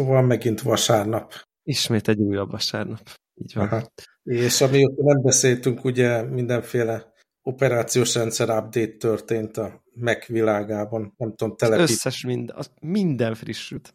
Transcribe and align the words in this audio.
Szóval 0.00 0.22
megint 0.22 0.60
vasárnap. 0.60 1.34
Ismét 1.62 2.08
egy 2.08 2.18
újabb 2.18 2.50
vasárnap. 2.50 3.00
Így 3.34 3.54
van. 3.54 3.66
Aha. 3.66 3.92
És 4.22 4.60
amióta 4.60 5.02
nem 5.02 5.22
beszéltünk, 5.22 5.84
ugye 5.84 6.22
mindenféle 6.22 7.12
operációs 7.42 8.14
rendszer 8.14 8.48
update 8.48 8.96
történt 8.98 9.56
a 9.56 9.84
Mac 9.94 10.26
világában. 10.26 11.14
Nem 11.16 11.34
tudom, 11.34 11.56
telepít. 11.56 11.84
Az 11.84 11.90
összes 11.90 12.24
minden, 12.24 12.56
az 12.56 12.70
minden 12.80 13.34
frissült. 13.34 13.92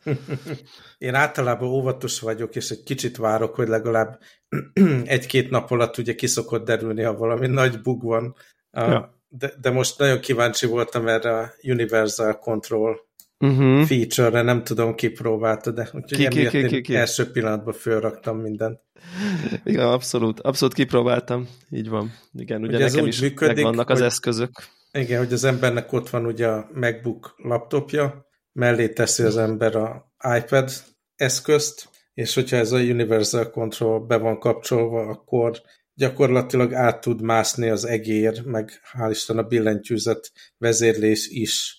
Én 0.98 1.14
általában 1.14 1.70
óvatos 1.70 2.20
vagyok, 2.20 2.56
és 2.56 2.70
egy 2.70 2.84
kicsit 2.84 3.18
várok, 3.18 3.56
hogy 3.56 3.68
legalább 3.68 4.20
egy-két 5.06 5.50
nap 5.50 5.72
alatt 5.72 5.98
ugye 5.98 6.16
kiszokott 6.16 6.66
derülni, 6.66 7.04
ha 7.04 7.18
valami 7.18 7.48
nagy 7.48 7.82
bug 7.82 8.04
van. 8.04 8.36
Ja. 8.72 9.14
De, 9.28 9.54
de 9.62 9.70
most 9.70 10.00
nagyon 10.00 10.20
kíváncsi 10.20 10.66
voltam 10.66 11.08
erre 11.08 11.38
a 11.38 11.54
Universal 11.64 12.40
Control 12.40 13.05
uh-huh. 13.40 13.86
feature-re, 13.86 14.42
nem 14.42 14.64
tudom, 14.64 14.96
ki 14.96 15.10
próbálta, 15.10 15.72
de 15.72 15.90
úgyhogy 15.94 16.28
ki, 16.28 16.28
ki, 16.28 16.48
ki, 16.48 16.68
ki, 16.68 16.82
ki. 16.82 16.96
első 16.96 17.32
pillanatban 17.32 17.74
fölraktam 17.74 18.38
mindent. 18.38 18.80
Igen, 19.64 19.88
abszolút, 19.88 20.40
abszolút 20.40 20.74
kipróbáltam, 20.74 21.48
így 21.70 21.90
van. 21.90 22.14
Igen, 22.34 22.64
ugye, 22.64 22.76
ugye 22.76 22.86
nekem 22.86 23.08
is 23.08 23.20
működik, 23.20 23.64
vannak 23.64 23.90
az 23.90 23.98
hogy, 23.98 24.08
eszközök. 24.08 24.52
Igen, 24.92 25.18
hogy 25.18 25.34
az 25.34 25.44
embernek 25.44 25.92
ott 25.92 26.10
van 26.10 26.26
ugye 26.26 26.48
a 26.48 26.70
MacBook 26.74 27.36
laptopja, 27.38 28.26
mellé 28.52 28.90
teszi 28.90 29.24
az 29.24 29.38
ember 29.38 29.76
a 29.76 30.12
iPad 30.38 30.72
eszközt, 31.16 31.90
és 32.14 32.34
hogyha 32.34 32.58
ez 32.58 32.72
a 32.72 32.78
Universal 32.78 33.50
Control 33.50 34.06
be 34.06 34.18
van 34.18 34.40
kapcsolva, 34.40 35.02
akkor 35.02 35.62
gyakorlatilag 35.94 36.74
át 36.74 37.02
tud 37.02 37.22
mászni 37.22 37.70
az 37.70 37.86
egér, 37.86 38.46
meg 38.46 38.72
hál' 38.94 39.10
Isten 39.10 39.38
a 39.38 39.44
billentyűzet 39.44 40.32
vezérlés 40.58 41.28
is 41.28 41.78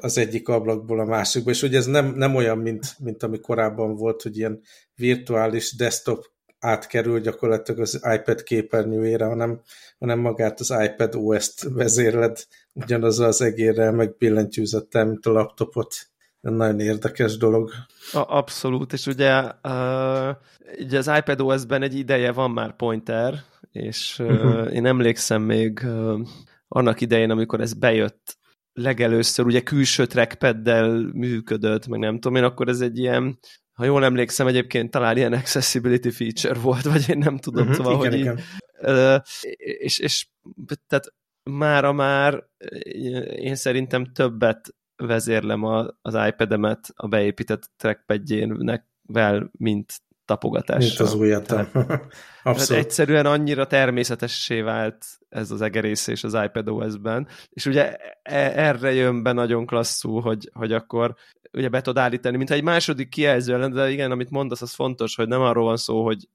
az 0.00 0.18
egyik 0.18 0.48
ablakból 0.48 1.00
a 1.00 1.04
másikba, 1.04 1.50
és 1.50 1.62
ugye 1.62 1.78
ez 1.78 1.86
nem, 1.86 2.14
nem 2.14 2.34
olyan, 2.34 2.58
mint, 2.58 2.94
mint 2.98 3.22
ami 3.22 3.40
korábban 3.40 3.96
volt, 3.96 4.22
hogy 4.22 4.36
ilyen 4.36 4.60
virtuális 4.94 5.76
desktop 5.76 6.24
átkerül 6.58 7.20
gyakorlatilag 7.20 7.80
az 7.80 8.00
iPad 8.14 8.42
képernyőjére, 8.42 9.24
hanem, 9.24 9.60
hanem 9.98 10.18
magát 10.18 10.60
az 10.60 10.74
iPad 10.84 11.14
OS-t 11.14 11.62
vezérled 11.62 12.46
ugyanaz 12.72 13.20
az 13.20 13.42
egérrel, 13.42 13.92
meg 13.92 14.16
billentyűzettel, 14.16 15.04
mint 15.06 15.26
a 15.26 15.32
laptopot. 15.32 15.94
Nagyon 16.40 16.80
érdekes 16.80 17.36
dolog. 17.36 17.70
A, 18.12 18.36
abszolút, 18.36 18.92
és 18.92 19.06
ugye, 19.06 19.42
uh, 19.62 20.36
ugye 20.78 20.98
az 20.98 21.10
iPad 21.18 21.40
OS-ben 21.40 21.82
egy 21.82 21.94
ideje 21.94 22.32
van 22.32 22.50
már 22.50 22.76
pointer, 22.76 23.34
és 23.72 24.18
uh, 24.18 24.30
uh-huh. 24.30 24.74
én 24.74 24.86
emlékszem 24.86 25.42
még 25.42 25.80
uh, 25.84 26.20
annak 26.68 27.00
idején, 27.00 27.30
amikor 27.30 27.60
ez 27.60 27.74
bejött 27.74 28.37
legelőször, 28.78 29.46
ugye 29.46 29.60
külső 29.60 30.06
trackpaddel 30.06 31.10
működött, 31.12 31.86
meg 31.86 32.00
nem 32.00 32.14
tudom 32.14 32.36
én, 32.36 32.44
akkor 32.44 32.68
ez 32.68 32.80
egy 32.80 32.98
ilyen 32.98 33.38
ha 33.78 33.84
jól 33.84 34.04
emlékszem, 34.04 34.46
egyébként 34.46 34.90
talán 34.90 35.16
ilyen 35.16 35.32
accessibility 35.32 36.10
feature 36.10 36.60
volt, 36.60 36.82
vagy 36.82 37.08
én 37.08 37.18
nem 37.18 37.38
tudom, 37.38 37.68
uh-huh, 37.68 37.76
szóval, 37.76 37.92
igen, 37.92 38.10
hogy 38.10 38.20
igen. 38.20 38.40
Így, 39.42 39.56
és, 39.78 39.98
és 39.98 40.26
tehát 40.86 41.14
mára 41.50 41.92
már 41.92 42.44
én 43.36 43.54
szerintem 43.54 44.04
többet 44.12 44.74
vezérlem 44.96 45.64
a, 45.64 45.86
az 46.02 46.14
iPad-emet 46.28 46.92
a 46.94 47.06
beépített 47.06 47.70
trackpadjének 47.76 48.86
vel, 49.02 49.50
mint 49.58 49.92
tapogatással. 50.28 50.88
Mint 50.88 51.00
az 51.00 51.14
újat. 51.14 51.52
Abszolút. 52.42 52.84
egyszerűen 52.84 53.26
annyira 53.26 53.66
természetessé 53.66 54.60
vált 54.60 55.04
ez 55.28 55.50
az 55.50 55.60
egerészés 55.60 56.24
az 56.24 56.38
iPad 56.44 56.68
OS-ben, 56.68 57.28
és 57.48 57.66
ugye 57.66 57.96
e, 58.22 58.52
erre 58.54 58.92
jön 58.92 59.22
be 59.22 59.32
nagyon 59.32 59.66
klasszul, 59.66 60.20
hogy, 60.20 60.50
hogy 60.52 60.72
akkor 60.72 61.14
ugye 61.52 61.68
be 61.68 61.80
tudod 61.80 62.02
állítani, 62.02 62.36
mintha 62.36 62.54
egy 62.54 62.62
második 62.62 63.08
kijelző 63.08 63.58
lenne, 63.58 63.74
de 63.74 63.90
igen, 63.90 64.10
amit 64.10 64.30
mondasz, 64.30 64.62
az 64.62 64.72
fontos, 64.72 65.14
hogy 65.14 65.28
nem 65.28 65.40
arról 65.40 65.64
van 65.64 65.76
szó, 65.76 66.04
hogy, 66.04 66.28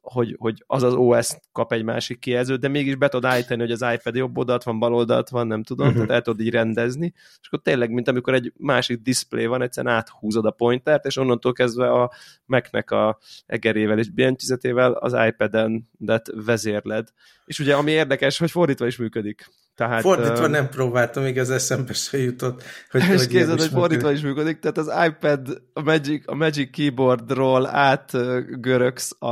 hogy, 0.00 0.36
hogy 0.38 0.64
az 0.66 0.82
az 0.82 0.94
OS 0.94 1.28
kap 1.52 1.72
egy 1.72 1.82
másik 1.82 2.18
kijelzőt, 2.18 2.60
de 2.60 2.68
mégis 2.68 2.94
be 2.94 3.08
tudod 3.08 3.30
állítani, 3.30 3.60
hogy 3.60 3.70
az 3.70 3.84
iPad 3.94 4.14
jobb 4.14 4.38
oldalt 4.38 4.62
van, 4.62 4.78
bal 4.78 4.94
oldalt 4.94 5.28
van, 5.28 5.46
nem 5.46 5.62
tudom, 5.62 5.86
uh-huh. 5.86 6.02
tehát 6.02 6.14
el 6.16 6.22
tudod 6.22 6.46
így 6.46 6.52
rendezni, 6.52 7.12
és 7.14 7.46
akkor 7.46 7.60
tényleg, 7.62 7.90
mint 7.90 8.08
amikor 8.08 8.34
egy 8.34 8.52
másik 8.56 9.02
display 9.02 9.46
van, 9.46 9.62
egyszerűen 9.62 9.94
áthúzod 9.94 10.44
a 10.44 10.50
pointert, 10.50 11.04
és 11.04 11.16
onnantól 11.16 11.52
kezdve 11.52 11.92
a 11.92 12.12
Mac-nek 12.44 12.90
a 12.90 13.18
egerével 13.46 13.98
és 13.98 14.10
billentyűzetével 14.10 14.92
az 14.92 15.16
iPad-en 15.26 15.88
vezérled. 16.34 17.08
És 17.44 17.58
ugye 17.58 17.74
ami 17.74 17.90
érdekes, 17.90 18.38
hogy 18.38 18.50
fordítva 18.50 18.86
is 18.86 18.96
működik. 18.96 19.50
Tehát, 19.76 20.00
fordítva 20.00 20.44
uh, 20.44 20.50
nem 20.50 20.68
próbáltam, 20.68 21.22
még 21.22 21.38
az 21.38 21.50
eszembe 21.50 21.92
se 21.92 22.18
jutott. 22.18 22.62
Hogy, 22.90 23.00
és 23.12 23.16
hogy 23.16 23.26
képzeld, 23.26 23.60
hogy 23.60 23.68
fordítva 23.68 24.12
is 24.12 24.20
működik, 24.20 24.58
tehát 24.58 24.78
az 24.78 24.92
iPad, 25.06 25.62
a 25.72 25.82
Magic, 25.82 26.22
a 26.26 26.34
Magic 26.34 26.70
Keyboardról 26.70 27.66
átgöröksz 27.66 29.22
a, 29.22 29.26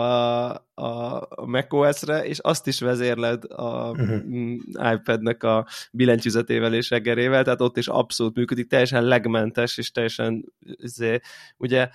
a, 0.75 1.17
a 1.29 1.47
macOS-re, 1.47 2.25
és 2.25 2.39
azt 2.39 2.67
is 2.67 2.81
vezérled 2.81 3.45
a 3.49 3.91
uh-huh. 3.91 4.93
iPad-nek 4.93 5.43
a 5.43 5.67
billentyűzetével 5.93 6.75
és 6.75 6.91
reggerével, 6.91 7.45
tehát 7.45 7.61
ott 7.61 7.77
is 7.77 7.89
abszolút 7.89 8.37
működik, 8.37 8.69
teljesen 8.69 9.05
legmentes, 9.05 9.79
és 9.79 9.91
teljesen 9.91 10.45
zé, 10.79 11.21
ugye 11.57 11.89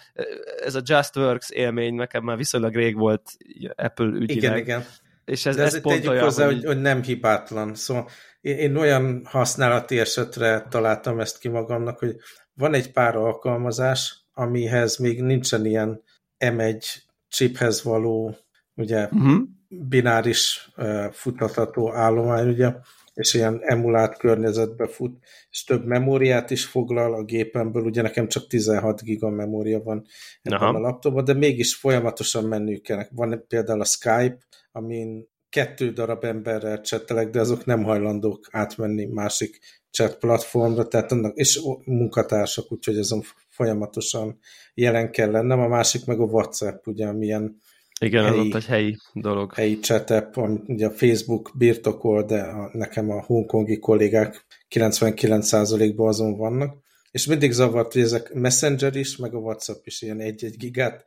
ez 0.65 0.75
a 0.75 0.81
Just 0.83 1.15
Works 1.15 1.49
élmény 1.49 1.93
nekem 1.93 2.23
már 2.23 2.37
viszonylag 2.37 2.75
rég 2.75 2.97
volt 2.97 3.31
Apple 3.75 4.05
ügyileg. 4.05 4.43
Igen, 4.43 4.57
igen. 4.57 4.85
És 5.25 5.45
ez, 5.45 5.55
De 5.55 5.63
ez, 5.63 5.73
ez 5.73 5.81
pont 5.81 6.07
olyan, 6.07 6.23
hozzá, 6.23 6.45
hogy... 6.45 6.65
hogy 6.65 6.81
nem 6.81 7.03
hibátlan. 7.03 7.75
Szóval 7.75 8.09
én, 8.41 8.75
olyan 8.75 9.21
használati 9.25 9.99
esetre 9.99 10.67
találtam 10.69 11.19
ezt 11.19 11.39
ki 11.39 11.47
magamnak, 11.47 11.99
hogy 11.99 12.15
van 12.53 12.73
egy 12.73 12.91
pár 12.91 13.15
alkalmazás, 13.15 14.25
amihez 14.33 14.97
még 14.97 15.21
nincsen 15.21 15.65
ilyen 15.65 16.03
M1 16.45 16.85
chiphez 17.27 17.83
való 17.83 18.35
ugye 18.75 19.03
uh-huh. 19.03 19.41
bináris 19.67 20.69
uh, 20.77 21.11
futtatható 21.11 21.93
állomány, 21.93 22.47
ugye, 22.47 22.73
és 23.13 23.33
ilyen 23.33 23.59
emulált 23.61 24.17
környezetbe 24.17 24.87
fut, 24.87 25.17
és 25.49 25.63
több 25.63 25.85
memóriát 25.85 26.49
is 26.49 26.65
foglal 26.65 27.13
a 27.13 27.23
gépemből, 27.23 27.83
ugye 27.83 28.01
nekem 28.01 28.27
csak 28.27 28.47
16 28.47 29.01
giga 29.01 29.29
memória 29.29 29.83
van 29.83 30.05
ebben 30.41 30.59
Aha. 30.59 30.77
a 30.77 30.79
laptopban, 30.79 31.23
de 31.23 31.33
mégis 31.33 31.75
folyamatosan 31.75 32.43
menniük 32.43 32.81
kell. 32.81 33.05
Van 33.11 33.45
például 33.47 33.81
a 33.81 33.85
Skype, 33.85 34.37
amin 34.71 35.27
kettő 35.49 35.91
darab 35.91 36.23
emberrel 36.23 36.81
csetelek, 36.81 37.29
de 37.29 37.39
azok 37.39 37.65
nem 37.65 37.83
hajlandók 37.83 38.47
átmenni 38.51 39.05
másik 39.05 39.59
chat 39.91 40.17
platformra, 40.17 40.87
tehát 40.87 41.11
annak, 41.11 41.37
és 41.37 41.59
munkatársak, 41.85 42.71
úgyhogy 42.71 42.97
azon 42.97 43.23
folyamatosan 43.47 44.39
jelen 44.73 45.11
kell 45.11 45.31
lennem. 45.31 45.59
A 45.59 45.67
másik 45.67 46.05
meg 46.05 46.19
a 46.19 46.23
WhatsApp, 46.23 46.87
ugye, 46.87 47.11
milyen 47.11 47.61
igen, 48.01 48.23
helyi, 48.23 48.39
az 48.39 48.45
ott 48.45 48.55
egy 48.55 48.65
helyi 48.65 48.97
dolog. 49.13 49.53
Helyi 49.53 49.79
chat 49.79 50.09
app, 50.09 50.35
amit 50.35 50.69
ugye 50.69 50.87
a 50.87 50.91
Facebook 50.91 51.51
birtokol, 51.57 52.23
de 52.23 52.41
a, 52.41 52.69
nekem 52.73 53.09
a 53.09 53.21
hongkongi 53.21 53.79
kollégák 53.79 54.45
99%-ban 54.75 56.07
azon 56.07 56.37
vannak. 56.37 56.77
És 57.11 57.25
mindig 57.25 57.51
zavart, 57.51 57.93
hogy 57.93 58.01
ezek 58.01 58.33
Messenger 58.33 58.95
is, 58.95 59.17
meg 59.17 59.33
a 59.33 59.37
WhatsApp 59.37 59.85
is 59.85 60.01
ilyen 60.01 60.19
egy-egy 60.19 60.57
gigát 60.57 61.05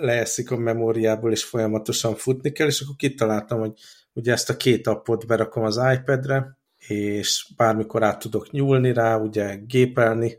leeszik 0.00 0.50
a 0.50 0.56
memóriából, 0.56 1.32
és 1.32 1.44
folyamatosan 1.44 2.14
futni 2.14 2.52
kell, 2.52 2.66
és 2.66 2.80
akkor 2.80 2.96
kitaláltam, 2.96 3.58
hogy 3.58 3.72
ugye 4.12 4.32
ezt 4.32 4.50
a 4.50 4.56
két 4.56 4.86
appot 4.86 5.26
berakom 5.26 5.64
az 5.64 5.80
iPad-re, 5.92 6.58
és 6.78 7.46
bármikor 7.56 8.02
át 8.02 8.18
tudok 8.18 8.50
nyúlni 8.50 8.92
rá, 8.92 9.16
ugye 9.16 9.56
gépelni, 9.56 10.38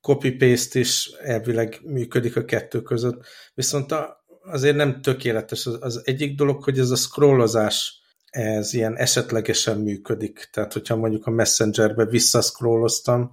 copy-paste 0.00 0.78
is 0.78 1.10
elvileg 1.22 1.80
működik 1.82 2.36
a 2.36 2.44
kettő 2.44 2.82
között, 2.82 3.26
viszont 3.54 3.92
a, 3.92 4.24
azért 4.42 4.76
nem 4.76 5.00
tökéletes. 5.00 5.66
Az, 5.66 5.76
az 5.80 6.02
egyik 6.04 6.36
dolog, 6.36 6.64
hogy 6.64 6.78
ez 6.78 6.90
a 6.90 6.96
scrollozás 6.96 8.02
ez 8.30 8.74
ilyen 8.74 8.96
esetlegesen 8.96 9.78
működik. 9.78 10.48
Tehát, 10.52 10.72
hogyha 10.72 10.96
mondjuk 10.96 11.26
a 11.26 11.30
Messengerbe 11.30 12.04
visszaszkrolloztam, 12.04 13.32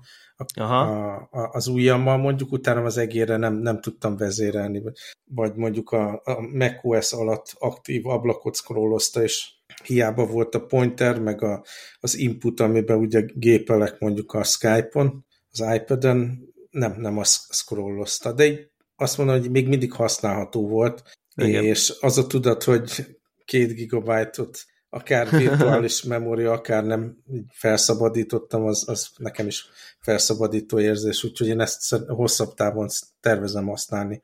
Aha. 0.53 0.79
A, 0.79 1.27
a, 1.31 1.49
az 1.51 1.67
ujjammal 1.67 2.17
mondjuk, 2.17 2.51
utána 2.51 2.83
az 2.83 2.97
egérre 2.97 3.37
nem, 3.37 3.53
nem 3.53 3.81
tudtam 3.81 4.17
vezérelni, 4.17 4.81
vagy 5.23 5.55
mondjuk 5.55 5.91
a, 5.91 6.21
a 6.23 6.41
macOS 6.41 7.13
alatt 7.13 7.55
aktív 7.59 8.07
ablakot 8.07 8.55
scrollozta, 8.55 9.23
és 9.23 9.53
hiába 9.83 10.25
volt 10.25 10.55
a 10.55 10.65
pointer, 10.65 11.19
meg 11.19 11.43
a, 11.43 11.63
az 11.99 12.17
input, 12.17 12.59
amiben 12.59 12.97
ugye 12.97 13.21
gépelek 13.33 13.99
mondjuk 13.99 14.33
a 14.33 14.43
Skype-on, 14.43 15.25
az 15.51 15.75
iPad-en, 15.75 16.49
nem, 16.69 16.95
nem 16.97 17.17
azt 17.17 17.53
scrollozta, 17.53 18.33
de 18.33 18.45
így 18.45 18.69
azt 18.95 19.17
mondom, 19.17 19.39
hogy 19.39 19.51
még 19.51 19.67
mindig 19.67 19.93
használható 19.93 20.67
volt, 20.67 21.03
Igen. 21.35 21.63
és 21.63 21.93
az 21.99 22.17
a 22.17 22.27
tudat, 22.27 22.63
hogy 22.63 23.17
két 23.45 23.73
gigabájtot 23.73 24.65
akár 24.89 25.29
virtuális 25.29 26.03
memória, 26.13 26.51
akár 26.51 26.85
nem 26.85 27.17
felszabadítottam, 27.49 28.65
az, 28.65 28.89
az 28.89 29.09
nekem 29.17 29.47
is 29.47 29.65
felszabadító 30.06 30.80
érzés, 30.80 31.24
úgyhogy 31.24 31.48
én 31.48 31.60
ezt 31.60 31.96
hosszabb 32.07 32.54
távon 32.54 32.88
tervezem 33.19 33.68
használni. 33.68 34.22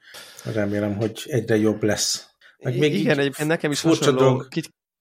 Remélem, 0.54 0.95
hogy 0.95 1.24
egyre 1.25 1.57
jobb 1.57 1.83
lesz. 1.83 2.28
Meg 2.63 2.78
még 2.78 2.94
Igen, 2.94 3.19
egyébként 3.19 3.48
nekem 3.48 3.72
is 3.72 3.81
hasonló... 3.81 4.19
Dolog. 4.19 4.48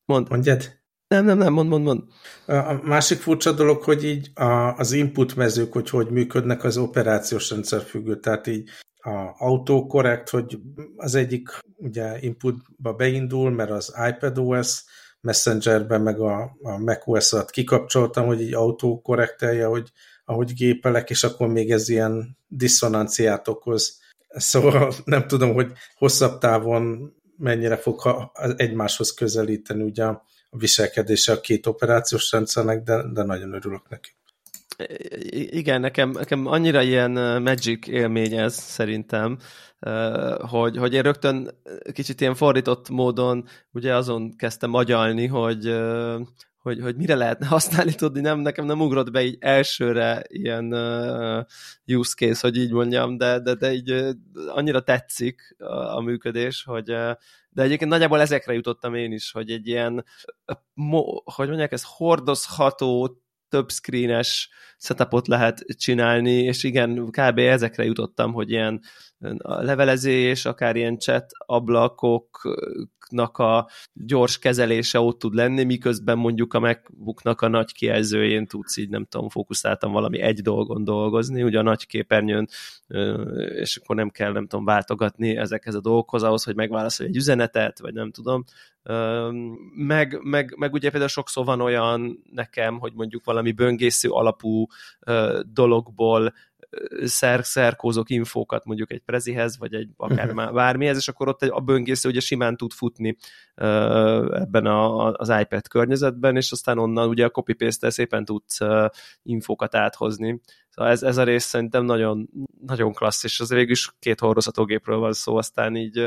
Mond. 0.05 0.29
Mondjad? 0.29 0.79
Nem, 1.09 1.25
nem, 1.25 1.39
nem, 1.39 1.53
mond, 1.53 1.69
mond, 1.69 1.85
mond. 1.85 2.03
A 2.47 2.73
másik 2.83 3.19
furcsa 3.19 3.53
dolog, 3.53 3.83
hogy 3.83 4.05
így 4.05 4.31
a, 4.35 4.77
az 4.77 4.93
input 4.93 5.37
mezők, 5.37 5.73
hogy 5.73 5.91
hogy 5.91 6.11
működnek, 6.11 6.65
az 6.65 6.77
operációs 6.77 7.51
rendszer 7.51 7.83
függő. 7.83 8.21
Tehát 8.21 8.47
így 8.47 8.69
a 8.97 9.35
autokorrekt, 9.37 10.29
hogy 10.29 10.59
az 10.97 11.15
egyik 11.15 11.49
ugye 11.77 12.19
inputba 12.21 12.93
beindul, 12.93 13.51
mert 13.51 13.71
az 13.71 13.95
iPadOS 14.09 14.85
Messengerben 15.21 16.01
meg 16.01 16.21
a, 16.21 16.57
a 16.63 16.79
macOS 16.79 17.33
alatt 17.33 17.51
kikapcsoltam, 17.51 18.27
hogy 18.27 18.41
így 18.41 18.55
autokorrektelje, 18.55 19.67
hogy 19.67 19.93
ahogy 20.31 20.55
gépelek, 20.55 21.11
és 21.11 21.25
akkor 21.25 21.49
még 21.49 21.71
ez 21.71 21.89
ilyen 21.89 22.37
diszonanciát 22.49 23.49
okoz. 23.49 24.01
Szóval 24.29 24.93
nem 25.05 25.27
tudom, 25.27 25.53
hogy 25.53 25.73
hosszabb 25.95 26.39
távon 26.39 27.13
mennyire 27.37 27.77
fog 27.77 28.31
egymáshoz 28.57 29.15
közelíteni 29.15 29.83
ugye 29.83 30.05
a 30.05 30.25
viselkedése 30.51 31.33
a 31.33 31.41
két 31.41 31.67
operációs 31.67 32.33
rendszernek, 32.33 32.83
de, 32.83 33.03
de 33.13 33.23
nagyon 33.23 33.53
örülök 33.53 33.89
neki. 33.89 34.11
Igen, 35.31 35.81
nekem, 35.81 36.11
nekem 36.11 36.47
annyira 36.47 36.83
ilyen 36.83 37.11
magic 37.43 37.87
élmény 37.87 38.35
ez 38.35 38.55
szerintem, 38.55 39.39
hogy, 40.39 40.77
hogy 40.77 40.95
én 40.95 41.03
rögtön 41.03 41.51
kicsit 41.93 42.21
ilyen 42.21 42.35
fordított 42.35 42.89
módon 42.89 43.49
ugye 43.73 43.95
azon 43.95 44.37
kezdtem 44.37 44.75
agyalni, 44.75 45.27
hogy, 45.27 45.67
hogy, 46.61 46.81
hogy 46.81 46.97
mire 46.97 47.15
lehetne 47.15 47.47
használni, 47.47 47.95
tudni, 47.95 48.21
nem, 48.21 48.39
nekem 48.39 48.65
nem 48.65 48.81
ugrott 48.81 49.11
be 49.11 49.23
így 49.23 49.37
elsőre 49.41 50.23
ilyen 50.27 50.73
uh, 50.73 51.45
use 51.87 52.15
case, 52.17 52.41
hogy 52.41 52.57
így 52.57 52.73
mondjam, 52.73 53.17
de, 53.17 53.41
de, 53.41 53.55
de 53.55 53.73
így 53.73 53.91
uh, 53.93 54.11
annyira 54.47 54.81
tetszik 54.81 55.57
a, 55.59 55.97
a 55.97 56.01
működés, 56.01 56.65
hogy 56.65 56.91
uh, 56.91 57.13
de 57.51 57.63
egyébként 57.63 57.91
nagyjából 57.91 58.21
ezekre 58.21 58.53
jutottam 58.53 58.95
én 58.95 59.13
is, 59.13 59.33
hogy 59.33 59.51
egy 59.51 59.67
ilyen, 59.67 60.05
uh, 60.47 60.57
mo, 60.75 61.03
hogy 61.25 61.49
mondják, 61.49 61.73
ez 61.73 61.85
hordozható, 61.87 63.21
több 63.49 63.71
screenes 63.71 64.51
setupot 64.79 65.27
lehet 65.29 65.65
csinálni, 65.77 66.33
és 66.33 66.63
igen, 66.65 67.07
kb. 67.11 67.39
ezekre 67.39 67.85
jutottam, 67.85 68.33
hogy 68.33 68.51
ilyen 68.51 68.81
a 69.39 69.63
levelezés, 69.63 70.45
akár 70.45 70.77
ilyen 70.77 70.99
chat 70.99 71.27
ablakoknak 71.47 73.39
a 73.39 73.69
gyors 73.93 74.39
kezelése 74.39 75.01
ott 75.01 75.19
tud 75.19 75.35
lenni, 75.35 75.65
miközben 75.65 76.19
mondjuk 76.19 76.55
a 76.55 76.61
MacBooknak 76.61 77.41
a 77.41 77.49
nagy 77.49 77.73
kijelzőjén 77.73 78.47
tudsz 78.47 78.77
így, 78.77 78.89
nem 78.89 79.05
tudom, 79.05 79.29
fókuszáltam 79.29 79.93
valami 79.93 80.21
egy 80.21 80.41
dolgon 80.41 80.85
dolgozni, 80.85 81.43
ugye 81.43 81.59
a 81.59 81.63
nagy 81.63 81.87
képernyőn, 81.87 82.49
és 83.59 83.77
akkor 83.77 83.97
nem 83.97 84.11
kell, 84.11 84.33
nem 84.33 84.47
tudom, 84.47 84.65
váltogatni 84.65 85.37
ezekhez 85.37 85.75
a 85.75 85.81
dolgokhoz 85.81 86.23
ahhoz, 86.23 86.45
hogy 86.45 86.55
megválaszolj 86.55 87.09
egy 87.09 87.17
üzenetet, 87.17 87.79
vagy 87.79 87.95
nem 87.95 88.11
tudom, 88.11 88.45
meg, 89.75 90.19
meg, 90.23 90.55
meg 90.57 90.73
ugye 90.73 90.91
például 90.91 91.09
sokszor 91.09 91.45
van 91.45 91.61
olyan 91.61 92.23
nekem, 92.33 92.79
hogy 92.79 92.93
mondjuk 92.95 93.25
valami 93.25 93.53
böngésző 93.53 94.09
alapú 94.09 94.67
dologból 95.53 96.33
szer, 97.05 97.45
szerkózok 97.45 98.11
infókat 98.11 98.65
mondjuk 98.65 98.93
egy 98.93 99.01
prezihez, 99.01 99.59
vagy 99.59 99.75
egy 99.75 99.89
akár 99.97 100.31
uh-huh. 100.31 100.53
bármihez, 100.53 100.97
és 100.97 101.09
akkor 101.09 101.29
ott 101.29 101.43
egy, 101.43 101.51
a 101.53 101.61
böngésző 101.61 102.09
ugye 102.09 102.21
simán 102.21 102.57
tud 102.57 102.73
futni 102.73 103.17
ebben 103.55 104.67
a, 104.67 105.13
az 105.13 105.29
iPad 105.41 105.69
környezetben, 105.69 106.37
és 106.37 106.53
aztán 106.53 106.79
onnan 106.79 107.09
ugye 107.09 107.25
a 107.25 107.31
copy-paste 107.31 107.91
szépen 107.91 108.25
tudsz 108.25 108.59
infókat 109.23 109.75
áthozni. 109.75 110.41
Szóval 110.75 110.93
ez, 110.93 111.03
ez 111.03 111.17
a 111.17 111.25
rész 111.25 111.45
szerintem 111.45 111.85
nagyon, 111.85 112.29
nagyon 112.67 112.93
klassz, 112.93 113.25
és 113.25 113.41
az 113.41 113.49
végül 113.49 113.71
is 113.71 113.91
két 113.99 114.21
hordozhatógépről 114.21 114.99
van 114.99 115.13
szó, 115.13 115.37
aztán 115.37 115.77
így, 115.77 116.07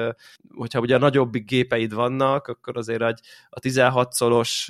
hogyha 0.56 0.80
ugye 0.80 0.96
a 0.96 1.00
nagyobbik 1.00 1.46
gépeid 1.46 1.94
vannak, 1.94 2.48
akkor 2.48 2.78
azért 2.78 3.02
a 3.50 3.60
16 3.60 4.14
szolos 4.14 4.70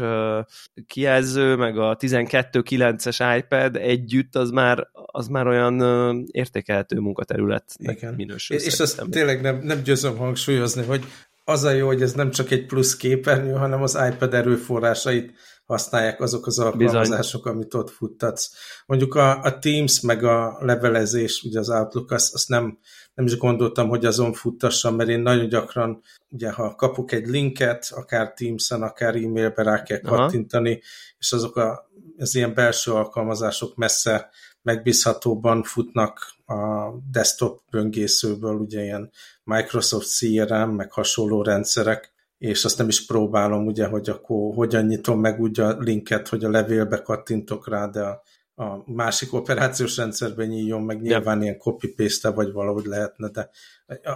kijelző, 0.87 1.55
meg 1.55 1.77
a 1.77 1.95
12.9-es 1.97 3.37
iPad 3.37 3.75
együtt, 3.75 4.35
az 4.35 4.49
már, 4.49 4.87
az 4.93 5.27
már 5.27 5.47
olyan 5.47 6.25
értékelhető 6.31 6.99
munkaterület 6.99 7.75
minősül. 8.15 8.57
És 8.57 8.79
azt 8.79 9.05
tényleg 9.09 9.41
nem, 9.41 9.59
nem 9.63 9.81
győzöm 9.81 10.17
hangsúlyozni, 10.17 10.83
hogy 10.83 11.05
az 11.43 11.63
a 11.63 11.71
jó, 11.71 11.87
hogy 11.87 12.01
ez 12.01 12.13
nem 12.13 12.31
csak 12.31 12.51
egy 12.51 12.65
plusz 12.65 12.95
képernyő, 12.95 13.51
hanem 13.51 13.81
az 13.81 13.99
iPad 14.11 14.33
erőforrásait 14.33 15.33
használják 15.65 16.21
azok 16.21 16.47
az 16.47 16.59
alkalmazások, 16.59 17.41
Bizony. 17.41 17.55
amit 17.55 17.73
ott 17.73 17.89
futtatsz. 17.89 18.49
Mondjuk 18.85 19.15
a, 19.15 19.41
a 19.41 19.59
Teams 19.59 20.01
meg 20.01 20.23
a 20.23 20.57
levelezés, 20.59 21.43
ugye 21.43 21.59
az 21.59 21.69
Outlook, 21.69 22.11
azt, 22.11 22.33
azt 22.33 22.49
nem, 22.49 22.77
nem 23.13 23.25
is 23.25 23.37
gondoltam, 23.37 23.89
hogy 23.89 24.05
azon 24.05 24.33
futtassam, 24.33 24.95
mert 24.95 25.09
én 25.09 25.19
nagyon 25.19 25.47
gyakran, 25.47 26.01
ugye 26.29 26.51
ha 26.51 26.75
kapok 26.75 27.11
egy 27.11 27.27
linket, 27.27 27.87
akár 27.95 28.33
Teams-en, 28.33 28.81
akár 28.81 29.15
e-mailbe 29.15 29.63
rá 29.63 29.83
kell 29.83 29.99
Aha. 30.03 30.15
kattintani, 30.15 30.81
és 31.17 31.31
azok 31.31 31.55
a, 31.55 31.89
az 32.17 32.35
ilyen 32.35 32.53
belső 32.53 32.91
alkalmazások 32.91 33.75
messze 33.75 34.29
megbízhatóban 34.63 35.63
futnak 35.63 36.35
a 36.45 36.91
desktop 37.11 37.59
böngészőből, 37.69 38.55
ugye 38.55 38.83
ilyen 38.83 39.11
Microsoft 39.43 40.17
CRM, 40.17 40.69
meg 40.69 40.91
hasonló 40.91 41.41
rendszerek, 41.41 42.11
és 42.37 42.65
azt 42.65 42.77
nem 42.77 42.87
is 42.87 43.05
próbálom, 43.05 43.65
ugye, 43.65 43.87
hogy 43.87 44.09
akkor 44.09 44.53
hogyan 44.53 44.85
nyitom 44.85 45.19
meg 45.19 45.39
úgy 45.39 45.59
a 45.59 45.77
linket, 45.79 46.27
hogy 46.27 46.43
a 46.43 46.49
levélbe 46.49 47.01
kattintok 47.01 47.67
rá, 47.67 47.87
de 47.87 48.01
a, 48.01 48.21
a 48.63 48.83
másik 48.85 49.33
operációs 49.33 49.97
rendszerben 49.97 50.47
nyíljon 50.47 50.81
meg, 50.81 51.01
nyilván 51.01 51.41
ilyen 51.41 51.57
copy-paste 51.57 52.29
vagy 52.29 52.51
valahogy 52.51 52.85
lehetne, 52.85 53.29
de 53.29 53.49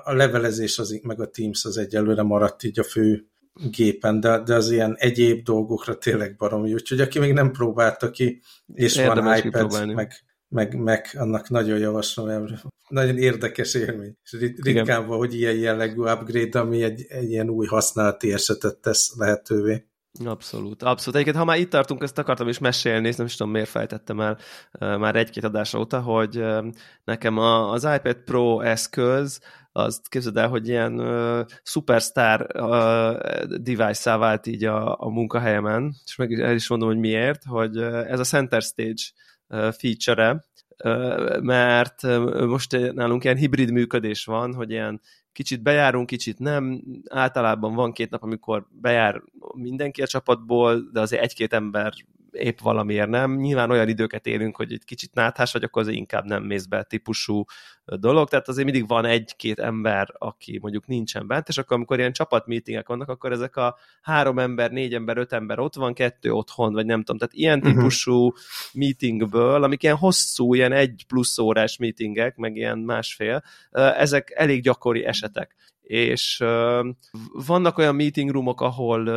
a 0.03 0.13
levelezés 0.13 0.79
az, 0.79 0.99
meg 1.03 1.21
a 1.21 1.29
Teams 1.29 1.65
az 1.65 1.77
egyelőre 1.77 2.21
maradt 2.21 2.63
így 2.63 2.79
a 2.79 2.83
fő 2.83 3.27
gépen, 3.71 4.19
de, 4.19 4.39
de 4.39 4.55
az 4.55 4.71
ilyen 4.71 4.95
egyéb 4.97 5.43
dolgokra 5.43 5.97
tényleg 5.97 6.35
baromi. 6.35 6.73
Úgyhogy 6.73 7.01
aki 7.01 7.19
még 7.19 7.33
nem 7.33 7.51
próbálta 7.51 8.09
ki, 8.09 8.41
és 8.73 8.95
Érdemes 8.95 9.41
van 9.41 9.47
iPad, 9.47 9.93
meg, 9.93 10.11
meg, 10.49 10.75
meg 10.75 11.09
annak 11.13 11.49
nagyon 11.49 11.77
javaslom, 11.77 12.27
mert 12.27 12.63
nagyon 12.87 13.17
érdekes 13.17 13.73
élmény. 13.73 14.17
És 14.23 14.31
ritkán 14.61 15.07
van, 15.07 15.17
hogy 15.17 15.33
ilyen 15.33 15.55
jellegű 15.55 16.01
upgrade, 16.01 16.59
ami 16.59 16.83
egy, 16.83 17.05
egy 17.07 17.29
ilyen 17.29 17.49
új 17.49 17.65
használati 17.65 18.33
esetet 18.33 18.77
tesz 18.77 19.15
lehetővé. 19.15 19.85
Abszolút, 20.25 20.83
abszolút. 20.83 21.15
Egyébként, 21.15 21.37
ha 21.37 21.45
már 21.45 21.59
itt 21.59 21.69
tartunk, 21.69 22.03
ezt 22.03 22.17
akartam 22.17 22.47
is 22.47 22.57
mesélni, 22.57 23.13
nem 23.17 23.25
is 23.25 23.35
tudom, 23.35 23.51
miért 23.51 23.69
fejtettem 23.69 24.19
el 24.19 24.37
már 24.97 25.15
egy-két 25.15 25.43
adás 25.43 25.73
óta, 25.73 26.01
hogy 26.01 26.43
nekem 27.03 27.37
az 27.37 27.83
iPad 27.95 28.15
Pro 28.15 28.59
eszköz, 28.59 29.39
azt 29.71 30.07
képzeld 30.09 30.37
el, 30.37 30.47
hogy 30.47 30.67
ilyen 30.67 30.99
uh, 30.99 31.45
superstar 31.63 32.47
uh, 32.53 33.57
device-szá 33.57 34.17
vált 34.17 34.47
így 34.47 34.63
a, 34.63 34.99
a 34.99 35.09
munkahelyemen, 35.09 35.95
és 36.05 36.15
meg 36.15 36.39
el 36.39 36.53
is 36.53 36.69
mondom, 36.69 36.87
hogy 36.87 36.97
miért, 36.97 37.43
hogy 37.43 37.77
uh, 37.77 38.11
ez 38.11 38.19
a 38.19 38.23
Center 38.23 38.61
Stage 38.61 39.01
feature-e, 39.49 40.45
mert 41.41 42.01
most 42.47 42.93
nálunk 42.93 43.23
ilyen 43.23 43.37
hibrid 43.37 43.71
működés 43.71 44.25
van, 44.25 44.53
hogy 44.53 44.71
ilyen 44.71 45.01
kicsit 45.31 45.61
bejárunk, 45.61 46.07
kicsit 46.07 46.39
nem. 46.39 46.83
Általában 47.09 47.73
van 47.73 47.91
két 47.91 48.09
nap, 48.09 48.23
amikor 48.23 48.67
bejár 48.69 49.21
mindenki 49.55 50.01
a 50.01 50.07
csapatból, 50.07 50.89
de 50.91 50.99
azért 50.99 51.23
egy-két 51.23 51.53
ember 51.53 51.93
épp 52.31 52.59
valamiért 52.59 53.09
nem. 53.09 53.35
Nyilván 53.35 53.71
olyan 53.71 53.87
időket 53.87 54.25
élünk, 54.25 54.55
hogy 54.55 54.71
egy 54.71 54.83
kicsit 54.85 55.13
náthás 55.13 55.51
vagy, 55.51 55.63
akkor 55.63 55.81
azért 55.81 55.97
inkább 55.97 56.25
nem 56.25 56.43
mész 56.43 56.65
be 56.65 56.83
típusú 56.83 57.43
dolog, 57.85 58.29
tehát 58.29 58.47
azért 58.47 58.65
mindig 58.65 58.87
van 58.87 59.05
egy-két 59.05 59.59
ember, 59.59 60.07
aki 60.17 60.59
mondjuk 60.61 60.87
nincsen 60.87 61.27
bent, 61.27 61.47
és 61.47 61.57
akkor 61.57 61.75
amikor 61.75 61.99
ilyen 61.99 62.13
csapatmeetingek 62.13 62.87
vannak, 62.87 63.09
akkor 63.09 63.31
ezek 63.31 63.55
a 63.55 63.77
három 64.01 64.39
ember, 64.39 64.71
négy 64.71 64.93
ember, 64.93 65.17
öt 65.17 65.33
ember 65.33 65.59
ott 65.59 65.75
van, 65.75 65.93
kettő 65.93 66.31
otthon, 66.31 66.73
vagy 66.73 66.85
nem 66.85 67.03
tudom, 67.03 67.17
tehát 67.17 67.33
ilyen 67.33 67.57
mhm. 67.59 67.67
típusú 67.67 68.25
uh-huh. 68.25 68.39
meetingből, 68.73 69.63
amik 69.63 69.83
ilyen 69.83 69.95
hosszú, 69.95 70.53
ilyen 70.53 70.71
egy 70.71 71.03
plusz 71.07 71.37
órás 71.37 71.77
meetingek, 71.77 72.35
meg 72.35 72.55
ilyen 72.55 72.77
másfél, 72.77 73.43
ezek 73.71 74.31
elég 74.35 74.61
gyakori 74.61 75.05
esetek 75.05 75.55
és 75.87 76.43
vannak 77.45 77.77
olyan 77.77 77.95
meeting 77.95 78.29
roomok, 78.29 78.61
ahol 78.61 79.07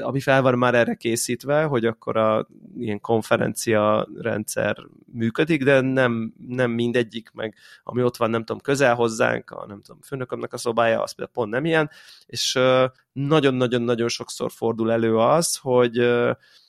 ami 0.00 0.20
fel 0.20 0.42
van 0.42 0.58
már 0.58 0.74
erre 0.74 0.94
készítve, 0.94 1.62
hogy 1.62 1.84
akkor 1.84 2.16
a 2.16 2.48
ilyen 2.78 3.00
konferencia 3.00 4.08
rendszer 4.16 4.76
működik, 5.12 5.64
de 5.64 5.80
nem, 5.80 6.34
nem 6.48 6.70
mindegyik, 6.70 7.30
meg 7.32 7.54
ami 7.82 8.02
ott 8.02 8.16
van, 8.16 8.30
nem 8.30 8.44
tudom, 8.44 8.62
közel 8.62 8.94
hozzánk, 8.94 9.50
a 9.50 9.66
nem 9.66 9.82
tudom, 9.82 10.00
főnökömnek 10.00 10.52
a 10.52 10.56
szobája, 10.58 11.02
az 11.02 11.12
például 11.12 11.34
pont 11.36 11.50
nem 11.50 11.64
ilyen, 11.64 11.90
és 12.26 12.58
nagyon-nagyon-nagyon 13.12 14.08
sokszor 14.08 14.50
fordul 14.50 14.92
elő 14.92 15.16
az, 15.16 15.56
hogy 15.56 16.08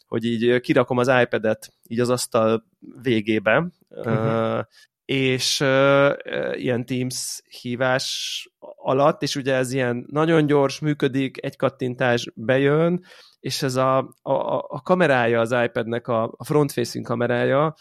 hogy 0.07 0.25
így 0.25 0.59
kirakom 0.59 0.97
az 0.97 1.11
iPad-et 1.21 1.73
így 1.87 1.99
az 1.99 2.09
asztal 2.09 2.65
végébe, 3.01 3.67
uh-huh. 3.89 4.65
És 5.11 5.59
uh, 5.59 6.11
ilyen 6.53 6.85
Teams 6.85 7.41
hívás 7.61 8.49
alatt, 8.75 9.21
és 9.21 9.35
ugye 9.35 9.55
ez 9.55 9.71
ilyen 9.71 10.05
nagyon 10.09 10.45
gyors, 10.45 10.79
működik, 10.79 11.43
egy 11.43 11.55
kattintás 11.55 12.31
bejön, 12.35 13.03
és 13.39 13.61
ez 13.61 13.75
a, 13.75 13.97
a, 14.21 14.33
a 14.67 14.81
kamerája 14.83 15.39
az 15.39 15.55
iPad-nek, 15.63 16.07
a, 16.07 16.23
a 16.37 16.43
front-facing 16.43 17.05
kamerája, 17.05 17.73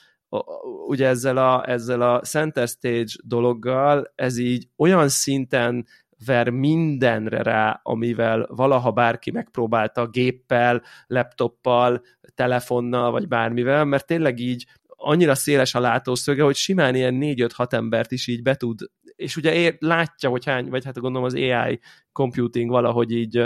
ugye 0.87 1.07
ezzel 1.07 1.37
a, 1.37 1.69
ezzel 1.69 2.01
a 2.01 2.21
center 2.21 2.69
stage 2.69 3.13
dologgal, 3.25 4.13
ez 4.15 4.39
így 4.39 4.69
olyan 4.77 5.09
szinten 5.09 5.87
ver 6.27 6.49
mindenre 6.49 7.43
rá, 7.43 7.81
amivel 7.83 8.47
valaha 8.49 8.91
bárki 8.91 9.31
megpróbálta 9.31 10.07
géppel, 10.07 10.83
laptoppal, 11.07 12.03
telefonnal, 12.35 13.11
vagy 13.11 13.29
bármivel, 13.29 13.85
mert 13.85 14.07
tényleg 14.07 14.39
így 14.39 14.67
annyira 15.03 15.35
széles 15.35 15.75
a 15.75 15.81
látószöge, 15.81 16.43
hogy 16.43 16.57
simán 16.57 16.95
ilyen 16.95 17.19
4-5-6 17.21 17.73
embert 17.73 18.13
is 18.13 18.27
így 18.27 18.43
be 18.43 18.55
tud. 18.55 18.81
És 19.17 19.37
ugye 19.37 19.55
ér, 19.55 19.77
látja, 19.79 20.29
hogy 20.29 20.45
hány, 20.45 20.69
vagy 20.69 20.85
hát 20.85 20.99
gondolom 20.99 21.27
az 21.27 21.35
AI 21.35 21.81
computing 22.13 22.71
valahogy 22.71 23.13
így 23.13 23.45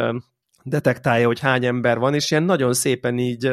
detektálja, 0.62 1.26
hogy 1.26 1.40
hány 1.40 1.64
ember 1.64 1.98
van, 1.98 2.14
és 2.14 2.30
ilyen 2.30 2.42
nagyon 2.42 2.72
szépen 2.72 3.18
így 3.18 3.50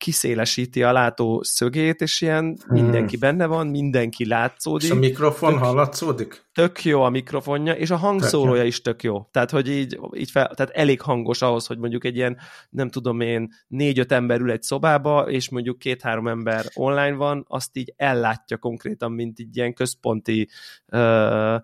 kiszélesíti 0.00 0.82
a 0.82 0.92
látó 0.92 1.42
szögét, 1.42 2.00
és 2.00 2.20
ilyen 2.20 2.44
hmm. 2.44 2.82
mindenki 2.82 3.16
benne 3.16 3.46
van, 3.46 3.66
mindenki 3.66 4.26
látszódik. 4.26 4.88
És 4.88 4.90
a 4.90 4.98
mikrofon 4.98 5.52
tök, 5.52 5.62
hallatszódik? 5.62 6.44
Tök 6.52 6.84
jó 6.84 7.02
a 7.02 7.10
mikrofonja, 7.10 7.72
és 7.72 7.90
a 7.90 7.96
hangszórója 7.96 8.64
is 8.64 8.80
tök 8.80 9.02
jó. 9.02 9.28
Tehát, 9.30 9.50
hogy 9.50 9.68
így, 9.68 10.00
így 10.16 10.30
fel, 10.30 10.54
tehát 10.54 10.72
elég 10.72 11.00
hangos 11.00 11.42
ahhoz, 11.42 11.66
hogy 11.66 11.78
mondjuk 11.78 12.04
egy 12.04 12.16
ilyen, 12.16 12.36
nem 12.70 12.90
tudom 12.90 13.20
én, 13.20 13.52
négy-öt 13.68 14.12
ember 14.12 14.40
ül 14.40 14.50
egy 14.50 14.62
szobába, 14.62 15.30
és 15.30 15.50
mondjuk 15.50 15.78
két-három 15.78 16.28
ember 16.28 16.64
online 16.74 17.14
van, 17.14 17.44
azt 17.48 17.76
így 17.76 17.92
ellátja 17.96 18.56
konkrétan, 18.56 19.12
mint 19.12 19.38
így 19.38 19.56
ilyen 19.56 19.74
központi 19.74 20.48
uh, 20.86 21.60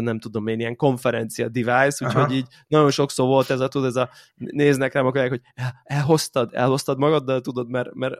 nem 0.00 0.18
tudom 0.18 0.46
én, 0.46 0.60
ilyen 0.60 0.76
konferencia 0.76 1.48
device, 1.48 2.06
úgyhogy 2.06 2.22
Aha. 2.22 2.32
így 2.32 2.46
nagyon 2.66 2.90
sokszor 2.90 3.26
volt 3.26 3.50
ez 3.50 3.60
a, 3.60 3.68
tudod, 3.68 3.88
ez 3.88 3.96
a 3.96 4.10
néznek 4.34 4.92
rám, 4.92 5.06
akkor 5.06 5.28
hogy 5.28 5.40
el, 5.54 5.82
elhoztad, 5.84 6.54
elhoztad 6.54 6.98
magaddal, 6.98 7.40
tudod, 7.40 7.68
mert, 7.68 7.94
mert 7.94 8.14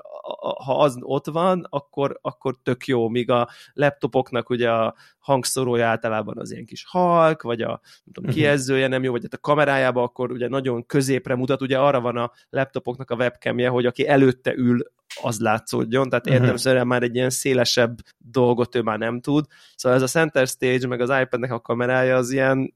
ha 0.65 0.79
az 0.79 0.97
ott 1.01 1.27
van, 1.27 1.67
akkor, 1.71 2.19
akkor 2.23 2.55
tök 2.63 2.87
jó, 2.87 3.09
míg 3.09 3.31
a 3.31 3.49
laptopoknak 3.73 4.51
ugye 4.51 4.71
a 4.71 4.95
hangszórója 5.19 5.87
általában 5.87 6.39
az 6.39 6.53
ilyen 6.53 6.65
kis 6.65 6.85
halk, 6.89 7.43
vagy 7.43 7.63
a 7.63 7.69
nem 7.69 8.13
tudom, 8.13 8.25
mhm. 8.25 8.35
kijelzője 8.39 8.89
nem 8.89 9.03
jó, 9.03 9.13
vagy 9.13 9.23
hát 9.23 9.35
a 9.35 9.39
kamerájába 9.39 10.03
akkor 10.03 10.31
ugye 10.31 10.49
nagyon 10.49 10.87
középre 10.87 11.35
mutat, 11.35 11.63
ugye 11.63 11.79
arra 11.79 12.01
van 12.01 12.17
a 12.17 12.33
laptopoknak 12.51 13.11
a 13.11 13.15
webcamje, 13.15 13.69
hogy 13.69 13.87
aki 13.87 14.09
előtte 14.09 14.55
ül, 14.55 14.93
az 15.23 15.41
látszódjon, 15.41 16.09
tehát 16.09 16.25
uh-huh. 16.25 16.35
értelemszerűen 16.35 16.87
már 16.87 17.03
egy 17.03 17.15
ilyen 17.15 17.31
szélesebb 17.31 17.99
dolgot 18.19 18.75
ő 18.75 18.83
már 18.83 18.99
nem 18.99 19.21
tud. 19.21 19.47
Szóval 19.77 19.99
ez 19.99 20.05
a 20.05 20.07
center 20.07 20.47
stage, 20.47 20.87
meg 20.87 21.01
az 21.01 21.13
iPadnek 21.23 21.53
a 21.53 21.61
kamerája 21.61 22.17
az 22.17 22.31
ilyen 22.31 22.75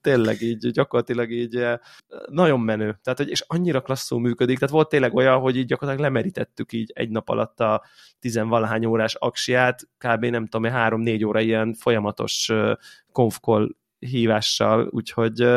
tényleg 0.00 0.40
így, 0.40 0.70
gyakorlatilag 0.70 1.30
így 1.30 1.56
eh, 1.56 1.78
nagyon 2.30 2.60
menő. 2.60 2.98
Tehát, 3.02 3.18
hogy, 3.18 3.28
és 3.28 3.44
annyira 3.46 3.80
klasszul 3.80 4.20
működik. 4.20 4.58
Tehát 4.58 4.74
volt 4.74 4.88
tényleg 4.88 5.14
olyan, 5.14 5.40
hogy 5.40 5.56
így 5.56 5.66
gyakorlatilag 5.66 6.10
lemerítettük 6.10 6.72
így 6.72 6.92
egy 6.94 7.10
nap 7.10 7.28
alatt 7.28 7.60
a 7.60 7.84
tizenvalahány 8.18 8.84
órás 8.84 9.14
aksiát, 9.14 9.88
kb. 9.98 10.24
nem 10.24 10.46
tudom, 10.46 10.70
három-négy 10.70 11.24
óra 11.24 11.40
ilyen 11.40 11.74
folyamatos 11.74 12.52
konfkol 13.12 13.62
eh, 13.62 13.68
hívással, 14.10 14.88
úgyhogy 14.90 15.48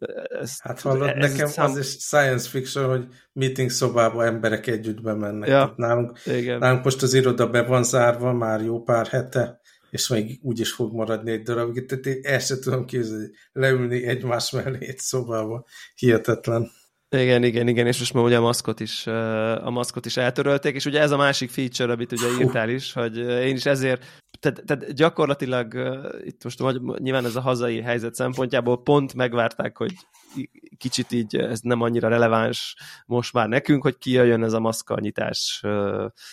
eh, 0.00 0.40
ez, 0.40 0.60
hát 0.60 0.80
hallod, 0.80 1.08
ez 1.08 1.30
nekem 1.30 1.46
szám... 1.46 1.70
az 1.70 1.78
is 1.78 1.86
science 1.86 2.48
fiction, 2.48 2.88
hogy 2.88 3.06
meeting 3.32 3.70
szobába 3.70 4.24
emberek 4.24 4.66
együtt 4.66 5.02
bemennek. 5.02 5.48
Ja, 5.48 5.72
nálunk, 5.76 6.18
igen. 6.24 6.58
nálunk 6.58 6.84
most 6.84 7.02
az 7.02 7.14
iroda 7.14 7.50
be 7.50 7.62
van 7.62 7.84
zárva 7.84 8.32
már 8.32 8.60
jó 8.60 8.82
pár 8.82 9.06
hete, 9.06 9.60
és 9.90 10.08
még 10.08 10.38
úgy 10.42 10.60
is 10.60 10.72
fog 10.72 10.92
maradni 10.92 11.30
egy 11.30 11.42
darabig. 11.42 11.86
Tehát 11.86 12.06
én 12.06 12.20
el 12.22 12.38
sem 12.38 12.60
tudom 12.60 12.84
képzelni, 12.84 13.30
leülni 13.52 14.06
egymás 14.06 14.50
mellé 14.50 14.86
egy 14.86 14.98
szobába. 14.98 15.64
Hihetetlen. 15.94 16.70
Igen, 17.16 17.42
igen, 17.44 17.68
igen, 17.68 17.86
és 17.86 17.98
most 17.98 18.12
már 18.12 18.24
ugye 18.24 18.36
a 18.36 18.40
maszkot 18.40 18.80
is, 18.80 19.06
a 19.06 19.70
maszkot 19.70 20.06
is 20.06 20.16
eltörölték, 20.16 20.74
és 20.74 20.84
ugye 20.84 21.00
ez 21.00 21.10
a 21.10 21.16
másik 21.16 21.50
feature, 21.50 21.92
amit 21.92 22.12
ugye 22.12 22.26
írtál 22.40 22.68
is, 22.68 22.92
hogy 22.92 23.16
én 23.16 23.54
is 23.54 23.66
ezért, 23.66 24.04
tehát, 24.40 24.62
tehát 24.66 24.92
gyakorlatilag 24.94 25.74
itt 26.24 26.44
most 26.44 26.62
nyilván 26.98 27.24
ez 27.24 27.36
a 27.36 27.40
hazai 27.40 27.80
helyzet 27.80 28.14
szempontjából 28.14 28.82
pont 28.82 29.14
megvárták, 29.14 29.76
hogy 29.76 29.92
kicsit 30.78 31.12
így 31.12 31.36
ez 31.36 31.60
nem 31.60 31.80
annyira 31.80 32.08
releváns 32.08 32.76
most 33.06 33.32
már 33.32 33.48
nekünk, 33.48 33.82
hogy 33.82 33.98
kijöjjön 33.98 34.44
ez 34.44 34.52
a 34.52 34.60
maszkanyitás 34.60 35.62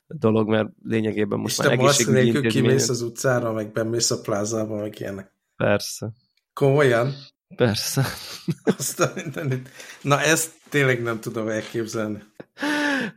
dolog, 0.08 0.50
mert 0.50 0.70
lényegében 0.84 1.40
most 1.40 1.60
és 1.60 1.66
már 1.66 1.74
egészségügyi. 1.74 2.28
És 2.28 2.42
te 2.42 2.48
kimész 2.48 2.90
az 2.90 3.02
utcára, 3.02 3.52
meg 3.52 3.72
bemész 3.72 4.12
a 4.12 4.22
plázába, 4.22 4.76
meg 4.76 5.00
ilyenek. 5.00 5.34
Persze. 5.56 6.12
Komolyan? 6.54 7.14
Persze. 7.56 8.06
Azt 8.78 9.00
a 9.00 9.12
mindenit. 9.16 9.70
Na 10.02 10.22
ezt 10.22 10.52
tényleg 10.70 11.02
nem 11.02 11.20
tudom 11.20 11.48
elképzelni. 11.48 12.24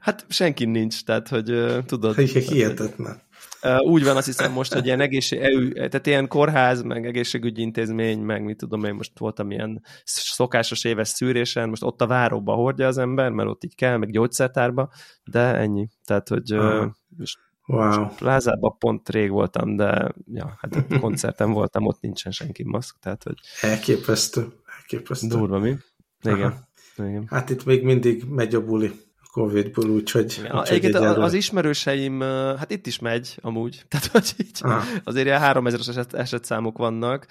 Hát 0.00 0.26
senki 0.28 0.64
nincs, 0.64 1.04
tehát 1.04 1.28
hogy 1.28 1.50
uh, 1.50 1.84
tudod. 1.84 2.16
Hihetetlen. 2.16 3.22
Uh, 3.62 3.80
úgy 3.80 4.04
van 4.04 4.16
azt 4.16 4.26
hiszem 4.26 4.52
most, 4.52 4.72
hogy 4.72 4.86
ilyen 4.86 5.00
egészség, 5.00 5.40
tehát 5.74 6.06
ilyen 6.06 6.28
kórház, 6.28 6.82
meg 6.82 7.06
egészségügyi 7.06 7.62
intézmény, 7.62 8.18
meg 8.18 8.44
mit 8.44 8.56
tudom 8.56 8.84
én, 8.84 8.94
most 8.94 9.18
voltam 9.18 9.50
ilyen 9.50 9.82
szokásos 10.04 10.84
éves 10.84 11.08
szűrésen, 11.08 11.68
most 11.68 11.82
ott 11.82 12.00
a 12.00 12.06
váróba 12.06 12.54
hordja 12.54 12.86
az 12.86 12.98
ember, 12.98 13.30
mert 13.30 13.48
ott 13.48 13.64
így 13.64 13.74
kell, 13.74 13.96
meg 13.96 14.10
gyógyszertárba, 14.10 14.92
de 15.24 15.54
ennyi. 15.54 15.88
Tehát, 16.04 16.28
hogy 16.28 16.54
uh, 16.54 16.86
most 17.16 17.38
Wow. 17.70 18.08
Plázában 18.16 18.78
pont 18.78 19.08
rég 19.08 19.30
voltam, 19.30 19.76
de 19.76 20.14
ja, 20.32 20.56
hát 20.60 20.76
a 20.76 20.98
koncerten 21.00 21.52
voltam, 21.52 21.86
ott 21.86 22.00
nincsen 22.00 22.32
senki 22.32 22.64
maszk, 22.64 22.96
tehát 23.00 23.22
hogy... 23.22 23.38
Elképesztő, 23.60 24.52
elképesztő. 24.78 25.26
Durva, 25.26 25.58
mi? 25.58 25.76
Igen. 26.22 26.68
Igen. 26.96 27.26
Hát 27.28 27.50
itt 27.50 27.64
még 27.64 27.82
mindig 27.84 28.24
megy 28.24 28.54
a 28.54 28.64
buli 28.64 28.90
Covid-ból, 29.32 29.90
úgyhogy... 29.90 30.40
Ja, 30.44 30.60
úgy, 30.60 30.84
egy 30.84 30.94
az 30.94 31.32
ismerőseim, 31.32 32.20
hát 32.20 32.70
itt 32.70 32.86
is 32.86 32.98
megy 32.98 33.38
amúgy, 33.40 33.82
tehát 33.88 34.06
hogy 34.06 34.34
így 34.38 34.58
Aha. 34.60 34.82
azért 35.04 35.26
ilyen 35.26 35.40
3000-es 35.44 35.88
eset, 35.88 36.14
esetszámok 36.14 36.78
vannak. 36.78 37.26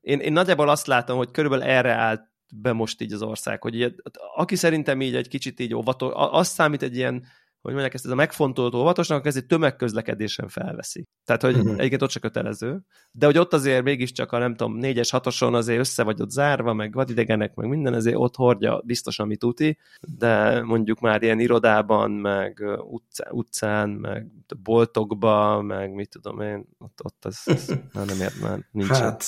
Én, 0.00 0.18
én 0.18 0.32
nagyjából 0.32 0.68
azt 0.68 0.86
látom, 0.86 1.16
hogy 1.16 1.30
körülbelül 1.30 1.64
erre 1.64 1.92
állt 1.92 2.22
be 2.54 2.72
most 2.72 3.00
így 3.00 3.12
az 3.12 3.22
ország, 3.22 3.62
hogy 3.62 3.74
így, 3.74 3.94
aki 4.36 4.56
szerintem 4.56 5.00
így 5.00 5.14
egy 5.14 5.28
kicsit 5.28 5.60
így 5.60 5.74
óvatos, 5.74 6.12
az 6.14 6.48
számít 6.48 6.82
egy 6.82 6.96
ilyen 6.96 7.24
hogy 7.64 7.72
mondják 7.72 7.94
ezt, 7.94 8.04
ez 8.04 8.10
a 8.10 8.14
megfontolt 8.14 8.74
óvatosnak, 8.74 9.26
ez 9.26 9.36
egy 9.36 9.46
tömegközlekedésen 9.46 10.48
felveszi. 10.48 11.04
Tehát, 11.24 11.42
hogy 11.42 11.54
uh-huh. 11.54 11.72
egyébként 11.72 12.02
ott 12.02 12.10
se 12.10 12.20
kötelező, 12.20 12.80
de 13.10 13.26
hogy 13.26 13.38
ott 13.38 13.52
azért 13.52 13.82
mégiscsak 13.82 14.32
a 14.32 14.38
nem 14.38 14.54
tudom, 14.54 14.76
négyes, 14.76 15.10
hatoson 15.10 15.54
azért 15.54 15.78
össze 15.78 16.02
vagy 16.02 16.20
ott 16.20 16.30
zárva, 16.30 16.72
meg 16.72 16.92
vadidegenek, 16.92 17.54
meg 17.54 17.68
minden, 17.68 17.94
ezért 17.94 18.16
ott 18.16 18.36
hordja 18.36 18.82
biztos, 18.84 19.18
amit 19.18 19.38
tuti, 19.38 19.78
de 20.00 20.62
mondjuk 20.62 21.00
már 21.00 21.22
ilyen 21.22 21.40
irodában, 21.40 22.10
meg 22.10 22.62
utcán, 22.90 23.32
utcán 23.32 23.88
meg 23.88 24.26
boltokba, 24.62 25.62
meg 25.62 25.94
mit 25.94 26.10
tudom 26.10 26.40
én, 26.40 26.66
ott, 26.78 26.98
ott 27.02 27.24
az, 27.24 27.40
az 27.44 27.68
már 27.94 28.06
nem 28.06 28.20
ért, 28.20 28.40
már 28.40 28.68
nincs. 28.70 28.88
Hát, 28.88 29.24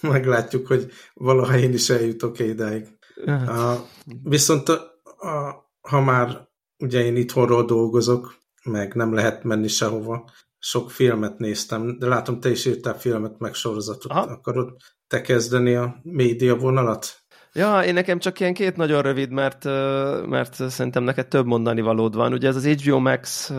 meglátjuk, 0.00 0.66
hogy 0.66 0.90
valaha 1.14 1.58
én 1.58 1.72
is 1.72 1.90
eljutok 1.90 2.38
idáig. 2.38 2.86
Hát. 3.26 3.48
Uh, 3.48 3.84
viszont 4.22 4.68
a, 4.68 4.80
a, 5.18 5.66
ha 5.80 6.00
már 6.00 6.47
ugye 6.78 7.04
én 7.04 7.16
itthonról 7.16 7.64
dolgozok, 7.64 8.38
meg 8.64 8.94
nem 8.94 9.14
lehet 9.14 9.44
menni 9.44 9.68
sehova. 9.68 10.30
Sok 10.58 10.90
filmet 10.90 11.38
néztem, 11.38 11.98
de 11.98 12.06
látom, 12.06 12.40
te 12.40 12.50
is 12.50 12.66
írtál 12.66 12.98
filmet, 12.98 13.38
meg 13.38 13.54
sorozatot. 13.54 14.10
Aha. 14.10 14.20
Akarod 14.20 14.76
te 15.06 15.20
kezdeni 15.20 15.74
a 15.74 16.00
média 16.02 16.56
vonalat? 16.56 17.26
Ja, 17.52 17.82
én 17.82 17.94
nekem 17.94 18.18
csak 18.18 18.40
ilyen 18.40 18.54
két 18.54 18.76
nagyon 18.76 19.02
rövid, 19.02 19.30
mert, 19.30 19.64
mert 20.26 20.70
szerintem 20.70 21.02
neked 21.02 21.28
több 21.28 21.46
mondani 21.46 21.80
valód 21.80 22.14
van. 22.14 22.32
Ugye 22.32 22.48
ez 22.48 22.56
az 22.56 22.66
HBO 22.66 22.98
Max 22.98 23.52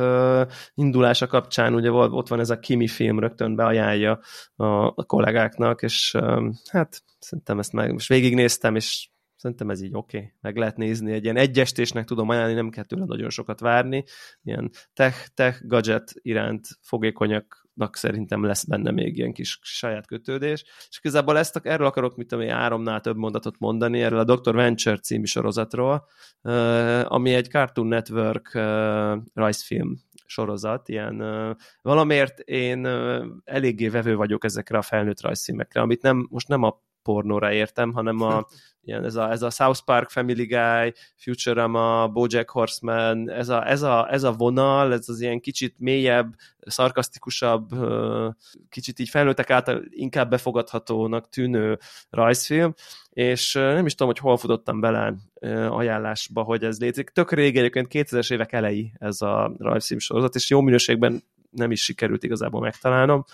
indulása 0.73 1.27
kapcsán, 1.27 1.73
ugye 1.73 1.91
ott 1.91 2.27
van 2.27 2.39
ez 2.39 2.49
a 2.49 2.59
Kimi 2.59 2.87
film, 2.87 3.19
rögtön 3.19 3.55
beajánlja 3.55 4.19
a, 4.55 5.05
kollégáknak, 5.05 5.81
és 5.81 6.15
hát 6.71 7.03
szerintem 7.19 7.59
ezt 7.59 7.73
meg 7.73 7.91
most 7.91 8.07
végignéztem, 8.07 8.75
és 8.75 9.09
Szerintem 9.39 9.69
ez 9.69 9.81
így 9.81 9.93
oké, 9.93 10.17
okay. 10.17 10.31
meg 10.41 10.57
lehet 10.57 10.77
nézni. 10.77 11.11
Egy 11.11 11.23
ilyen 11.23 11.37
egyestésnek 11.37 12.05
tudom 12.05 12.29
ajánlani, 12.29 12.53
nem 12.53 12.69
kell 12.69 12.83
tőle 12.83 13.05
nagyon 13.05 13.29
sokat 13.29 13.59
várni. 13.59 14.03
Ilyen 14.43 14.71
tech, 14.93 15.27
tech 15.33 15.65
gadget 15.67 16.11
iránt 16.13 16.67
fogékonyaknak 16.81 17.95
szerintem 17.95 18.43
lesz 18.43 18.63
benne 18.63 18.91
még 18.91 19.17
ilyen 19.17 19.33
kis 19.33 19.59
saját 19.61 20.07
kötődés. 20.07 20.63
És 20.89 20.97
igazából 20.99 21.37
ezt, 21.37 21.59
erről 21.63 21.87
akarok, 21.87 22.15
mit 22.15 22.27
tudom, 22.27 22.47
háromnál 22.47 23.01
több 23.01 23.17
mondatot 23.17 23.59
mondani, 23.59 24.01
erről 24.01 24.19
a 24.19 24.35
Dr. 24.35 24.55
Venture 24.55 24.97
című 24.97 25.25
sorozatról, 25.25 26.07
ami 27.03 27.33
egy 27.33 27.49
Cartoon 27.49 27.87
Network 27.87 28.53
rajzfilm 29.33 29.99
sorozat, 30.25 30.89
ilyen 30.89 31.17
valamiért 31.81 32.39
én 32.39 32.85
eléggé 33.43 33.87
vevő 33.87 34.15
vagyok 34.15 34.43
ezekre 34.43 34.77
a 34.77 34.81
felnőtt 34.81 35.21
rajzfilmekre, 35.21 35.81
amit 35.81 36.01
nem, 36.01 36.27
most 36.29 36.47
nem 36.47 36.63
a 36.63 36.87
pornóra 37.09 37.51
értem, 37.51 37.93
hanem 37.93 38.21
a, 38.21 38.47
ilyen, 38.85 39.05
ez, 39.05 39.15
a, 39.15 39.31
ez 39.31 39.41
a 39.41 39.49
South 39.49 39.79
Park 39.85 40.09
Family 40.09 40.45
Guy, 40.45 40.93
Futurama, 41.15 42.07
Bojack 42.07 42.49
Horseman, 42.49 43.29
ez 43.29 43.49
a, 43.49 43.69
ez, 43.69 43.81
a, 43.81 44.11
ez 44.11 44.23
a 44.23 44.31
vonal, 44.31 44.93
ez 44.93 45.09
az 45.09 45.21
ilyen 45.21 45.39
kicsit 45.39 45.75
mélyebb, 45.79 46.33
szarkasztikusabb, 46.59 47.69
kicsit 48.69 48.99
így 48.99 49.09
felnőttek 49.09 49.49
által 49.49 49.83
inkább 49.89 50.29
befogadhatónak 50.29 51.29
tűnő 51.29 51.79
rajzfilm, 52.09 52.73
és 53.09 53.53
nem 53.53 53.85
is 53.85 53.91
tudom, 53.91 54.07
hogy 54.07 54.21
hol 54.21 54.37
futottam 54.37 54.79
bele 54.79 55.13
ajánlásba, 55.69 56.41
hogy 56.41 56.63
ez 56.63 56.79
létezik. 56.79 57.09
Tök 57.09 57.31
régen, 57.31 57.63
egyébként 57.63 58.09
2000-es 58.09 58.33
évek 58.33 58.51
elejé 58.51 58.91
ez 58.99 59.21
a 59.21 59.55
rajzfilm 59.57 59.99
sorozat, 59.99 60.35
és 60.35 60.49
jó 60.49 60.61
minőségben 60.61 61.23
nem 61.49 61.71
is 61.71 61.83
sikerült 61.83 62.23
igazából 62.23 62.61
megtalálnom, 62.61 63.25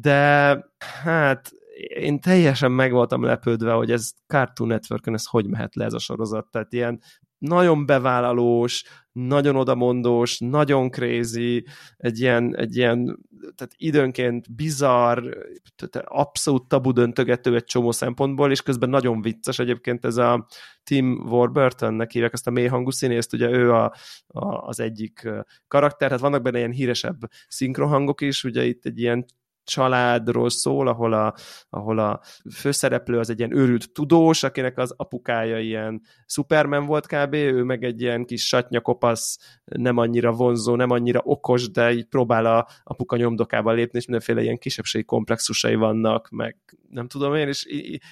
de 0.00 0.58
hát 1.02 1.52
én 1.76 2.20
teljesen 2.20 2.72
meg 2.72 2.92
voltam 2.92 3.22
lepődve, 3.22 3.72
hogy 3.72 3.90
ez 3.90 4.10
Cartoon 4.26 4.68
network 4.68 5.06
ez 5.06 5.26
hogy 5.26 5.46
mehet 5.46 5.74
le 5.74 5.84
ez 5.84 5.92
a 5.92 5.98
sorozat. 5.98 6.50
Tehát 6.50 6.72
ilyen 6.72 7.00
nagyon 7.38 7.86
bevállalós, 7.86 8.84
nagyon 9.12 9.56
odamondós, 9.56 10.38
nagyon 10.38 10.90
crazy, 10.90 11.64
egy 11.96 12.20
ilyen, 12.20 12.56
egy 12.56 12.76
ilyen 12.76 13.18
tehát 13.54 13.72
időnként 13.76 14.54
bizarr, 14.54 15.36
tehát 15.76 16.08
abszolút 16.08 16.68
tabu 16.68 16.92
döntögető 16.92 17.54
egy 17.54 17.64
csomó 17.64 17.90
szempontból, 17.90 18.50
és 18.50 18.62
közben 18.62 18.88
nagyon 18.88 19.20
vicces 19.20 19.58
egyébként 19.58 20.04
ez 20.04 20.16
a 20.16 20.46
Tim 20.84 21.26
Warburton-nek 21.28 22.10
hívják 22.10 22.32
ezt 22.32 22.46
a 22.46 22.50
mély 22.50 22.66
hangú 22.66 22.90
színészt, 22.90 23.32
ugye 23.32 23.50
ő 23.50 23.72
a, 23.72 23.84
a, 24.26 24.46
az 24.46 24.80
egyik 24.80 25.28
karakter, 25.68 26.06
tehát 26.08 26.22
vannak 26.22 26.42
benne 26.42 26.58
ilyen 26.58 26.72
híresebb 26.72 27.18
szinkrohangok 27.48 28.20
is, 28.20 28.44
ugye 28.44 28.64
itt 28.64 28.84
egy 28.84 28.98
ilyen 28.98 29.24
családról 29.66 30.50
szól, 30.50 30.88
ahol 30.88 31.12
a, 31.12 31.34
ahol 31.70 31.98
a 31.98 32.20
főszereplő 32.54 33.18
az 33.18 33.30
egy 33.30 33.38
ilyen 33.38 33.56
őrült 33.56 33.92
tudós, 33.92 34.42
akinek 34.42 34.78
az 34.78 34.94
apukája 34.96 35.58
ilyen 35.58 36.02
Superman 36.26 36.86
volt 36.86 37.06
kb., 37.06 37.34
ő 37.34 37.62
meg 37.62 37.84
egy 37.84 38.00
ilyen 38.00 38.24
kis 38.24 38.46
satnya 38.46 38.80
kopasz, 38.80 39.38
nem 39.64 39.96
annyira 39.96 40.32
vonzó, 40.32 40.74
nem 40.74 40.90
annyira 40.90 41.20
okos, 41.24 41.70
de 41.70 41.92
így 41.92 42.04
próbál 42.04 42.46
a 42.46 42.66
apuka 42.84 43.16
nyomdokába 43.16 43.72
lépni, 43.72 43.98
és 43.98 44.06
mindenféle 44.06 44.42
ilyen 44.42 44.58
kisebbségi 44.58 45.04
komplexusai 45.04 45.74
vannak, 45.74 46.28
meg 46.30 46.56
nem 46.90 47.08
tudom 47.08 47.34
én, 47.34 47.48
és, 47.48 47.64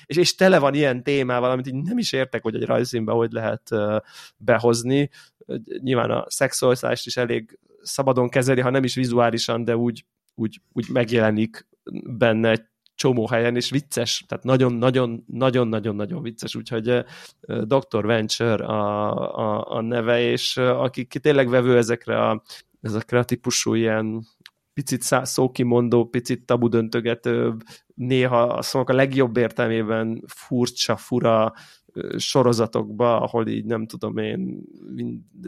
és, 0.06 0.16
és 0.16 0.34
tele 0.34 0.58
van 0.58 0.75
ilyen 0.75 1.02
témával, 1.02 1.50
amit 1.50 1.66
így 1.66 1.75
nem 1.75 1.99
is 1.99 2.12
értek, 2.12 2.42
hogy 2.42 2.54
egy 2.54 2.64
rajzfilmbe 2.64 3.12
hogy 3.12 3.32
lehet 3.32 3.70
behozni. 4.37 5.11
Nyilván 5.78 6.11
a 6.11 6.25
szexualitást 6.28 7.06
is 7.06 7.16
elég 7.16 7.58
szabadon 7.82 8.28
kezeli, 8.28 8.61
ha 8.61 8.70
nem 8.70 8.84
is 8.84 8.94
vizuálisan, 8.94 9.64
de 9.64 9.76
úgy 9.76 10.04
úgy, 10.34 10.60
úgy 10.72 10.88
megjelenik 10.88 11.66
benne 12.18 12.50
egy 12.50 12.62
csomó 12.94 13.26
helyen, 13.26 13.56
és 13.56 13.70
vicces, 13.70 14.24
tehát 14.28 14.44
nagyon-nagyon-nagyon-nagyon-nagyon 14.44 16.22
vicces, 16.22 16.54
úgyhogy 16.54 17.04
Dr. 17.46 18.06
Venture 18.06 18.64
a, 18.64 19.10
a, 19.38 19.76
a 19.76 19.80
neve, 19.80 20.20
és 20.20 20.56
aki 20.56 21.06
tényleg 21.06 21.48
vevő 21.48 21.76
ezekre 21.76 22.28
a, 22.28 22.42
ezekre 22.80 23.18
a 23.18 23.24
típusú 23.24 23.74
ilyen 23.74 24.26
picit 24.72 25.02
szókimondó, 25.02 26.04
picit 26.04 26.46
tabu 26.46 26.68
döntögetőbb, 26.68 27.62
néha 27.94 28.42
a 28.42 28.62
szónak 28.62 28.88
a 28.88 28.94
legjobb 28.94 29.36
értelmében 29.36 30.22
furcsa, 30.26 30.96
fura 30.96 31.52
sorozatokba, 32.16 33.20
ahol 33.20 33.46
így 33.46 33.64
nem 33.64 33.86
tudom 33.86 34.16
én 34.16 34.62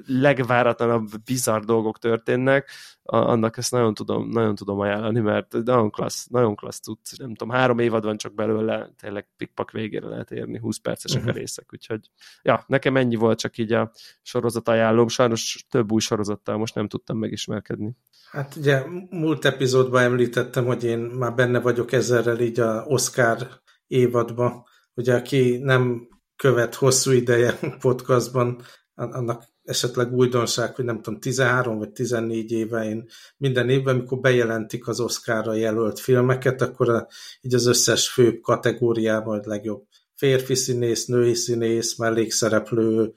legváratlanabb 0.06 1.08
bizarr 1.24 1.60
dolgok 1.60 1.98
történnek, 1.98 2.70
annak 3.02 3.56
ezt 3.56 3.70
nagyon 3.70 3.94
tudom, 3.94 4.28
nagyon 4.28 4.54
tudom 4.54 4.80
ajánlani, 4.80 5.20
mert 5.20 5.52
nagyon 5.64 5.90
klassz, 5.90 6.26
nagyon 6.26 6.54
klassz 6.54 6.80
tudsz, 6.80 7.16
nem 7.16 7.34
tudom, 7.34 7.54
három 7.54 7.78
évad 7.78 8.04
van 8.04 8.16
csak 8.16 8.34
belőle, 8.34 8.90
tényleg 9.00 9.28
pikpak 9.36 9.70
végére 9.70 10.08
lehet 10.08 10.30
érni, 10.30 10.58
20 10.58 10.76
percesek 10.78 11.16
uh-huh. 11.16 11.28
a 11.28 11.32
mhm. 11.32 11.40
részek, 11.40 11.68
úgyhogy 11.72 12.10
ja, 12.42 12.64
nekem 12.66 12.96
ennyi 12.96 13.16
volt 13.16 13.38
csak 13.38 13.58
így 13.58 13.72
a 13.72 13.90
sorozat 14.22 14.68
ajánlóm, 14.68 15.08
sajnos 15.08 15.66
több 15.70 15.92
új 15.92 16.00
sorozattal 16.00 16.56
most 16.56 16.74
nem 16.74 16.88
tudtam 16.88 17.18
megismerkedni. 17.18 17.96
Hát 18.30 18.56
ugye 18.56 18.84
múlt 19.10 19.44
epizódban 19.44 20.02
említettem, 20.02 20.64
hogy 20.64 20.84
én 20.84 20.98
már 20.98 21.34
benne 21.34 21.60
vagyok 21.60 21.92
ezerrel 21.92 22.40
így 22.40 22.60
a 22.60 22.84
Oscar 22.86 23.48
évadban, 23.86 24.64
ugye 24.94 25.14
aki 25.14 25.58
nem 25.62 26.08
követ 26.36 26.74
hosszú 26.74 27.10
ideje 27.10 27.58
podcastban, 27.80 28.62
annak 28.94 29.44
esetleg 29.62 30.12
újdonság, 30.12 30.74
hogy 30.74 30.84
nem 30.84 31.02
tudom, 31.02 31.20
13 31.20 31.78
vagy 31.78 31.90
14 31.90 32.52
éve 32.52 32.84
én 32.84 33.08
minden 33.36 33.68
évben, 33.68 33.94
amikor 33.94 34.18
bejelentik 34.18 34.88
az 34.88 35.00
Oscarra 35.00 35.54
jelölt 35.54 35.98
filmeket, 35.98 36.62
akkor 36.62 36.88
a, 36.88 37.08
így 37.40 37.54
az 37.54 37.66
összes 37.66 38.08
fő 38.08 38.38
kategóriában, 38.38 39.36
hogy 39.36 39.46
legjobb 39.46 39.84
férfi 40.14 40.54
színész, 40.54 41.06
női 41.06 41.34
színész, 41.34 41.96
mellékszereplő, 41.96 43.12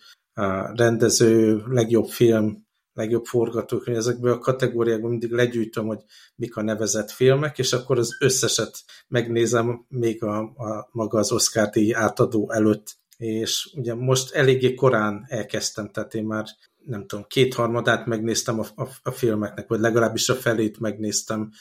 rendező, 0.74 1.64
legjobb 1.68 2.08
film, 2.08 2.68
legjobb 2.94 3.26
forgatókönyv, 3.26 3.98
ezekből 3.98 4.32
a 4.32 4.38
kategóriákból 4.38 5.10
mindig 5.10 5.32
legyűjtöm, 5.32 5.86
hogy 5.86 6.04
mik 6.36 6.56
a 6.56 6.62
nevezett 6.62 7.12
filmek, 7.12 7.58
és 7.58 7.74
akkor 7.74 7.98
az 7.98 8.16
összeset 8.20 8.84
megnézem 9.08 9.86
még 9.88 10.24
a, 10.24 10.40
a 10.40 10.90
maga 10.92 11.20
az 11.20 11.32
Oscar 11.32 11.70
díj 11.70 11.94
átadó 11.94 12.52
előtt 12.52 12.98
és 13.20 13.70
ugye 13.76 13.94
most 13.94 14.34
eléggé 14.34 14.74
korán 14.74 15.26
elkezdtem, 15.28 15.90
tehát 15.92 16.14
én 16.14 16.24
már 16.24 16.46
nem 16.86 17.08
tudom, 17.08 17.26
kétharmadát 17.28 18.06
megnéztem 18.06 18.60
a, 18.60 18.66
a, 18.76 18.88
a 19.04 19.12
filmeknek, 19.12 19.68
vagy 19.68 19.80
legalábbis 19.80 20.30
a 20.30 20.36
felét 20.36 20.80
megnéztem, 20.80 21.52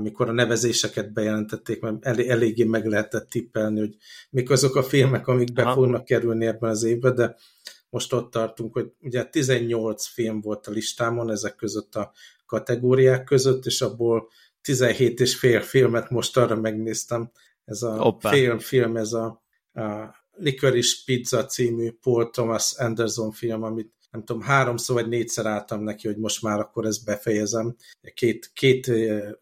mikor 0.00 0.28
a 0.28 0.32
nevezéseket 0.32 1.12
bejelentették, 1.12 1.80
mert 1.80 2.04
elég, 2.04 2.28
eléggé 2.28 2.64
meg 2.64 2.86
lehetett 2.86 3.28
tippelni, 3.28 3.78
hogy 3.78 3.96
mik 4.30 4.50
azok 4.50 4.76
a 4.76 4.82
filmek, 4.82 5.26
amik 5.26 5.52
be 5.52 5.72
fognak 5.72 6.04
kerülni 6.04 6.46
ebben 6.46 6.70
az 6.70 6.82
évben, 6.82 7.14
de 7.14 7.36
most 7.90 8.12
ott 8.12 8.30
tartunk, 8.30 8.72
hogy 8.72 8.92
ugye 9.00 9.24
18 9.24 10.06
film 10.06 10.40
volt 10.40 10.66
a 10.66 10.70
listámon 10.70 11.30
ezek 11.30 11.56
között 11.56 11.94
a 11.94 12.12
kategóriák 12.46 13.24
között, 13.24 13.66
és 13.66 13.80
abból 13.80 14.28
17 14.62 15.20
és 15.20 15.36
fél 15.36 15.60
filmet 15.60 16.10
most 16.10 16.36
arra 16.36 16.56
megnéztem. 16.56 17.30
Ez 17.64 17.82
a 17.82 18.16
film, 18.20 18.58
film, 18.58 18.96
ez 18.96 19.12
a, 19.12 19.42
a 19.72 20.14
Licorice 20.36 20.96
Pizza 21.04 21.46
című 21.46 21.90
Paul 21.90 22.30
Thomas 22.30 22.72
Anderson 22.78 23.32
film, 23.32 23.62
amit 23.62 23.94
nem 24.10 24.24
tudom, 24.24 24.42
háromszor 24.42 24.94
vagy 24.94 25.08
négyszer 25.08 25.46
álltam 25.46 25.82
neki, 25.82 26.06
hogy 26.06 26.16
most 26.16 26.42
már 26.42 26.58
akkor 26.58 26.86
ezt 26.86 27.04
befejezem. 27.04 27.76
Két, 28.14 28.50
két, 28.54 28.90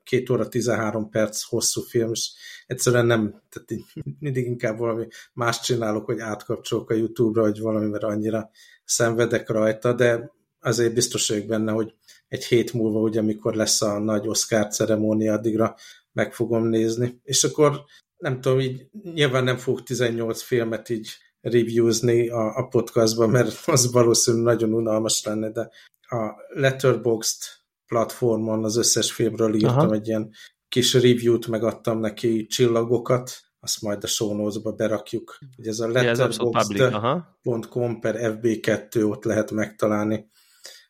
két 0.04 0.30
óra 0.30 0.48
13 0.48 1.11
perc 1.11 1.42
hosszú 1.42 1.80
film, 1.80 2.11
és 2.11 2.30
egyszerűen 2.66 3.07
nem, 3.07 3.42
tehát 3.48 3.85
mindig 4.18 4.46
inkább 4.46 4.78
valami 4.78 5.07
más 5.33 5.61
csinálok, 5.61 6.04
hogy 6.04 6.20
átkapcsolok 6.20 6.90
a 6.90 6.94
YouTube-ra, 6.94 7.42
vagy 7.42 7.61
valami, 7.61 7.87
mert 7.87 8.04
annyira 8.04 8.50
szenvedek 8.85 9.48
rajta, 9.48 9.92
de 9.92 10.33
azért 10.61 10.94
biztos 10.94 11.28
vagyok 11.28 11.46
benne, 11.46 11.72
hogy 11.72 11.94
egy 12.28 12.44
hét 12.44 12.72
múlva, 12.72 13.00
ugye, 13.00 13.20
amikor 13.20 13.54
lesz 13.54 13.83
a 13.83 13.98
nagy 13.98 14.28
Oscar 14.28 14.66
ceremónia, 14.66 15.33
addigra 15.33 15.76
meg 16.12 16.35
fogom 16.35 16.66
nézni. 16.66 17.20
És 17.22 17.44
akkor 17.44 17.85
nem 18.25 18.41
tudom, 18.41 18.61
így 18.61 18.87
nyilván 19.15 19.45
nem 19.45 19.57
fogok 19.57 19.83
18 19.83 20.43
filmet 20.43 20.89
így 20.89 21.09
reviewzni 21.41 22.29
a, 22.29 22.57
a 22.57 22.67
podcastban, 22.67 23.31
mert 23.31 23.61
az 23.69 23.93
valószínűleg 23.93 24.45
nagyon 24.45 24.73
unalmas 24.73 25.25
lenne, 25.25 25.51
de 25.51 25.71
a 26.01 26.33
Letterboxd 26.55 27.43
platformon 27.87 28.65
az 28.65 28.77
összes 28.77 29.13
filmről 29.13 29.55
írtam 29.55 29.79
Aha. 29.79 29.93
egy 29.93 30.09
ilyen 30.09 30.31
kis 30.69 30.93
review-t, 30.93 31.47
megadtam 31.47 32.01
neki 32.01 32.47
csillagokat, 32.47 33.41
azt 33.61 33.83
majd 33.83 34.05
a 34.05 34.07
show 34.07 34.37
notes-ba 34.37 34.73
berakjuk. 34.73 35.39
Ugye 35.59 35.71
ez 35.71 35.81
a 35.81 35.89
letterboxd.com 35.89 38.01
per 38.01 38.17
FB2, 38.21 39.11
ott 39.11 39.25
lehet 39.25 39.51
megtalálni 39.51 40.31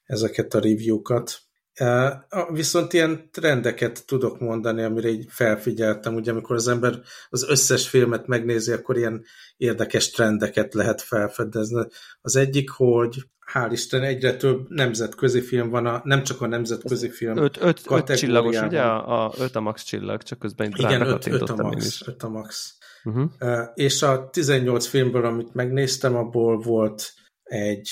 ezeket 0.04 0.54
a 0.54 0.60
review-kat. 0.60 1.38
Viszont 2.52 2.92
ilyen 2.92 3.28
trendeket 3.30 4.06
tudok 4.06 4.40
mondani, 4.40 4.82
amire 4.82 5.08
így 5.08 5.26
felfigyeltem, 5.28 6.14
ugye 6.14 6.30
amikor 6.30 6.56
az 6.56 6.68
ember 6.68 7.00
az 7.28 7.48
összes 7.48 7.88
filmet 7.88 8.26
megnézi, 8.26 8.72
akkor 8.72 8.96
ilyen 8.96 9.24
érdekes 9.56 10.10
trendeket 10.10 10.74
lehet 10.74 11.02
felfedezni. 11.02 11.86
Az 12.20 12.36
egyik, 12.36 12.70
hogy 12.70 13.24
hál' 13.52 13.68
Isten 13.72 14.02
egyre 14.02 14.36
több 14.36 14.68
nemzetközi 14.68 15.40
film 15.40 15.70
van, 15.70 15.86
a, 15.86 16.00
nem 16.04 16.22
csak 16.22 16.40
a 16.40 16.46
nemzetközi 16.46 17.10
film 17.10 17.36
öt, 17.36 17.58
öt, 17.60 17.80
öt 17.88 18.16
csillagos, 18.16 18.60
ugye? 18.60 18.80
A, 18.80 19.24
a 19.24 19.32
öt 19.38 19.56
a 19.56 19.60
max 19.60 19.82
csillag, 19.82 20.22
csak 20.22 20.38
közben 20.38 20.72
Igen, 20.76 21.00
öt, 21.00 21.26
öt 21.26 21.50
a 21.50 21.56
max. 21.56 22.00
Öt 22.06 22.22
a 22.22 22.28
max. 22.28 22.76
Uh-huh. 23.04 23.30
Uh, 23.40 23.58
és 23.74 24.02
a 24.02 24.28
18 24.30 24.86
filmből, 24.86 25.24
amit 25.24 25.54
megnéztem, 25.54 26.16
abból 26.16 26.58
volt 26.58 27.12
egy 27.42 27.90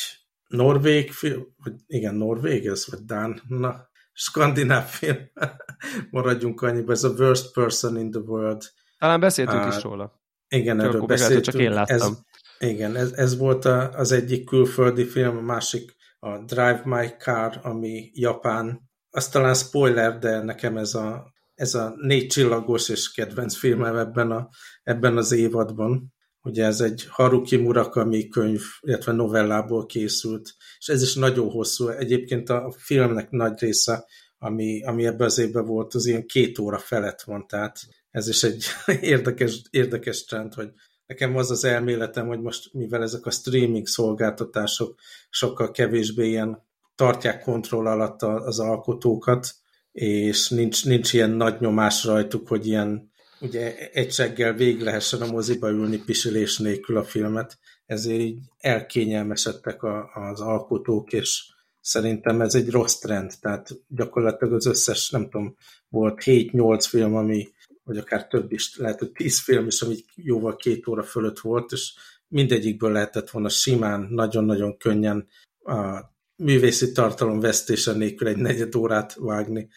norvég 0.52 1.12
film, 1.12 1.42
vagy 1.64 1.74
igen, 1.86 2.14
norvég 2.14 2.66
ez, 2.66 2.86
vagy 2.90 3.00
Dán, 3.00 3.40
na, 3.48 3.88
skandináv 4.12 4.84
film, 4.84 5.16
maradjunk 6.10 6.62
annyiba, 6.62 6.92
ez 6.92 7.04
a 7.04 7.14
Worst 7.18 7.52
Person 7.52 7.96
in 7.96 8.10
the 8.10 8.20
World. 8.20 8.62
Talán 8.98 9.20
beszéltünk 9.20 9.62
uh, 9.62 9.76
is 9.76 9.82
róla. 9.82 10.20
Igen, 10.48 10.78
csak 10.78 10.86
erről 10.86 11.06
beszéltünk. 11.06 11.44
Csak 11.44 11.54
én 11.54 11.72
láttam. 11.72 11.96
Ez, 11.96 12.68
igen, 12.68 12.96
ez, 12.96 13.12
ez 13.12 13.36
volt 13.36 13.64
a, 13.64 13.90
az 13.90 14.12
egyik 14.12 14.44
külföldi 14.44 15.04
film, 15.04 15.36
a 15.36 15.40
másik 15.40 15.94
a 16.18 16.38
Drive 16.38 16.82
My 16.84 17.08
Car, 17.18 17.60
ami 17.62 18.10
Japán. 18.14 18.90
Azt 19.10 19.32
talán 19.32 19.54
spoiler, 19.54 20.18
de 20.18 20.42
nekem 20.42 20.76
ez 20.76 20.94
a, 20.94 21.32
ez 21.54 21.74
a 21.74 21.94
négy 21.96 22.26
csillagos 22.26 22.88
és 22.88 23.12
kedvenc 23.12 23.56
filmem 23.56 23.96
ebben, 23.96 24.30
a, 24.30 24.48
ebben 24.82 25.16
az 25.16 25.32
évadban. 25.32 26.12
Ugye 26.42 26.64
ez 26.64 26.80
egy 26.80 27.06
Haruki 27.08 27.56
Murakami 27.56 28.28
könyv, 28.28 28.60
illetve 28.80 29.12
novellából 29.12 29.86
készült, 29.86 30.54
és 30.78 30.88
ez 30.88 31.02
is 31.02 31.14
nagyon 31.14 31.50
hosszú. 31.50 31.88
Egyébként 31.88 32.48
a 32.48 32.74
filmnek 32.78 33.30
nagy 33.30 33.60
része, 33.60 34.06
ami, 34.38 34.84
ami 34.84 35.06
ebben 35.06 35.26
az 35.26 35.38
évben 35.38 35.64
volt, 35.64 35.94
az 35.94 36.06
ilyen 36.06 36.26
két 36.26 36.58
óra 36.58 36.78
felett 36.78 37.22
van, 37.22 37.46
tehát 37.46 37.80
ez 38.10 38.28
is 38.28 38.42
egy 38.42 38.64
érdekes, 39.00 39.62
érdekes 39.70 40.24
trend, 40.24 40.54
hogy 40.54 40.70
nekem 41.06 41.36
az 41.36 41.50
az 41.50 41.64
elméletem, 41.64 42.26
hogy 42.26 42.40
most 42.40 42.72
mivel 42.72 43.02
ezek 43.02 43.26
a 43.26 43.30
streaming 43.30 43.86
szolgáltatások 43.86 45.00
sokkal 45.30 45.70
kevésbé 45.70 46.28
ilyen 46.28 46.62
tartják 46.94 47.42
kontroll 47.42 47.86
alatt 47.86 48.22
az 48.22 48.58
alkotókat, 48.58 49.54
és 49.92 50.48
nincs, 50.48 50.84
nincs 50.84 51.12
ilyen 51.12 51.30
nagy 51.30 51.60
nyomás 51.60 52.04
rajtuk, 52.04 52.48
hogy 52.48 52.66
ilyen 52.66 53.11
ugye 53.42 53.90
egyseggel 53.90 54.52
végig 54.52 54.80
lehessen 54.80 55.20
a 55.20 55.30
moziba 55.30 55.70
ülni 55.70 55.98
pisilés 55.98 56.58
nélkül 56.58 56.96
a 56.96 57.04
filmet, 57.04 57.58
ezért 57.86 58.20
így 58.20 58.38
elkényelmesedtek 58.58 59.82
a, 59.82 60.10
az 60.14 60.40
alkotók, 60.40 61.12
és 61.12 61.52
szerintem 61.80 62.40
ez 62.40 62.54
egy 62.54 62.70
rossz 62.70 62.98
trend, 62.98 63.32
tehát 63.40 63.68
gyakorlatilag 63.88 64.54
az 64.54 64.66
összes, 64.66 65.10
nem 65.10 65.22
tudom, 65.22 65.56
volt 65.88 66.22
7-8 66.24 66.86
film, 66.88 67.14
ami, 67.14 67.48
vagy 67.84 67.98
akár 67.98 68.26
több 68.26 68.52
is, 68.52 68.76
lehet, 68.76 68.98
hogy 68.98 69.12
10 69.12 69.40
film 69.40 69.66
is, 69.66 69.82
ami 69.82 69.96
jóval 70.14 70.56
két 70.56 70.86
óra 70.88 71.02
fölött 71.02 71.38
volt, 71.38 71.72
és 71.72 71.92
mindegyikből 72.28 72.92
lehetett 72.92 73.30
volna 73.30 73.48
simán, 73.48 74.06
nagyon-nagyon 74.10 74.76
könnyen 74.76 75.28
a 75.64 76.10
művészi 76.36 76.92
tartalom 76.92 77.40
vesztése 77.40 77.92
nélkül 77.92 78.28
egy 78.28 78.36
negyed 78.36 78.74
órát 78.74 79.14
vágni, 79.14 79.68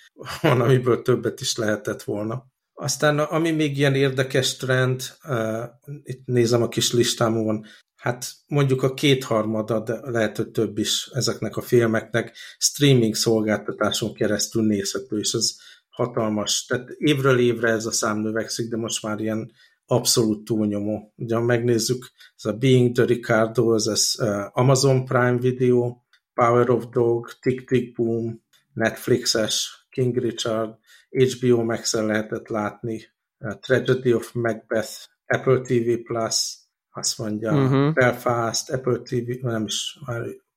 van, 0.42 0.62
amiből 0.62 1.02
többet 1.02 1.42
is 1.42 1.56
lehetett 1.56 2.04
volna. 2.04 2.54
Aztán 2.78 3.20
ami 3.20 3.52
még 3.52 3.78
ilyen 3.78 3.96
érdekes 3.96 4.56
trend, 4.56 5.02
uh, 5.28 5.64
itt 6.04 6.26
nézem 6.26 6.62
a 6.62 6.68
kis 6.68 6.94
listámon, 6.94 7.66
hát 7.96 8.32
mondjuk 8.48 8.84
a 8.84 8.94
kétharmada, 8.94 9.80
de 9.80 10.00
lehet, 10.04 10.38
hogy 10.38 10.50
több 10.50 10.78
is 10.78 11.10
ezeknek 11.14 11.58
a 11.58 11.62
filmeknek 11.62 12.36
streaming 12.58 13.16
szolgáltatáson 13.16 14.14
keresztül 14.14 14.66
nézhető, 14.66 15.20
és 15.20 15.34
ez 15.34 15.56
hatalmas. 15.90 16.66
Tehát 16.66 16.90
évről 16.90 17.40
évre 17.40 17.70
ez 17.70 17.86
a 17.86 17.92
szám 17.92 18.18
növekszik, 18.18 18.70
de 18.70 18.78
most 18.78 19.04
már 19.04 19.20
ilyen 19.20 19.52
abszolút 19.86 20.46
túlnyomó. 20.46 21.14
Ugye, 21.16 21.36
ha 21.36 21.42
megnézzük, 21.42 22.12
ez 22.38 22.46
a 22.46 22.54
Being 22.54 22.96
the 22.96 23.06
Ricardo, 23.06 23.74
ez, 23.74 23.88
ez 23.88 24.14
Amazon 24.52 25.06
Prime 25.06 25.38
Video, 25.38 25.98
Power 26.34 26.70
of 26.70 26.86
Dog, 26.86 27.32
Tick 27.42 27.70
Tick 27.70 27.96
Boom, 27.96 28.44
Netflixes, 28.74 29.88
King 29.90 30.18
Richard, 30.18 30.76
HBO 31.16 31.64
Max-en 31.64 32.06
lehetett 32.06 32.48
látni, 32.48 33.02
Tragedy 33.60 34.14
of 34.14 34.34
Macbeth, 34.34 35.08
Apple 35.26 35.62
TV 35.62 36.02
Plus, 36.04 36.58
azt 36.90 37.18
mondja, 37.18 37.52
uh-huh. 37.52 37.94
Belfast, 37.94 38.70
Apple 38.70 39.00
TV, 39.00 39.30
nem 39.42 39.66
is, 39.66 40.00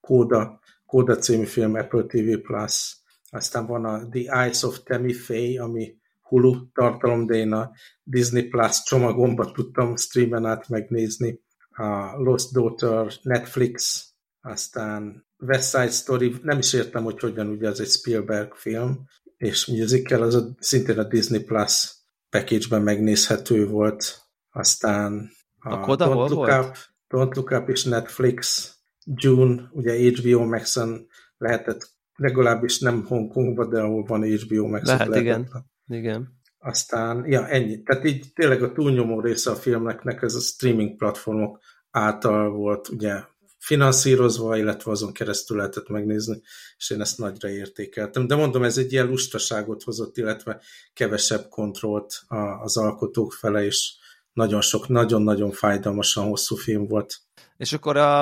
Kóda, 0.01 0.61
Kóda 0.87 1.17
című 1.17 1.45
film, 1.45 1.75
Apple 1.75 2.03
TV 2.03 2.39
Plus, 2.43 2.97
aztán 3.31 3.67
van 3.67 3.85
a 3.85 4.09
The 4.09 4.43
Eyes 4.43 4.63
of 4.63 4.83
Tammy 4.83 5.13
Faye, 5.13 5.63
ami 5.63 5.97
Hulu 6.21 6.73
tartalom, 6.73 7.27
de 7.27 7.35
én 7.35 7.53
a 7.53 7.71
Disney 8.03 8.49
Plus 8.49 8.83
csomagomba 8.83 9.51
tudtam 9.51 9.97
streamen 9.97 10.45
át 10.47 10.69
megnézni. 10.69 11.41
A 11.71 12.17
Lost 12.17 12.53
Daughter, 12.53 13.13
Netflix, 13.23 14.05
aztán 14.41 15.27
West 15.39 15.71
Side 15.71 15.91
Story, 15.91 16.35
nem 16.43 16.59
is 16.59 16.73
értem, 16.73 17.05
hogy 17.05 17.21
hogyan, 17.21 17.49
ugye 17.49 17.69
ez 17.69 17.81
egy 17.81 17.89
Spielberg 17.89 18.55
film, 18.55 19.09
és 19.39 19.67
musical, 19.67 20.23
az 20.23 20.35
a, 20.35 20.55
szintén 20.59 20.99
a 20.99 21.05
Disney 21.05 21.45
Plus 21.45 21.97
package-ben 22.31 22.83
megnézhető 22.83 23.67
volt. 23.67 24.23
Aztán 24.51 25.31
a, 25.59 25.73
a 25.73 25.81
Koda 25.81 26.07
Don't 26.07 26.13
hol 26.13 26.29
Look 26.29 26.35
volt? 26.35 26.65
Up, 26.65 26.77
Don't 27.09 27.35
Look 27.35 27.51
Up 27.51 27.69
és 27.69 27.85
Netflix, 27.85 28.73
June, 29.05 29.69
ugye 29.73 30.11
HBO 30.11 30.45
Max-en 30.45 31.07
lehetett, 31.37 31.91
legalábbis 32.15 32.79
nem 32.79 33.05
Hongkongban, 33.07 33.69
de 33.69 33.81
ahol 33.81 34.05
van 34.05 34.23
HBO 34.23 34.67
Max. 34.67 34.87
Lehet, 34.87 35.07
lehetett. 35.07 35.23
igen. 35.23 35.49
igen. 35.87 36.37
Aztán, 36.59 37.25
ja, 37.27 37.49
ennyi. 37.49 37.83
Tehát 37.83 38.05
így 38.05 38.33
tényleg 38.35 38.63
a 38.63 38.73
túlnyomó 38.73 39.21
része 39.21 39.51
a 39.51 39.55
filmeknek 39.55 40.23
ez 40.23 40.35
a 40.35 40.41
streaming 40.41 40.97
platformok 40.97 41.59
által 41.91 42.51
volt 42.51 42.89
ugye 42.89 43.23
finanszírozva, 43.69 44.57
illetve 44.57 44.91
azon 44.91 45.13
keresztül 45.13 45.57
lehetett 45.57 45.89
megnézni, 45.89 46.41
és 46.77 46.91
én 46.91 47.01
ezt 47.01 47.19
nagyra 47.19 47.49
értékeltem. 47.49 48.27
De 48.27 48.35
mondom, 48.35 48.63
ez 48.63 48.79
egy 48.79 48.93
ilyen 48.93 49.07
lustaságot 49.07 49.83
hozott, 49.83 50.17
illetve 50.17 50.61
kevesebb 50.95 51.49
kontrollt 51.49 52.23
az 52.63 52.77
alkotók 52.77 53.33
fele, 53.33 53.65
és 53.65 53.95
nagyon 54.33 54.61
sok, 54.61 54.89
nagyon-nagyon 54.89 55.51
fájdalmasan 55.51 56.25
hosszú 56.25 56.57
film 56.57 56.87
volt. 56.87 57.19
És 57.57 57.73
akkor 57.73 57.97
a, 57.97 58.21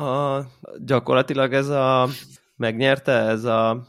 a 0.00 0.46
gyakorlatilag 0.78 1.52
ez 1.52 1.68
a 1.68 2.08
megnyerte 2.56 3.12
ez 3.12 3.44
a, 3.44 3.86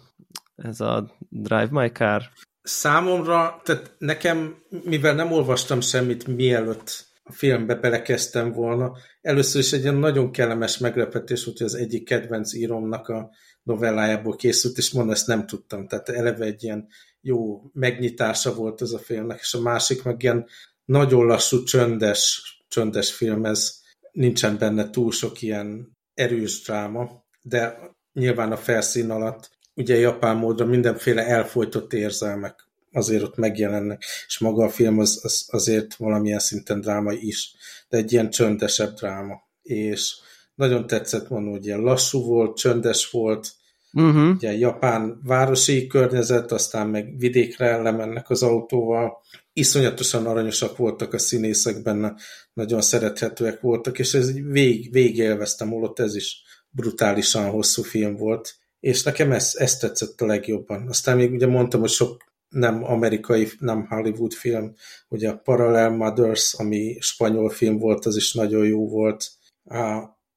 ez 0.56 0.82
a 0.82 1.16
Drive 1.30 1.68
My 1.72 1.88
Car? 1.88 2.24
Számomra, 2.62 3.62
tehát 3.64 3.96
nekem, 3.98 4.56
mivel 4.84 5.14
nem 5.14 5.32
olvastam 5.32 5.82
semmit 5.82 6.28
mielőtt 6.28 7.11
filmbe 7.32 7.76
belekezdtem 7.76 8.52
volna, 8.52 8.98
először 9.22 9.62
is 9.62 9.74
egy 9.74 9.82
ilyen 9.82 9.96
nagyon 9.96 10.32
kellemes 10.32 10.78
meglepetés 10.78 11.46
volt, 11.46 11.58
hogy 11.58 11.68
az 11.68 11.76
egyik 11.76 12.06
kedvenc 12.06 12.54
íromnak 12.54 13.08
a 13.08 13.30
novellájából 13.64 14.36
készült, 14.36 14.78
és 14.78 14.92
mondom, 14.92 15.14
ezt 15.14 15.28
nem 15.28 15.46
tudtam. 15.46 15.88
Tehát 15.88 16.10
eleve 16.10 16.46
egy 16.46 16.64
ilyen 16.64 16.88
jó 17.22 17.62
megnyitása 17.74 18.54
volt 18.54 18.82
ez 18.82 18.92
a 18.92 19.00
filmnek, 19.00 19.40
és 19.40 19.54
a 19.54 19.62
másik 19.62 20.04
meg 20.04 20.24
ilyen 20.24 20.48
nagyon 20.86 21.26
lassú, 21.26 21.64
csöndes, 21.64 22.42
csöndes 22.68 23.14
film, 23.14 23.46
ez 23.46 23.80
nincsen 24.12 24.58
benne 24.58 24.90
túl 24.90 25.12
sok 25.12 25.42
ilyen 25.42 25.98
erős 26.14 26.64
dráma, 26.64 27.24
de 27.42 27.78
nyilván 28.14 28.52
a 28.52 28.58
felszín 28.58 29.10
alatt 29.10 29.50
ugye 29.76 29.96
japán 29.96 30.38
módra 30.38 30.66
mindenféle 30.66 31.26
elfolytott 31.26 31.94
érzelmek 31.94 32.71
azért 32.92 33.24
ott 33.24 33.36
megjelennek, 33.36 34.04
és 34.28 34.40
maga 34.40 34.64
a 34.64 34.70
film 34.70 35.00
az, 35.00 35.20
az 35.24 35.46
azért 35.48 35.96
valamilyen 35.96 36.40
szinten 36.40 36.82
dráma 36.82 37.12
is, 37.12 37.54
de 37.90 37.98
egy 37.98 38.12
ilyen 38.12 38.30
csöndesebb 38.30 38.94
dráma. 38.94 39.42
És 39.62 40.16
nagyon 40.56 40.88
tetszett 40.88 41.30
mondani, 41.30 41.56
hogy 41.56 41.66
ilyen 41.66 41.80
lassú 41.80 42.26
volt, 42.26 42.58
csöndes 42.58 43.10
volt, 43.10 43.52
uh-huh. 43.94 44.30
ugye 44.30 44.58
japán 44.58 45.20
városi 45.24 45.88
környezet, 45.88 46.52
aztán 46.52 46.88
meg 46.88 47.18
vidékre 47.18 47.78
lemennek 47.78 48.30
az 48.30 48.44
autóval, 48.44 49.22
iszonyatosan 49.54 50.26
aranyosak 50.26 50.78
voltak 50.78 51.14
a 51.14 51.18
színészek 51.18 51.82
benne, 51.82 52.16
nagyon 52.54 52.82
szerethetőek 52.82 53.62
voltak, 53.62 54.00
és 54.00 54.14
ez 54.14 54.34
vég, 54.34 54.92
végélveztem, 54.92 55.70
holott 55.70 56.00
ez 56.00 56.16
is 56.16 56.44
brutálisan 56.70 57.50
hosszú 57.50 57.82
film 57.82 58.16
volt, 58.16 58.56
és 58.80 59.04
nekem 59.04 59.32
ez, 59.32 59.54
ez 59.58 59.78
tetszett 59.78 60.22
a 60.22 60.26
legjobban. 60.26 60.88
Aztán 60.88 61.18
még 61.18 61.32
ugye 61.32 61.48
mondtam, 61.48 61.80
hogy 61.80 61.90
sok 61.90 62.31
nem 62.52 62.84
amerikai, 62.84 63.48
nem 63.60 63.86
Hollywood 63.88 64.34
film, 64.34 64.74
ugye 65.08 65.30
a 65.30 65.38
Parallel 65.38 65.90
Mothers, 65.90 66.54
ami 66.54 66.98
spanyol 67.00 67.50
film 67.50 67.78
volt, 67.78 68.06
az 68.06 68.16
is 68.16 68.34
nagyon 68.34 68.66
jó 68.66 68.88
volt. 68.90 69.32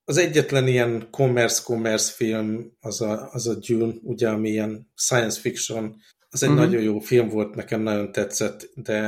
Az 0.05 0.16
egyetlen 0.16 0.66
ilyen 0.66 1.09
commerce-commerce 1.11 2.12
film 2.12 2.72
az 2.81 3.00
a, 3.00 3.29
az 3.33 3.46
a 3.46 3.55
Dune, 3.55 3.92
ugye, 4.03 4.29
ami 4.29 4.48
ilyen 4.48 4.90
science 4.94 5.40
fiction, 5.40 5.96
az 6.31 6.42
egy 6.42 6.48
uh-huh. 6.48 6.64
nagyon 6.64 6.83
jó 6.83 6.98
film 6.98 7.29
volt, 7.29 7.55
nekem 7.55 7.81
nagyon 7.81 8.12
tetszett, 8.12 8.70
de 8.74 9.00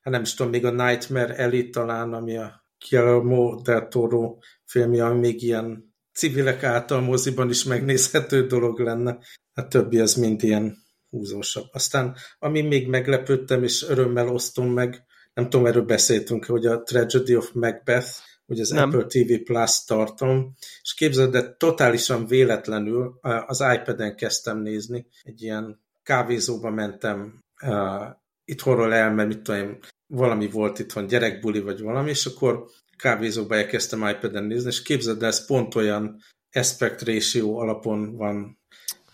hát 0.00 0.12
nem 0.12 0.22
is 0.22 0.34
tudom, 0.34 0.52
még 0.52 0.64
a 0.64 0.70
Nightmare 0.70 1.36
Elite 1.36 1.80
talán, 1.80 2.12
ami 2.12 2.36
a 2.36 2.62
Guillermo 2.88 3.60
del 3.60 3.88
Toro 3.88 4.38
filmje, 4.64 5.04
ami 5.04 5.18
még 5.18 5.42
ilyen 5.42 5.94
civilek 6.12 6.62
által 6.62 7.00
moziban 7.00 7.48
is 7.48 7.64
megnézhető 7.64 8.46
dolog 8.46 8.78
lenne. 8.78 9.18
A 9.54 9.68
többi 9.68 9.98
az 9.98 10.14
mind 10.14 10.42
ilyen 10.42 10.76
húzósabb. 11.10 11.66
Aztán, 11.72 12.16
ami 12.38 12.60
még 12.60 12.88
meglepődtem, 12.88 13.62
és 13.62 13.82
örömmel 13.88 14.28
osztom 14.28 14.72
meg, 14.72 15.02
nem 15.34 15.48
tudom, 15.48 15.66
erről 15.66 15.84
beszéltünk, 15.84 16.44
hogy 16.44 16.66
a 16.66 16.82
Tragedy 16.82 17.36
of 17.36 17.52
Macbeth, 17.52 18.08
hogy 18.46 18.60
az 18.60 18.70
nem. 18.70 18.88
Apple 18.88 19.04
TV 19.04 19.42
Plus 19.44 19.84
tartom, 19.84 20.54
és 20.82 20.94
képzeld, 20.94 21.30
de 21.30 21.54
totálisan 21.56 22.26
véletlenül 22.26 23.18
az 23.46 23.64
iPad-en 23.74 24.16
kezdtem 24.16 24.58
nézni, 24.58 25.06
egy 25.22 25.42
ilyen 25.42 25.80
kávézóba 26.02 26.70
mentem 26.70 27.44
uh, 27.62 28.06
itthonról 28.44 28.94
el, 28.94 29.14
mert 29.14 29.28
mit 29.28 29.42
tudom 29.42 29.78
valami 30.06 30.50
volt 30.50 30.78
itthon, 30.78 31.06
gyerekbuli 31.06 31.60
vagy 31.60 31.80
valami, 31.80 32.10
és 32.10 32.26
akkor 32.26 32.64
kávézóba 32.96 33.54
elkezdtem 33.56 34.08
iPad-en 34.08 34.44
nézni, 34.44 34.68
és 34.68 34.82
képzeld, 34.82 35.18
de 35.18 35.26
ez 35.26 35.46
pont 35.46 35.74
olyan 35.74 36.20
aspect 36.52 37.02
ratio 37.02 37.56
alapon 37.56 38.16
van, 38.16 38.57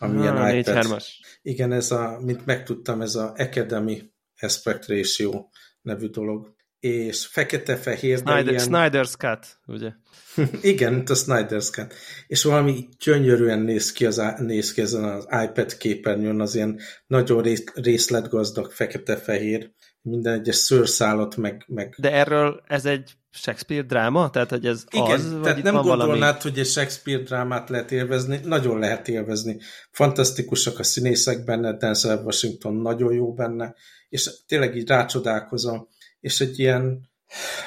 amilyen 0.05 0.37
ah, 0.37 0.59
iPad. 0.59 1.03
Igen, 1.43 1.73
ez 1.73 1.90
a, 1.90 2.19
mint 2.21 2.47
megtudtam, 2.47 3.01
ez 3.01 3.14
a 3.14 3.33
Academy 3.37 4.12
aspect 4.40 4.87
ratio 4.87 5.49
nevű 5.83 6.09
dolog. 6.09 6.55
És 6.81 7.27
fekete-fehér, 7.27 8.19
Snyder, 8.19 8.47
ilyen... 8.47 8.69
Snyder's 8.69 9.17
Cut, 9.17 9.59
ugye? 9.67 9.90
Igen, 10.73 10.93
mint 10.93 11.11
a 11.11 11.14
Snyder's 11.14 11.71
Cut. 11.71 11.95
És 12.27 12.43
valami 12.43 12.88
gyönyörűen 13.05 13.59
néz 13.59 13.93
ki, 13.93 14.07
az, 14.07 14.23
néz 14.38 14.73
ki 14.73 14.81
ezen 14.81 15.05
az 15.05 15.27
iPad 15.45 15.77
képernyőn, 15.77 16.40
az 16.40 16.55
ilyen 16.55 16.81
nagyon 17.07 17.43
részletgazdag 17.75 18.71
fekete-fehér, 18.71 19.73
minden 20.03 20.38
egyes 20.38 20.57
szőrszálat 20.57 21.37
meg, 21.37 21.64
meg... 21.67 21.95
De 21.99 22.12
erről 22.12 22.62
ez 22.67 22.85
egy 22.85 23.17
Shakespeare 23.35 23.83
dráma? 23.83 24.31
Tehát, 24.31 24.51
hogy 24.51 24.66
ez 24.66 24.85
Igen, 24.90 25.11
az, 25.11 25.37
tehát 25.42 25.62
nem 25.62 25.75
gondolnád, 25.75 26.07
valami... 26.07 26.38
hogy 26.40 26.59
egy 26.59 26.66
Shakespeare 26.66 27.23
drámát 27.23 27.68
lehet 27.68 27.92
élvezni, 27.92 28.40
nagyon 28.44 28.79
lehet 28.79 29.09
élvezni. 29.09 29.59
Fantasztikusak 29.90 30.79
a 30.79 30.83
színészek 30.83 31.44
benne, 31.44 31.77
Denzel 31.77 32.23
Washington 32.25 32.75
nagyon 32.75 33.14
jó 33.14 33.33
benne, 33.33 33.75
és 34.09 34.31
tényleg 34.47 34.77
így 34.77 34.88
rácsodálkozom, 34.88 35.88
és 36.20 36.40
egy 36.40 36.59
ilyen, 36.59 37.11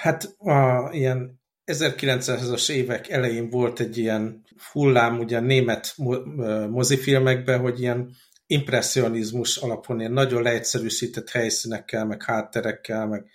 hát 0.01 0.35
a, 0.37 0.89
ilyen 0.91 1.39
1900-as 1.65 2.69
évek 2.69 3.09
elején 3.09 3.49
volt 3.49 3.79
egy 3.79 3.97
ilyen 3.97 4.43
hullám 4.71 5.19
ugye 5.19 5.39
német 5.39 5.93
mozifilmekben, 6.69 7.59
hogy 7.59 7.79
ilyen 7.79 8.15
impressionizmus 8.45 9.57
alapon 9.57 9.99
ilyen 9.99 10.11
nagyon 10.11 10.41
leegyszerűsített 10.41 11.29
helyszínekkel, 11.29 12.05
meg 12.05 12.23
hátterekkel, 12.23 13.07
meg 13.07 13.25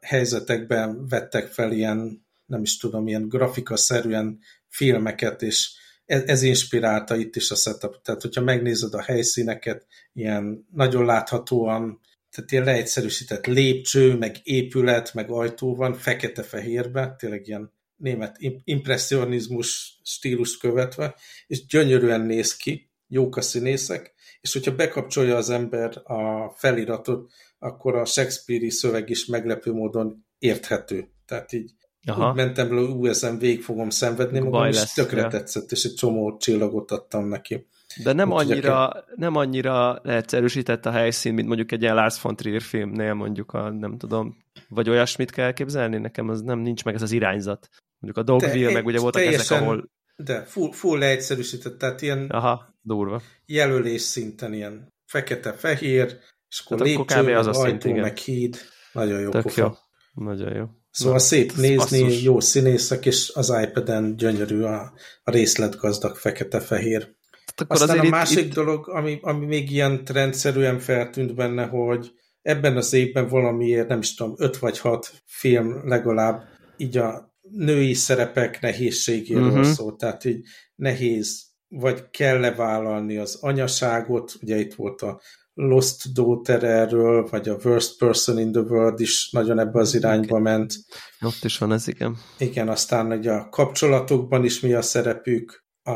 helyzetekben 0.00 1.08
vettek 1.08 1.46
fel 1.46 1.72
ilyen, 1.72 2.26
nem 2.46 2.62
is 2.62 2.76
tudom, 2.76 3.08
ilyen 3.08 3.28
grafikaszerűen 3.28 4.38
filmeket, 4.68 5.42
és 5.42 5.70
ez, 6.04 6.22
ez 6.26 6.42
inspirálta 6.42 7.16
itt 7.16 7.36
is 7.36 7.50
a 7.50 7.54
setup. 7.54 8.02
Tehát, 8.02 8.22
hogyha 8.22 8.40
megnézed 8.40 8.94
a 8.94 9.02
helyszíneket, 9.02 9.86
ilyen 10.12 10.66
nagyon 10.72 11.04
láthatóan, 11.04 12.00
tehát 12.30 12.52
ilyen 12.52 12.64
leegyszerűsített 12.64 13.46
lépcső, 13.46 14.16
meg 14.16 14.36
épület, 14.42 15.14
meg 15.14 15.30
ajtó 15.30 15.74
van, 15.74 15.94
fekete-fehérbe, 15.94 17.14
tényleg 17.18 17.46
ilyen 17.46 17.72
német 17.96 18.36
impressionizmus 18.64 20.00
stílus 20.02 20.56
követve, 20.56 21.14
és 21.46 21.66
gyönyörűen 21.66 22.20
néz 22.20 22.56
ki, 22.56 22.90
jók 23.06 23.36
a 23.36 23.40
színészek, 23.40 24.14
és 24.40 24.52
hogyha 24.52 24.74
bekapcsolja 24.74 25.36
az 25.36 25.50
ember 25.50 26.00
a 26.04 26.50
feliratot, 26.56 27.30
akkor 27.58 27.94
a 27.94 28.04
Shakespeare-i 28.04 28.70
szöveg 28.70 29.10
is 29.10 29.26
meglepő 29.26 29.72
módon 29.72 30.26
érthető. 30.38 31.08
Tehát 31.26 31.52
így 31.52 31.70
Aha. 32.06 32.30
úgy 32.30 32.36
mentem 32.36 32.74
le, 32.74 32.80
ú, 32.80 33.06
ezen 33.06 33.38
végig 33.38 33.62
fogom 33.62 33.90
szenvedni 33.90 34.38
magam, 34.38 34.66
és 34.66 34.76
lesz, 34.76 34.92
tökre 34.92 35.20
ja. 35.20 35.28
tetszett, 35.28 35.70
és 35.70 35.84
egy 35.84 35.94
csomó 35.94 36.36
csillagot 36.36 36.90
adtam 36.90 37.28
neki. 37.28 37.66
De 38.02 38.12
nem 38.12 38.32
annyira, 38.32 38.88
kell... 38.92 39.04
nem 39.16 39.36
annyira 39.36 40.00
leegyszerűsített 40.02 40.86
a 40.86 40.90
helyszín, 40.90 41.34
mint 41.34 41.46
mondjuk 41.46 41.72
egy 41.72 41.82
ilyen 41.82 41.94
Lars 41.94 42.20
von 42.20 42.36
Trier 42.36 42.62
filmnél 42.62 43.14
mondjuk 43.14 43.52
a, 43.52 43.70
nem 43.70 43.98
tudom, 43.98 44.36
vagy 44.68 44.88
olyasmit 44.88 45.30
kell 45.30 45.44
elképzelni, 45.44 45.98
nekem 45.98 46.28
az 46.28 46.40
nem 46.40 46.58
nincs 46.58 46.84
meg 46.84 46.94
ez 46.94 47.02
az 47.02 47.12
irányzat. 47.12 47.68
Mondjuk 47.98 48.26
a 48.26 48.32
Dogville, 48.32 48.72
meg 48.72 48.86
ugye 48.86 48.98
voltak 48.98 49.22
teljesen, 49.22 49.56
ezek, 49.56 49.68
ahol... 49.68 49.90
De 50.16 50.42
full, 50.42 50.72
full 50.72 50.98
leegyszerűsített, 50.98 51.78
tehát 51.78 52.02
ilyen 52.02 52.26
Aha, 52.30 52.74
durva. 52.80 53.22
jelölés 53.46 54.00
szinten 54.00 54.52
ilyen 54.52 54.92
fekete-fehér, 55.06 56.18
és 56.48 56.62
akkor 56.64 56.80
lépcső, 56.80 57.20
akkor 57.20 57.32
az 57.32 57.46
ajtó, 57.46 57.80
szint, 57.80 58.00
meg 58.00 58.16
híd. 58.16 58.56
Nagyon 58.92 59.20
jó 59.20 59.30
Tök 59.30 59.42
pofa. 59.42 59.60
Jó. 59.60 60.24
Nagyon 60.24 60.54
jó. 60.54 60.64
Szóval 60.90 61.14
Na, 61.14 61.20
szép 61.20 61.52
nézni, 61.56 62.02
basszus. 62.02 62.22
jó 62.22 62.40
színészek, 62.40 63.06
és 63.06 63.30
az 63.34 63.54
iPad-en 63.62 64.16
gyönyörű 64.16 64.62
a, 64.62 64.92
a 65.22 65.30
részletgazdag 65.30 66.16
fekete-fehér. 66.16 67.16
Akkor 67.56 67.82
Aztán 67.82 67.98
a 67.98 68.08
másik 68.08 68.44
itt... 68.44 68.54
dolog, 68.54 68.88
ami, 68.88 69.18
ami 69.22 69.46
még 69.46 69.70
ilyen 69.70 70.04
trendszerűen 70.04 70.78
feltűnt 70.78 71.34
benne, 71.34 71.66
hogy 71.66 72.12
ebben 72.42 72.76
az 72.76 72.92
évben 72.92 73.28
valamiért, 73.28 73.88
nem 73.88 73.98
is 73.98 74.14
tudom, 74.14 74.34
öt 74.38 74.58
vagy 74.58 74.78
hat 74.78 75.12
film 75.24 75.88
legalább 75.88 76.42
így 76.76 76.96
a 76.96 77.34
női 77.50 77.94
szerepek 77.94 78.60
nehézségéről 78.60 79.48
uh-huh. 79.48 79.64
szól, 79.64 79.96
tehát 79.96 80.24
így 80.24 80.46
nehéz, 80.74 81.46
vagy 81.68 82.10
kell-e 82.10 82.54
vállalni 82.54 83.16
az 83.16 83.38
anyaságot, 83.40 84.32
ugye 84.40 84.58
itt 84.58 84.74
volt 84.74 85.02
a 85.02 85.20
Lost 85.60 86.12
Daughter 86.12 86.64
erről, 86.64 87.26
vagy 87.30 87.48
a 87.48 87.56
Worst 87.64 87.98
Person 87.98 88.38
in 88.38 88.52
the 88.52 88.60
World 88.60 89.00
is 89.00 89.30
nagyon 89.30 89.58
ebbe 89.58 89.78
az 89.80 89.94
irányba 89.94 90.38
ment. 90.38 90.74
Ott 91.20 91.44
is 91.44 91.58
van 91.58 91.72
ez, 91.72 91.88
igen. 91.88 92.16
Igen, 92.38 92.68
aztán 92.68 93.12
ugye 93.12 93.32
a 93.32 93.48
kapcsolatokban 93.48 94.44
is 94.44 94.60
mi 94.60 94.72
a 94.72 94.82
szerepük, 94.82 95.64
a, 95.82 95.94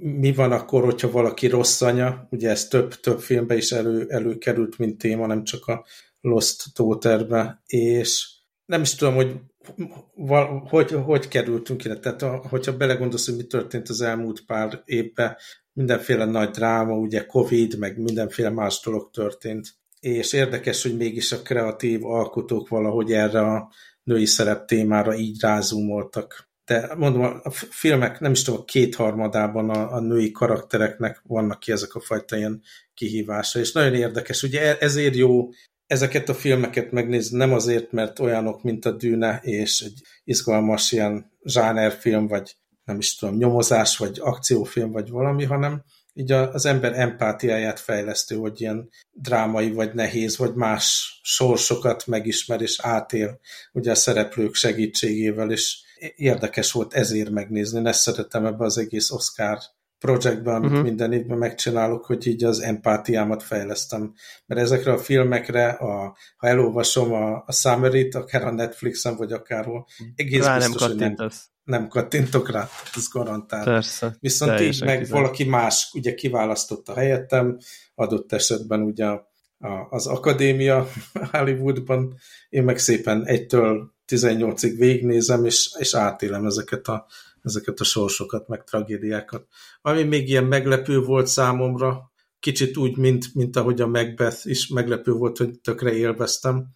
mi 0.00 0.32
van 0.32 0.52
akkor, 0.52 0.84
hogyha 0.84 1.10
valaki 1.10 1.46
rossz 1.46 1.80
anya, 1.80 2.26
ugye 2.30 2.50
ez 2.50 2.68
több, 2.68 2.94
több 2.94 3.20
filmbe 3.20 3.56
is 3.56 3.72
elő, 3.72 4.06
előkerült, 4.08 4.78
mint 4.78 4.98
téma, 4.98 5.26
nem 5.26 5.44
csak 5.44 5.66
a 5.66 5.84
Lost 6.20 6.62
Daughterbe, 6.74 7.62
és 7.66 8.28
nem 8.64 8.80
is 8.80 8.94
tudom, 8.94 9.14
hogy 9.14 9.40
hogy, 10.68 10.90
hogy 11.04 11.28
kerültünk 11.28 11.84
ide. 11.84 11.98
Tehát 11.98 12.46
hogyha 12.48 12.76
belegondolsz, 12.76 13.26
hogy 13.26 13.36
mi 13.36 13.44
történt 13.44 13.88
az 13.88 14.00
elmúlt 14.00 14.44
pár 14.46 14.82
évben, 14.84 15.36
mindenféle 15.76 16.24
nagy 16.24 16.50
dráma, 16.50 16.94
ugye 16.94 17.26
Covid, 17.26 17.78
meg 17.78 17.98
mindenféle 17.98 18.50
más 18.50 18.80
dolog 18.84 19.10
történt. 19.10 19.74
És 20.00 20.32
érdekes, 20.32 20.82
hogy 20.82 20.96
mégis 20.96 21.32
a 21.32 21.42
kreatív 21.42 22.04
alkotók 22.04 22.68
valahogy 22.68 23.12
erre 23.12 23.40
a 23.40 23.70
női 24.02 24.26
szerep 24.26 24.66
témára 24.66 25.14
így 25.14 25.40
rázumoltak. 25.40 26.48
De 26.64 26.94
mondom, 26.96 27.40
a 27.42 27.50
filmek 27.50 28.20
nem 28.20 28.32
is 28.32 28.42
tudom, 28.42 28.64
kétharmadában 28.64 29.70
a, 29.70 29.92
a 29.92 30.00
női 30.00 30.30
karaktereknek 30.30 31.22
vannak 31.26 31.58
ki 31.58 31.72
ezek 31.72 31.94
a 31.94 32.00
fajta 32.00 32.36
ilyen 32.36 32.62
kihívása, 32.94 33.58
és 33.58 33.72
nagyon 33.72 33.94
érdekes. 33.94 34.42
Ugye 34.42 34.60
e, 34.60 34.76
ezért 34.80 35.14
jó 35.14 35.48
ezeket 35.86 36.28
a 36.28 36.34
filmeket 36.34 36.90
megnézni, 36.90 37.36
nem 37.36 37.52
azért, 37.52 37.92
mert 37.92 38.18
olyanok, 38.18 38.62
mint 38.62 38.84
a 38.84 38.90
Dűne, 38.90 39.40
és 39.42 39.80
egy 39.80 40.00
izgalmas 40.24 40.92
ilyen 40.92 41.30
zsánerfilm, 41.44 42.26
vagy 42.26 42.56
nem 42.86 42.98
is 42.98 43.16
tudom, 43.16 43.36
nyomozás, 43.36 43.96
vagy 43.96 44.18
akciófilm, 44.20 44.90
vagy 44.90 45.10
valami, 45.10 45.44
hanem 45.44 45.82
így 46.12 46.32
az 46.32 46.66
ember 46.66 46.98
empátiáját 46.98 47.80
fejlesztő, 47.80 48.36
hogy 48.36 48.60
ilyen 48.60 48.88
drámai, 49.12 49.72
vagy 49.72 49.94
nehéz, 49.94 50.36
vagy 50.36 50.54
más 50.54 51.18
sorsokat 51.22 52.06
megismer 52.06 52.60
és 52.60 52.80
átél 52.82 53.40
ugye 53.72 53.90
a 53.90 53.94
szereplők 53.94 54.54
segítségével, 54.54 55.50
és 55.50 55.78
érdekes 56.16 56.72
volt 56.72 56.94
ezért 56.94 57.30
megnézni. 57.30 57.88
Ezt 57.88 58.00
szeretem 58.00 58.46
ebbe 58.46 58.64
az 58.64 58.78
egész 58.78 59.10
Oscar 59.10 59.58
projektben, 59.98 60.54
amit 60.54 60.70
uh-huh. 60.70 60.84
minden 60.84 61.12
évben 61.12 61.38
megcsinálok, 61.38 62.04
hogy 62.04 62.26
így 62.26 62.44
az 62.44 62.60
empátiámat 62.60 63.42
fejlesztem. 63.42 64.14
Mert 64.46 64.60
ezekre 64.60 64.92
a 64.92 64.98
filmekre, 64.98 65.68
a, 65.68 66.16
ha 66.36 66.46
elolvasom 66.46 67.12
a, 67.12 67.42
a 67.46 67.52
summary 67.52 68.08
akár 68.08 68.44
a 68.44 68.50
Netflixen, 68.50 69.16
vagy 69.16 69.32
akárhol, 69.32 69.86
egész 70.14 70.44
rá 70.44 70.56
biztos, 70.56 70.94
nem 70.94 71.14
hogy 71.16 71.32
nem, 71.66 71.88
kattintok 71.88 72.50
rá, 72.50 72.68
ez 72.94 73.08
garantált. 73.08 73.64
Persze. 73.64 74.16
Viszont 74.20 74.60
így 74.60 74.82
meg 74.84 74.98
kizár. 74.98 75.20
valaki 75.20 75.44
más 75.44 75.90
ugye 75.94 76.14
kiválasztotta 76.14 76.94
helyettem, 76.94 77.58
adott 77.94 78.32
esetben 78.32 78.80
ugye 78.80 79.04
a, 79.04 79.22
az 79.90 80.06
akadémia 80.06 80.88
Hollywoodban, 81.32 82.14
én 82.48 82.62
meg 82.62 82.78
szépen 82.78 83.26
egytől 83.26 83.94
18-ig 84.08 84.74
végnézem, 84.78 85.44
és, 85.44 85.70
és 85.78 85.94
átélem 85.94 86.44
ezeket 86.44 86.86
a 86.86 87.06
ezeket 87.42 87.80
a 87.80 87.84
sorsokat, 87.84 88.48
meg 88.48 88.64
tragédiákat. 88.64 89.46
Ami 89.82 90.02
még 90.02 90.28
ilyen 90.28 90.44
meglepő 90.44 91.00
volt 91.00 91.26
számomra, 91.26 92.12
kicsit 92.40 92.76
úgy, 92.76 92.96
mint, 92.96 93.34
mint 93.34 93.56
ahogy 93.56 93.80
a 93.80 93.86
Macbeth 93.86 94.46
is 94.48 94.68
meglepő 94.68 95.12
volt, 95.12 95.36
hogy 95.36 95.60
tökre 95.60 95.92
élveztem. 95.92 96.66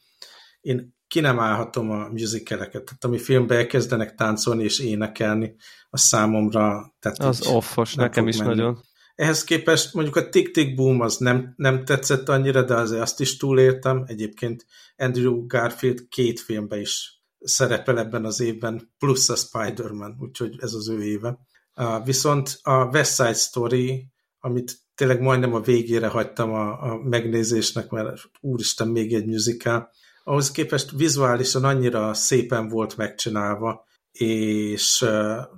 Én 0.61 0.95
ki 1.11 1.21
nem 1.21 1.39
állhatom 1.39 1.91
a 1.91 2.09
musicaleket, 2.09 2.85
tehát 2.85 3.05
ami 3.05 3.19
filmbe 3.19 3.55
elkezdenek 3.55 4.15
táncolni 4.15 4.65
és 4.65 4.79
énekelni, 4.79 5.55
a 5.91 5.99
számomra... 5.99 6.95
Tehát 6.99 7.19
az 7.19 7.47
offos, 7.47 7.95
nekem 7.95 8.29
is 8.29 8.37
menni. 8.37 8.49
nagyon. 8.49 8.83
Ehhez 9.15 9.45
képest 9.45 9.95
mondjuk 9.95 10.17
a 10.17 10.29
Tick 10.29 10.51
Tick 10.51 10.75
Boom 10.75 11.01
az 11.01 11.17
nem, 11.17 11.53
nem 11.57 11.85
tetszett 11.85 12.29
annyira, 12.29 12.63
de 12.63 12.75
azért 12.75 13.03
azt 13.03 13.21
is 13.21 13.37
túléltem. 13.37 14.05
Egyébként 14.07 14.67
Andrew 14.97 15.47
Garfield 15.47 16.09
két 16.09 16.41
filmbe 16.41 16.81
is 16.81 17.23
szerepel 17.39 17.99
ebben 17.99 18.25
az 18.25 18.41
évben, 18.41 18.93
plusz 18.99 19.29
a 19.29 19.37
Spider-Man, 19.37 20.17
úgyhogy 20.21 20.57
ez 20.61 20.73
az 20.73 20.89
ő 20.89 21.03
éve. 21.03 21.39
Uh, 21.77 22.05
viszont 22.05 22.59
a 22.63 22.85
West 22.85 23.15
Side 23.15 23.33
Story, 23.33 24.07
amit 24.39 24.79
tényleg 24.95 25.21
majdnem 25.21 25.55
a 25.55 25.61
végére 25.61 26.07
hagytam 26.07 26.53
a, 26.53 26.83
a 26.83 27.01
megnézésnek, 27.03 27.91
mert 27.91 28.21
úristen, 28.41 28.89
még 28.89 29.15
egy 29.15 29.27
musical, 29.27 29.91
ahhoz 30.25 30.51
képest 30.51 30.91
vizuálisan 30.91 31.65
annyira 31.65 32.15
szépen 32.15 32.69
volt 32.69 32.97
megcsinálva, 32.97 33.89
és 34.13 35.07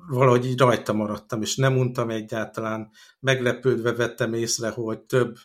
valahogy 0.08 0.46
így 0.46 0.58
rajta 0.58 0.92
maradtam, 0.92 1.42
és 1.42 1.56
nem 1.56 1.78
untam 1.78 2.10
egyáltalán, 2.10 2.90
meglepődve 3.20 3.92
vettem 3.92 4.34
észre, 4.34 4.70
hogy 4.70 5.00
több 5.00 5.36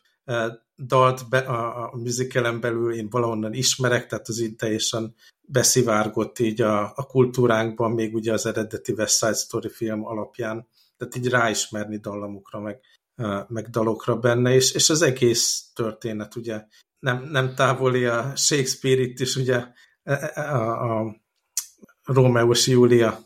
dalt 0.77 1.29
be, 1.29 1.37
a, 1.37 1.91
a 1.93 1.97
musicalen 1.97 2.59
belül 2.59 2.93
én 2.93 3.09
valahonnan 3.09 3.53
ismerek, 3.53 4.07
tehát 4.07 4.27
az 4.27 4.39
így 4.39 4.55
teljesen 4.55 5.15
beszivárgott 5.41 6.39
így 6.39 6.61
a, 6.61 6.81
a 6.95 7.05
kultúránkban, 7.05 7.91
még 7.91 8.13
ugye 8.13 8.33
az 8.33 8.45
eredeti 8.45 8.91
West 8.91 9.17
Side 9.17 9.33
Story 9.33 9.69
film 9.69 10.05
alapján, 10.05 10.67
tehát 10.97 11.15
így 11.15 11.27
ráismerni 11.27 11.97
dallamukra, 11.97 12.59
meg, 12.59 12.79
meg 13.47 13.69
dalokra 13.69 14.15
benne, 14.15 14.53
és, 14.53 14.73
és 14.73 14.89
az 14.89 15.01
egész 15.01 15.71
történet 15.73 16.35
ugye 16.35 16.65
nem, 17.07 17.27
nem 17.31 17.55
távoli 17.55 18.05
a 18.05 18.33
Shakespeare 18.35 19.01
itt 19.01 19.19
is 19.19 19.35
ugye 19.35 19.63
e, 20.03 20.31
e, 20.33 20.55
a, 20.55 21.05
a 21.05 21.15
Rómeó 22.03 22.53
Júlia 22.65 23.25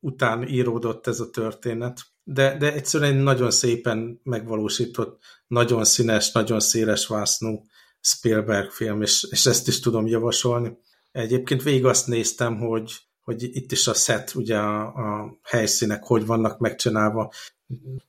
után 0.00 0.48
íródott 0.48 1.06
ez 1.06 1.20
a 1.20 1.30
történet, 1.30 2.00
de, 2.24 2.56
de 2.56 2.72
egyszerűen 2.72 3.16
egy 3.16 3.22
nagyon 3.22 3.50
szépen 3.50 4.20
megvalósított, 4.22 5.22
nagyon 5.46 5.84
színes, 5.84 6.32
nagyon 6.32 6.60
széles 6.60 7.06
vásznú 7.06 7.64
Spielberg 8.00 8.70
film, 8.70 9.02
és, 9.02 9.26
és 9.30 9.46
ezt 9.46 9.68
is 9.68 9.80
tudom 9.80 10.06
javasolni. 10.06 10.78
Egyébként 11.12 11.62
végig 11.62 11.84
azt 11.84 12.06
néztem, 12.06 12.58
hogy, 12.58 12.92
hogy 13.22 13.56
itt 13.56 13.72
is 13.72 13.86
a 13.86 13.94
set, 13.94 14.34
ugye 14.34 14.56
a, 14.56 14.82
a 14.86 15.38
helyszínek 15.42 16.04
hogy 16.04 16.26
vannak 16.26 16.58
megcsinálva. 16.58 17.32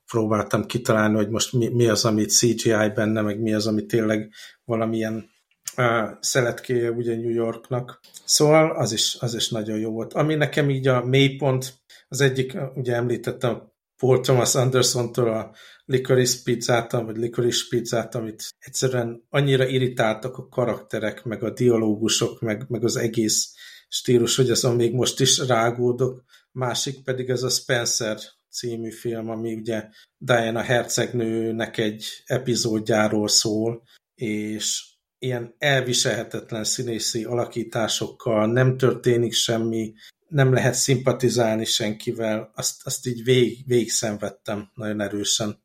Próbáltam 0.06 0.66
kitalálni, 0.66 1.16
hogy 1.16 1.30
most 1.30 1.54
mi, 1.54 1.68
mi 1.68 1.88
az, 1.88 2.06
amit 2.06 2.32
CGI 2.32 2.92
benne, 2.96 3.22
meg 3.22 3.40
mi 3.40 3.54
az, 3.54 3.68
ami 3.68 3.86
tényleg 3.86 4.32
valamilyen 4.64 5.30
uh, 5.78 6.10
szeletkéje 6.20 6.92
ugye 6.92 7.16
New 7.16 7.34
Yorknak. 7.34 8.00
Szóval 8.26 8.72
az 8.76 8.92
is, 8.92 9.18
az 9.20 9.36
is 9.36 9.50
nagyon 9.50 9.80
jó 9.80 9.92
volt. 9.92 10.14
Ami 10.14 10.36
nekem 10.36 10.70
így 10.70 10.88
a 10.88 11.06
mélypont, 11.06 11.74
az 12.08 12.22
egyik, 12.22 12.58
ugye 12.76 12.96
említettem 12.96 13.72
Paul 13.98 14.20
Thomas 14.20 14.56
Anderson-tól 14.56 15.34
a 15.34 15.52
Licorice 15.86 16.38
pizzát, 16.44 16.92
vagy 16.92 17.18
Licorice 17.18 17.66
pizzát, 17.70 18.16
amit 18.16 18.44
egyszerűen 18.60 19.24
annyira 19.30 19.68
irritáltak 19.68 20.38
a 20.38 20.48
karakterek, 20.48 21.24
meg 21.24 21.44
a 21.44 21.50
dialógusok, 21.50 22.42
meg, 22.42 22.66
meg 22.68 22.84
az 22.84 22.96
egész 22.96 23.54
stílus, 23.94 24.36
hogy 24.36 24.50
azon 24.50 24.76
még 24.76 24.94
most 24.94 25.20
is 25.20 25.38
rágódok. 25.38 26.24
Másik 26.52 27.04
pedig 27.04 27.30
ez 27.30 27.44
a 27.44 27.50
Spencer 27.50 28.18
című 28.50 28.92
film, 28.92 29.30
ami 29.30 29.54
ugye 29.54 29.90
Diana 30.18 30.62
hercegnőnek 30.62 31.78
egy 31.78 32.06
epizódjáról 32.26 33.28
szól, 33.28 33.84
és 34.16 34.84
ilyen 35.20 35.56
elviselhetetlen 35.58 36.64
színészi 36.64 37.24
alakításokkal 37.24 38.48
nem 38.48 38.78
történik 38.78 39.34
semmi, 39.34 39.94
nem 40.28 40.54
lehet 40.54 40.74
szimpatizálni 40.74 41.66
senkivel, 41.66 42.52
azt, 42.56 42.86
azt 42.86 43.08
így 43.08 43.24
vég, 43.24 43.64
végig 43.66 43.92
nagyon 44.74 45.02
erősen. 45.02 45.64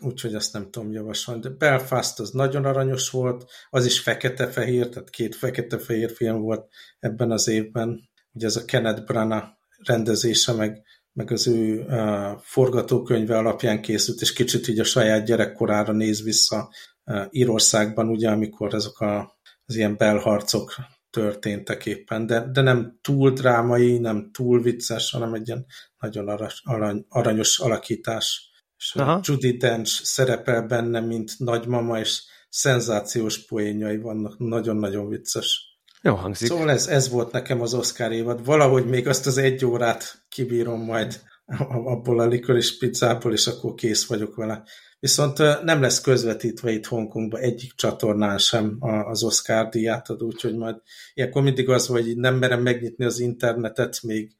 Úgyhogy 0.00 0.34
azt 0.34 0.52
nem 0.52 0.70
tudom 0.70 0.92
javasolni. 0.92 1.40
De 1.40 1.48
Belfast 1.48 2.18
az 2.18 2.30
nagyon 2.30 2.64
aranyos 2.64 3.10
volt, 3.10 3.44
az 3.70 3.86
is 3.86 4.00
fekete-fehér, 4.00 4.88
tehát 4.88 5.10
két 5.10 5.34
fekete-fehér 5.34 6.10
film 6.10 6.40
volt 6.40 6.68
ebben 6.98 7.30
az 7.30 7.48
évben. 7.48 8.08
Ugye 8.32 8.46
ez 8.46 8.56
a 8.56 8.64
Kenneth 8.64 9.04
Branagh 9.04 9.46
rendezése, 9.84 10.52
meg, 10.52 10.82
meg 11.12 11.30
az 11.32 11.46
ő 11.46 11.80
uh, 11.80 12.40
forgatókönyve 12.42 13.36
alapján 13.36 13.82
készült, 13.82 14.20
és 14.20 14.32
kicsit 14.32 14.68
így 14.68 14.78
a 14.78 14.84
saját 14.84 15.24
gyerekkorára 15.24 15.92
néz 15.92 16.22
vissza 16.22 16.70
uh, 17.04 17.26
Írországban, 17.30 18.08
ugye, 18.08 18.30
amikor 18.30 18.74
ezek 18.74 18.98
a, 18.98 19.38
az 19.64 19.76
ilyen 19.76 19.96
belharcok 19.96 20.74
történtek 21.10 21.86
éppen, 21.86 22.26
de, 22.26 22.50
de 22.52 22.60
nem 22.60 22.98
túl 23.00 23.30
drámai, 23.30 23.98
nem 23.98 24.30
túl 24.32 24.62
vicces, 24.62 25.10
hanem 25.10 25.34
egy 25.34 25.48
ilyen 25.48 25.66
nagyon 25.98 26.28
arany, 26.62 27.04
aranyos 27.08 27.58
alakítás. 27.58 28.47
És 28.78 28.94
Aha. 28.94 29.20
Judy 29.22 29.56
Dench 29.56 30.02
szerepel 30.02 30.62
benne, 30.62 31.00
mint 31.00 31.38
nagymama, 31.38 31.98
és 31.98 32.22
szenzációs 32.48 33.46
poénjai 33.46 33.98
vannak, 33.98 34.38
nagyon-nagyon 34.38 35.08
vicces. 35.08 35.78
Jó 36.02 36.14
hangzik. 36.14 36.48
Szóval 36.48 36.70
ez, 36.70 36.86
ez 36.86 37.08
volt 37.08 37.32
nekem 37.32 37.60
az 37.60 37.74
Oscar 37.74 38.12
évad. 38.12 38.44
Valahogy 38.44 38.86
még 38.86 39.08
azt 39.08 39.26
az 39.26 39.38
egy 39.38 39.64
órát 39.64 40.24
kibírom 40.28 40.84
majd 40.84 41.20
abból 41.68 42.20
a 42.20 42.26
likoris 42.26 42.78
pizzából, 42.78 43.32
és 43.32 43.46
akkor 43.46 43.74
kész 43.74 44.06
vagyok 44.06 44.34
vele. 44.34 44.64
Viszont 45.00 45.38
nem 45.62 45.80
lesz 45.80 46.00
közvetítve 46.00 46.70
itt 46.70 46.86
Hongkongban 46.86 47.40
egyik 47.40 47.72
csatornán 47.74 48.38
sem 48.38 48.76
az 48.80 49.22
Oscar 49.22 49.68
díjátadó, 49.68 50.26
úgyhogy 50.26 50.56
majd 50.56 50.76
ilyenkor 51.14 51.42
mindig 51.42 51.68
az, 51.68 51.86
hogy 51.86 52.16
nem 52.16 52.36
merem 52.36 52.62
megnyitni 52.62 53.04
az 53.04 53.20
internetet 53.20 54.02
még 54.02 54.36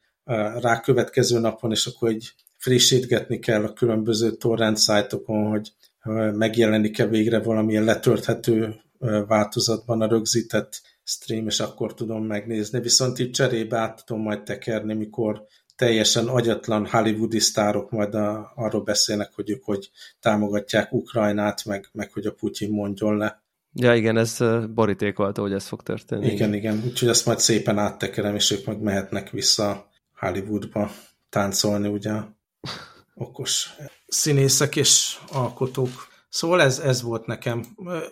rá 0.59 0.81
következő 0.81 1.39
napon, 1.39 1.71
és 1.71 1.87
akkor 1.87 2.09
egy 2.09 2.35
frissítgetni 2.59 3.39
kell 3.39 3.65
a 3.65 3.73
különböző 3.73 4.31
torrent 4.31 4.77
szájtokon, 4.77 5.51
hogy 5.51 5.73
megjelenik-e 6.33 7.07
végre 7.07 7.39
valamilyen 7.39 7.85
letölthető 7.85 8.75
változatban 9.27 10.01
a 10.01 10.09
rögzített 10.09 10.81
stream, 11.05 11.47
és 11.47 11.61
akkor 11.61 11.95
tudom 11.95 12.25
megnézni. 12.25 12.81
Viszont 12.81 13.19
itt 13.19 13.33
cserébe 13.33 13.79
át 13.79 14.05
tudom 14.07 14.23
majd 14.23 14.43
tekerni, 14.43 14.95
mikor 14.95 15.47
teljesen 15.77 16.27
agyatlan 16.27 16.87
hollywoodi 16.87 17.39
sztárok 17.39 17.91
majd 17.91 18.15
a, 18.15 18.53
arról 18.55 18.83
beszélnek, 18.83 19.33
hogy 19.35 19.51
ők 19.51 19.65
hogy 19.65 19.91
támogatják 20.21 20.93
Ukrajnát, 20.93 21.65
meg, 21.65 21.89
meg 21.93 22.13
hogy 22.13 22.27
a 22.27 22.33
Putyin 22.33 22.71
mondjon 22.71 23.17
le. 23.17 23.43
Ja, 23.73 23.95
igen, 23.95 24.17
ez 24.17 24.39
borítékolta, 24.75 25.41
hogy 25.41 25.53
ez 25.53 25.67
fog 25.67 25.83
történni. 25.83 26.33
Igen, 26.33 26.55
igen, 26.55 26.83
úgyhogy 26.87 27.09
azt 27.09 27.27
majd 27.27 27.39
szépen 27.39 27.79
áttekerem, 27.79 28.35
és 28.35 28.51
ők 28.51 28.67
meg 28.67 28.81
mehetnek 28.81 29.31
vissza 29.31 29.91
Hollywoodba 30.19 30.91
táncolni, 31.29 31.89
ugye 31.89 32.13
okos 33.15 33.71
színészek 34.07 34.77
és 34.77 35.19
alkotók. 35.33 36.09
Szóval 36.29 36.63
ez, 36.63 36.79
ez 36.79 37.03
volt 37.03 37.27
nekem. 37.27 37.65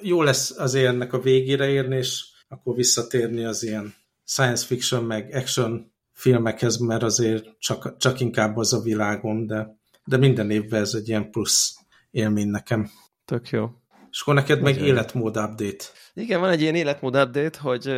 Jó 0.02 0.22
lesz 0.22 0.58
azért 0.58 0.86
ennek 0.86 1.12
a 1.12 1.20
végére 1.20 1.68
érni, 1.68 1.96
és 1.96 2.24
akkor 2.48 2.74
visszatérni 2.74 3.44
az 3.44 3.62
ilyen 3.62 3.94
science 4.24 4.66
fiction 4.66 5.04
meg 5.04 5.34
action 5.34 5.92
filmekhez, 6.12 6.76
mert 6.76 7.02
azért 7.02 7.58
csak, 7.58 7.96
csak 7.96 8.20
inkább 8.20 8.56
az 8.56 8.72
a 8.72 8.80
világom, 8.80 9.46
de, 9.46 9.78
de 10.04 10.16
minden 10.16 10.50
évben 10.50 10.80
ez 10.80 10.94
egy 10.94 11.08
ilyen 11.08 11.30
plusz 11.30 11.76
élmény 12.10 12.48
nekem. 12.48 12.90
Tök 13.24 13.50
jó. 13.50 13.70
És 14.10 14.20
akkor 14.20 14.34
neked 14.34 14.60
meg 14.60 14.80
életmód 14.80 15.36
update. 15.36 15.84
Igen, 16.14 16.40
van 16.40 16.50
egy 16.50 16.60
ilyen 16.60 16.74
életmód 16.74 17.16
update, 17.16 17.58
hogy, 17.60 17.92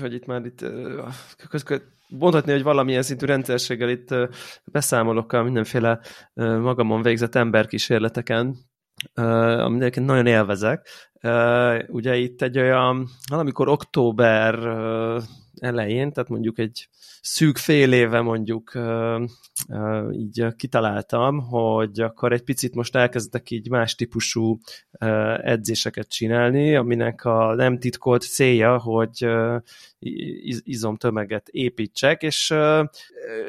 hogy 0.00 0.14
itt 0.14 0.26
már 0.26 0.44
itt 0.44 0.64
mondhatni, 2.18 2.52
hogy 2.52 2.62
valamilyen 2.62 3.02
szintű 3.02 3.26
rendszerséggel 3.26 3.88
itt 3.88 4.14
beszámolok 4.64 5.32
a 5.32 5.42
mindenféle 5.42 6.00
magamon 6.34 7.02
végzett 7.02 7.34
emberkísérleteken, 7.34 8.56
amit 9.14 9.80
egyébként 9.80 10.06
nagyon 10.06 10.26
élvezek. 10.26 10.88
Ugye 11.86 12.16
itt 12.16 12.42
egy 12.42 12.58
olyan, 12.58 13.08
valamikor 13.30 13.68
október 13.68 14.58
elején, 15.60 16.12
tehát 16.12 16.28
mondjuk 16.28 16.58
egy 16.58 16.88
szűk 17.20 17.56
fél 17.56 17.92
éve 17.92 18.20
mondjuk 18.20 18.78
így 20.12 20.46
kitaláltam, 20.56 21.40
hogy 21.40 22.00
akkor 22.00 22.32
egy 22.32 22.42
picit 22.42 22.74
most 22.74 22.96
elkezdek 22.96 23.50
így 23.50 23.70
más 23.70 23.94
típusú 23.94 24.58
edzéseket 25.42 26.08
csinálni, 26.08 26.76
aminek 26.76 27.24
a 27.24 27.54
nem 27.54 27.78
titkolt 27.78 28.22
célja, 28.22 28.78
hogy 28.78 29.26
izomtömeget 30.64 31.48
építsek, 31.48 32.22
és 32.22 32.54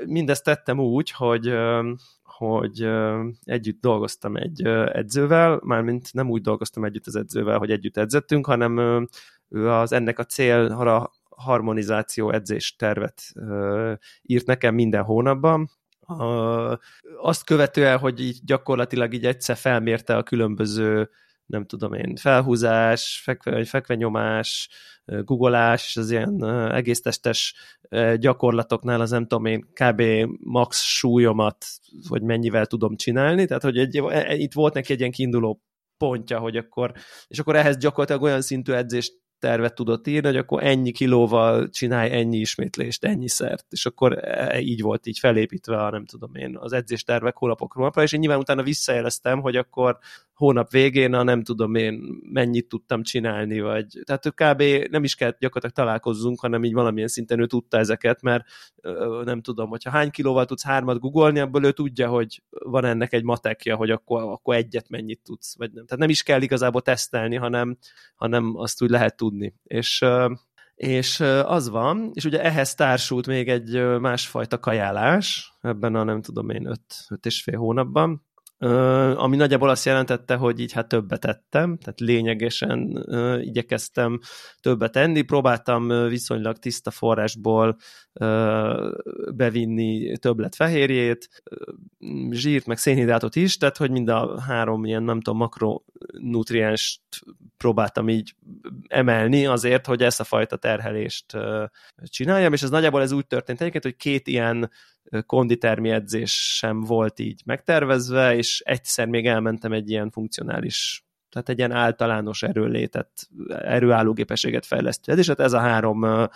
mindezt 0.05 0.43
tettem 0.43 0.79
úgy, 0.79 1.11
hogy 1.11 1.53
hogy 2.23 2.87
együtt 3.43 3.81
dolgoztam 3.81 4.35
egy 4.35 4.61
edzővel, 4.67 5.59
mármint 5.63 6.13
nem 6.13 6.29
úgy 6.29 6.41
dolgoztam 6.41 6.85
együtt 6.85 7.07
az 7.07 7.15
edzővel, 7.15 7.57
hogy 7.57 7.71
együtt 7.71 7.97
edzettünk, 7.97 8.45
hanem 8.45 8.77
ő 9.49 9.69
az 9.69 9.91
ennek 9.91 10.19
a 10.19 10.23
célra 10.23 11.11
harmonizáció 11.41 12.31
edzés 12.31 12.75
tervet 12.75 13.21
írt 14.21 14.45
nekem 14.45 14.73
minden 14.75 15.03
hónapban, 15.03 15.69
azt 17.21 17.43
követően, 17.43 17.97
hogy 17.97 18.19
így 18.21 18.39
gyakorlatilag 18.43 19.13
így 19.13 19.25
egyszer 19.25 19.55
felmérte 19.55 20.15
a 20.15 20.23
különböző 20.23 21.09
nem 21.45 21.65
tudom 21.65 21.93
én, 21.93 22.15
felhúzás, 22.15 23.21
fekve, 23.23 23.65
fekvenyomás, 23.65 24.69
googolás, 25.05 25.97
az 25.97 26.11
ilyen 26.11 26.45
egész 26.71 27.01
testes 27.01 27.55
gyakorlatoknál 28.15 29.01
az 29.01 29.09
nem 29.09 29.27
tudom 29.27 29.45
én, 29.45 29.67
kb. 29.73 30.01
max 30.39 30.81
súlyomat, 30.81 31.65
hogy 32.07 32.21
mennyivel 32.21 32.65
tudom 32.65 32.95
csinálni, 32.95 33.45
tehát 33.45 33.63
hogy 33.63 33.77
egy, 33.77 33.97
e, 33.97 34.35
itt 34.35 34.53
volt 34.53 34.73
neki 34.73 34.93
egy 34.93 34.99
ilyen 34.99 35.11
kiinduló 35.11 35.61
pontja, 35.97 36.39
hogy 36.39 36.57
akkor, 36.57 36.91
és 37.27 37.39
akkor 37.39 37.55
ehhez 37.55 37.77
gyakorlatilag 37.77 38.21
olyan 38.21 38.41
szintű 38.41 38.71
edzést 38.71 39.20
tervet 39.41 39.75
tudott 39.75 40.07
írni, 40.07 40.27
hogy 40.27 40.37
akkor 40.37 40.63
ennyi 40.63 40.91
kilóval 40.91 41.69
csinálj 41.69 42.11
ennyi 42.11 42.37
ismétlést, 42.37 43.05
ennyi 43.05 43.27
szert, 43.27 43.65
és 43.69 43.85
akkor 43.85 44.17
e, 44.23 44.59
így 44.59 44.81
volt 44.81 45.07
így 45.07 45.19
felépítve 45.19 45.83
a 45.83 45.89
nem 45.89 46.05
tudom 46.05 46.35
én, 46.35 46.57
az 46.57 46.73
edzéstervek 46.73 47.37
hónapokról 47.37 47.85
napra, 47.85 48.01
és 48.01 48.11
én 48.11 48.19
nyilván 48.19 48.39
utána 48.39 48.63
visszajeleztem, 48.63 49.41
hogy 49.41 49.55
akkor 49.55 49.97
hónap 50.41 50.71
végén 50.71 51.13
a 51.13 51.23
nem 51.23 51.43
tudom 51.43 51.75
én 51.75 52.19
mennyit 52.31 52.67
tudtam 52.67 53.03
csinálni, 53.03 53.59
vagy 53.59 53.99
tehát 54.03 54.33
kb. 54.33 54.89
nem 54.91 55.03
is 55.03 55.15
kell 55.15 55.35
gyakorlatilag 55.39 55.75
találkozzunk, 55.75 56.39
hanem 56.39 56.63
így 56.63 56.73
valamilyen 56.73 57.07
szinten 57.07 57.39
ő 57.39 57.45
tudta 57.45 57.77
ezeket, 57.77 58.21
mert 58.21 58.45
nem 59.23 59.41
tudom, 59.41 59.69
hogyha 59.69 59.89
hány 59.89 60.09
kilóval 60.09 60.45
tudsz 60.45 60.63
hármat 60.63 60.99
googolni, 60.99 61.39
abból 61.39 61.63
ő 61.63 61.71
tudja, 61.71 62.07
hogy 62.09 62.43
van 62.49 62.85
ennek 62.85 63.13
egy 63.13 63.23
matekja, 63.23 63.75
hogy 63.75 63.89
akkor, 63.89 64.21
akkor 64.21 64.55
egyet 64.55 64.89
mennyit 64.89 65.21
tudsz, 65.23 65.57
vagy 65.57 65.71
nem. 65.73 65.85
Tehát 65.85 66.01
nem 66.01 66.09
is 66.09 66.23
kell 66.23 66.41
igazából 66.41 66.81
tesztelni, 66.81 67.35
hanem, 67.35 67.77
hanem 68.15 68.53
azt 68.55 68.81
úgy 68.81 68.89
lehet 68.89 69.17
tudni. 69.17 69.55
És 69.63 70.05
és 70.75 71.19
az 71.45 71.69
van, 71.69 72.11
és 72.13 72.25
ugye 72.25 72.43
ehhez 72.43 72.75
társult 72.75 73.27
még 73.27 73.49
egy 73.49 73.99
másfajta 73.99 74.59
kajálás, 74.59 75.53
ebben 75.61 75.95
a 75.95 76.03
nem 76.03 76.21
tudom 76.21 76.49
én 76.49 76.65
öt, 76.65 76.95
öt 77.09 77.25
és 77.25 77.43
fél 77.43 77.57
hónapban, 77.57 78.25
ami 79.15 79.35
nagyjából 79.35 79.69
azt 79.69 79.85
jelentette, 79.85 80.35
hogy 80.35 80.59
így 80.59 80.71
hát 80.71 80.87
többet 80.87 81.25
ettem, 81.25 81.77
tehát 81.77 81.99
lényegesen 81.99 83.05
igyekeztem 83.41 84.19
többet 84.59 84.95
enni, 84.95 85.21
próbáltam 85.21 86.07
viszonylag 86.07 86.57
tiszta 86.57 86.91
forrásból 86.91 87.77
bevinni 89.33 90.17
többlet 90.17 90.55
fehérjét, 90.55 91.43
zsírt, 92.29 92.65
meg 92.65 92.77
szénhidrátot 92.77 93.35
is, 93.35 93.57
tehát 93.57 93.77
hogy 93.77 93.91
mind 93.91 94.09
a 94.09 94.41
három 94.41 94.85
ilyen, 94.85 95.03
nem 95.03 95.21
tudom, 95.21 95.39
makronutrienst 95.39 97.01
próbáltam 97.57 98.09
így 98.09 98.35
emelni 98.87 99.45
azért, 99.45 99.85
hogy 99.85 100.03
ezt 100.03 100.19
a 100.19 100.23
fajta 100.23 100.55
terhelést 100.55 101.37
csináljam, 102.03 102.53
és 102.53 102.63
ez 102.63 102.69
nagyjából 102.69 103.01
ez 103.01 103.11
úgy 103.11 103.27
történt 103.27 103.59
egyébként, 103.61 103.83
hogy 103.83 103.95
két 103.95 104.27
ilyen 104.27 104.69
konditermi 105.25 105.89
edzés 105.89 106.55
sem 106.57 106.81
volt 106.81 107.19
így 107.19 107.41
megtervezve, 107.45 108.35
és 108.35 108.61
egyszer 108.65 109.07
még 109.07 109.27
elmentem 109.27 109.71
egy 109.73 109.89
ilyen 109.89 110.11
funkcionális 110.11 111.05
tehát 111.31 111.49
egy 111.49 111.57
ilyen 111.57 111.71
általános 111.71 112.43
erőlétet, 112.43 113.09
erőállógépességet 113.47 114.65
fejlesztő 114.65 115.11
edzés, 115.11 115.27
hát 115.27 115.39
ez 115.39 115.53
a 115.53 115.59
három 115.59 116.27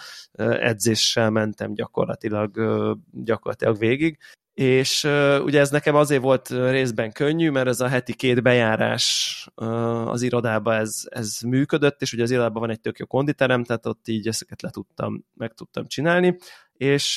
edzéssel 0.60 1.30
mentem 1.30 1.74
gyakorlatilag, 1.74 2.52
gyakorlatilag 3.12 3.78
végig, 3.78 4.18
és 4.54 5.04
ugye 5.44 5.60
ez 5.60 5.70
nekem 5.70 5.96
azért 5.96 6.22
volt 6.22 6.50
részben 6.50 7.12
könnyű, 7.12 7.50
mert 7.50 7.68
ez 7.68 7.80
a 7.80 7.88
heti 7.88 8.14
két 8.14 8.42
bejárás 8.42 9.48
az 10.06 10.22
irodába 10.22 10.74
ez, 10.74 11.02
ez 11.10 11.40
működött, 11.48 12.02
és 12.02 12.14
ugye 12.14 12.24
az 12.24 12.32
irodában 12.32 12.62
van 12.62 12.70
egy 12.70 12.82
tök 12.82 12.98
jó 12.98 13.06
konditerem, 13.06 13.64
tehát 13.64 13.86
ott 13.86 14.08
így 14.08 14.28
ezeket 14.28 14.62
le 14.62 14.70
tudtam, 14.70 15.26
meg 15.34 15.54
tudtam 15.54 15.88
csinálni, 15.88 16.38
és 16.78 17.16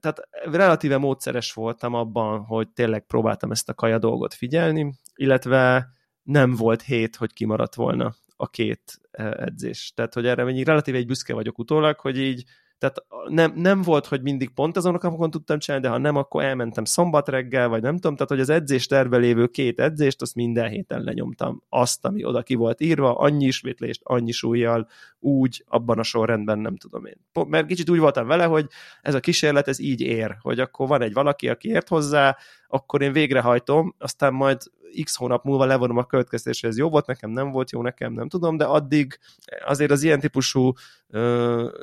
tehát 0.00 0.28
relatíve 0.30 0.98
módszeres 0.98 1.52
voltam 1.52 1.94
abban, 1.94 2.44
hogy 2.44 2.68
tényleg 2.68 3.06
próbáltam 3.06 3.50
ezt 3.50 3.68
a 3.68 3.74
kaja 3.74 3.98
dolgot 3.98 4.34
figyelni, 4.34 4.94
illetve 5.14 5.88
nem 6.22 6.54
volt 6.54 6.82
hét, 6.82 7.16
hogy 7.16 7.32
kimaradt 7.32 7.74
volna 7.74 8.14
a 8.36 8.48
két 8.48 9.00
edzés. 9.10 9.92
Tehát, 9.94 10.14
hogy 10.14 10.26
erre 10.26 10.44
mennyi 10.44 10.64
relatíve 10.64 10.98
egy 10.98 11.06
büszke 11.06 11.34
vagyok 11.34 11.58
utólag, 11.58 12.00
hogy 12.00 12.18
így 12.18 12.44
tehát 12.82 13.04
nem, 13.28 13.52
nem 13.54 13.82
volt, 13.82 14.06
hogy 14.06 14.22
mindig 14.22 14.50
pont 14.50 14.76
azon 14.76 14.94
a 14.94 14.98
napokon 15.02 15.30
tudtam 15.30 15.58
csinálni, 15.58 15.86
de 15.86 15.92
ha 15.92 15.98
nem, 15.98 16.16
akkor 16.16 16.42
elmentem 16.42 16.84
szombat 16.84 17.28
reggel, 17.28 17.68
vagy 17.68 17.82
nem 17.82 17.94
tudom, 17.94 18.14
tehát 18.14 18.30
hogy 18.30 18.40
az 18.40 18.48
edzés 18.48 18.86
terve 18.86 19.16
lévő 19.16 19.46
két 19.46 19.80
edzést, 19.80 20.22
azt 20.22 20.34
minden 20.34 20.68
héten 20.68 21.02
lenyomtam. 21.02 21.62
Azt, 21.68 22.04
ami 22.04 22.24
oda 22.24 22.42
ki 22.42 22.54
volt 22.54 22.80
írva, 22.80 23.14
annyi 23.14 23.44
ismétlést, 23.44 24.00
annyi 24.04 24.30
súlyjal, 24.30 24.88
úgy, 25.18 25.64
abban 25.68 25.98
a 25.98 26.02
sorrendben 26.02 26.58
nem 26.58 26.76
tudom 26.76 27.04
én. 27.04 27.16
Mert 27.48 27.66
kicsit 27.66 27.90
úgy 27.90 27.98
voltam 27.98 28.26
vele, 28.26 28.44
hogy 28.44 28.66
ez 29.02 29.14
a 29.14 29.20
kísérlet, 29.20 29.68
ez 29.68 29.78
így 29.78 30.00
ér, 30.00 30.36
hogy 30.40 30.60
akkor 30.60 30.88
van 30.88 31.02
egy 31.02 31.12
valaki, 31.12 31.48
aki 31.48 31.68
ért 31.68 31.88
hozzá, 31.88 32.36
akkor 32.72 33.02
én 33.02 33.12
végrehajtom, 33.12 33.94
aztán 33.98 34.34
majd 34.34 34.58
x 35.02 35.16
hónap 35.16 35.44
múlva 35.44 35.64
levonom 35.64 35.96
a 35.96 36.04
következtetés, 36.04 36.60
hogy 36.60 36.70
ez 36.70 36.78
jó 36.78 36.88
volt 36.88 37.06
nekem, 37.06 37.30
nem 37.30 37.50
volt 37.50 37.70
jó 37.70 37.82
nekem, 37.82 38.12
nem 38.12 38.28
tudom, 38.28 38.56
de 38.56 38.64
addig 38.64 39.18
azért 39.64 39.90
az 39.90 40.02
ilyen 40.02 40.20
típusú, 40.20 40.72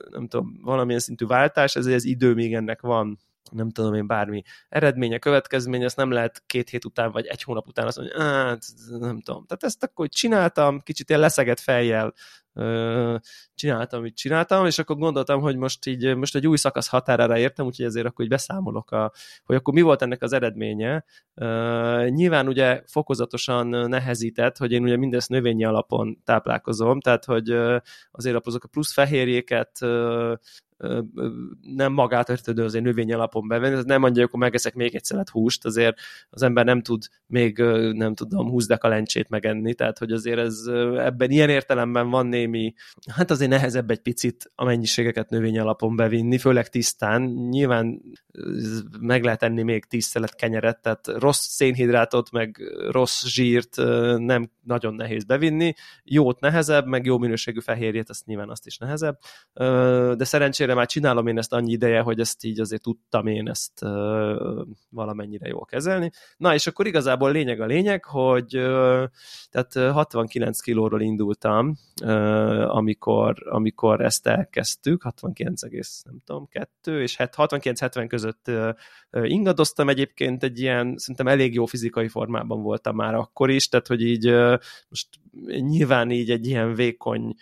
nem 0.09 0.27
tudom, 0.27 0.59
valamilyen 0.61 0.99
szintű 0.99 1.25
váltás, 1.25 1.75
ezért 1.75 1.95
az 1.95 2.05
idő 2.05 2.33
még 2.33 2.53
ennek 2.53 2.81
van 2.81 3.19
nem 3.51 3.69
tudom 3.69 3.93
én, 3.93 4.07
bármi 4.07 4.41
eredménye, 4.69 5.19
következménye, 5.19 5.85
ezt 5.85 5.95
nem 5.95 6.11
lehet 6.11 6.43
két 6.45 6.69
hét 6.69 6.85
után, 6.85 7.11
vagy 7.11 7.25
egy 7.25 7.43
hónap 7.43 7.67
után 7.67 7.85
azt 7.85 7.97
mondani, 7.97 8.59
nem 8.89 9.21
tudom. 9.21 9.45
Tehát 9.45 9.63
ezt 9.63 9.83
akkor 9.83 10.09
csináltam, 10.09 10.79
kicsit 10.79 11.09
ilyen 11.09 11.21
leszegett 11.21 11.59
fejjel 11.59 12.13
csináltam, 13.55 13.99
amit 13.99 14.15
csináltam, 14.15 14.65
és 14.65 14.79
akkor 14.79 14.97
gondoltam, 14.97 15.41
hogy 15.41 15.55
most 15.55 15.85
így, 15.85 16.15
most 16.15 16.35
egy 16.35 16.47
új 16.47 16.57
szakasz 16.57 16.87
határára 16.87 17.37
értem, 17.37 17.65
úgyhogy 17.65 17.85
ezért 17.85 18.05
akkor 18.05 18.25
így 18.25 18.31
beszámolok, 18.31 18.91
a, 18.91 19.11
hogy 19.45 19.55
akkor 19.55 19.73
mi 19.73 19.81
volt 19.81 20.01
ennek 20.01 20.21
az 20.21 20.33
eredménye. 20.33 21.05
Nyilván 22.09 22.47
ugye 22.47 22.81
fokozatosan 22.85 23.67
nehezített, 23.67 24.57
hogy 24.57 24.71
én 24.71 24.83
ugye 24.83 24.97
mindezt 24.97 25.29
növényi 25.29 25.65
alapon 25.65 26.21
táplálkozom, 26.23 26.99
tehát 26.99 27.25
hogy 27.25 27.49
azért 28.11 28.45
azok 28.45 28.63
a 28.63 28.67
plusz 28.67 28.93
fehérjéket 28.93 29.71
nem 31.61 31.93
magát 31.93 32.29
értődő 32.29 32.63
azért 32.63 32.83
növény 32.83 33.13
alapon 33.13 33.47
bevenni, 33.47 33.75
ez 33.75 33.83
nem 33.83 34.01
mondja, 34.01 34.23
akkor 34.23 34.39
megeszek 34.39 34.73
még 34.73 34.95
egy 34.95 35.03
szelet 35.03 35.29
húst, 35.29 35.65
azért 35.65 35.99
az 36.29 36.41
ember 36.41 36.65
nem 36.65 36.81
tud 36.81 37.03
még, 37.25 37.57
nem 37.93 38.15
tudom, 38.15 38.49
20 38.49 38.67
lencsét 38.79 39.29
megenni, 39.29 39.73
tehát 39.73 39.97
hogy 39.97 40.11
azért 40.11 40.39
ez 40.39 40.65
ebben 40.97 41.29
ilyen 41.29 41.49
értelemben 41.49 42.09
van 42.09 42.27
némi, 42.27 42.73
hát 43.11 43.31
azért 43.31 43.49
nehezebb 43.49 43.89
egy 43.89 44.01
picit 44.01 44.51
a 44.55 44.65
mennyiségeket 44.65 45.29
növény 45.29 45.59
alapon 45.59 45.95
bevinni, 45.95 46.37
főleg 46.37 46.69
tisztán. 46.69 47.21
Nyilván 47.49 48.01
meg 48.99 49.23
lehet 49.23 49.43
enni 49.43 49.63
még 49.63 49.85
10 49.85 50.05
szelet 50.05 50.35
kenyeret, 50.35 50.81
tehát 50.81 51.07
rossz 51.07 51.47
szénhidrátot, 51.47 52.31
meg 52.31 52.61
rossz 52.89 53.25
zsírt 53.25 53.75
nem 54.17 54.51
nagyon 54.63 54.93
nehéz 54.93 55.23
bevinni, 55.23 55.73
jót 56.03 56.39
nehezebb, 56.39 56.85
meg 56.85 57.05
jó 57.05 57.17
minőségű 57.17 57.59
fehérjét, 57.59 58.09
azt 58.09 58.25
nyilván 58.25 58.49
azt 58.49 58.65
is 58.65 58.77
nehezebb, 58.77 59.19
de 60.17 60.23
szerencsére 60.23 60.68
szerencsére 60.69 60.73
már 60.73 60.87
csinálom 60.87 61.27
én 61.27 61.37
ezt 61.37 61.53
annyi 61.53 61.71
ideje, 61.71 62.01
hogy 62.01 62.19
ezt 62.19 62.43
így 62.43 62.59
azért 62.59 62.81
tudtam 62.81 63.27
én 63.27 63.49
ezt 63.49 63.79
valamennyire 64.89 65.47
jól 65.47 65.65
kezelni. 65.65 66.11
Na, 66.37 66.53
és 66.53 66.67
akkor 66.67 66.87
igazából 66.87 67.31
lényeg 67.31 67.61
a 67.61 67.65
lényeg, 67.65 68.05
hogy 68.05 68.47
tehát 69.49 69.73
69 69.73 70.59
kilóról 70.59 71.01
indultam, 71.01 71.75
amikor, 72.67 73.35
amikor 73.49 74.01
ezt 74.01 74.27
elkezdtük, 74.27 75.01
69 75.01 75.63
egész, 75.63 76.01
nem 76.05 76.19
tudom, 76.25 76.47
kettő, 76.47 77.01
és 77.01 77.15
69-70 77.19 78.05
között 78.07 78.51
ingadoztam 79.23 79.89
egyébként 79.89 80.43
egy 80.43 80.59
ilyen, 80.59 80.97
szerintem 80.97 81.27
elég 81.27 81.53
jó 81.53 81.65
fizikai 81.65 82.07
formában 82.07 82.61
voltam 82.61 82.95
már 82.95 83.15
akkor 83.15 83.49
is, 83.49 83.67
tehát 83.67 83.87
hogy 83.87 84.01
így 84.01 84.25
most 84.89 85.07
nyilván 85.59 86.11
így 86.11 86.29
egy 86.31 86.47
ilyen 86.47 86.73
vékony 86.73 87.35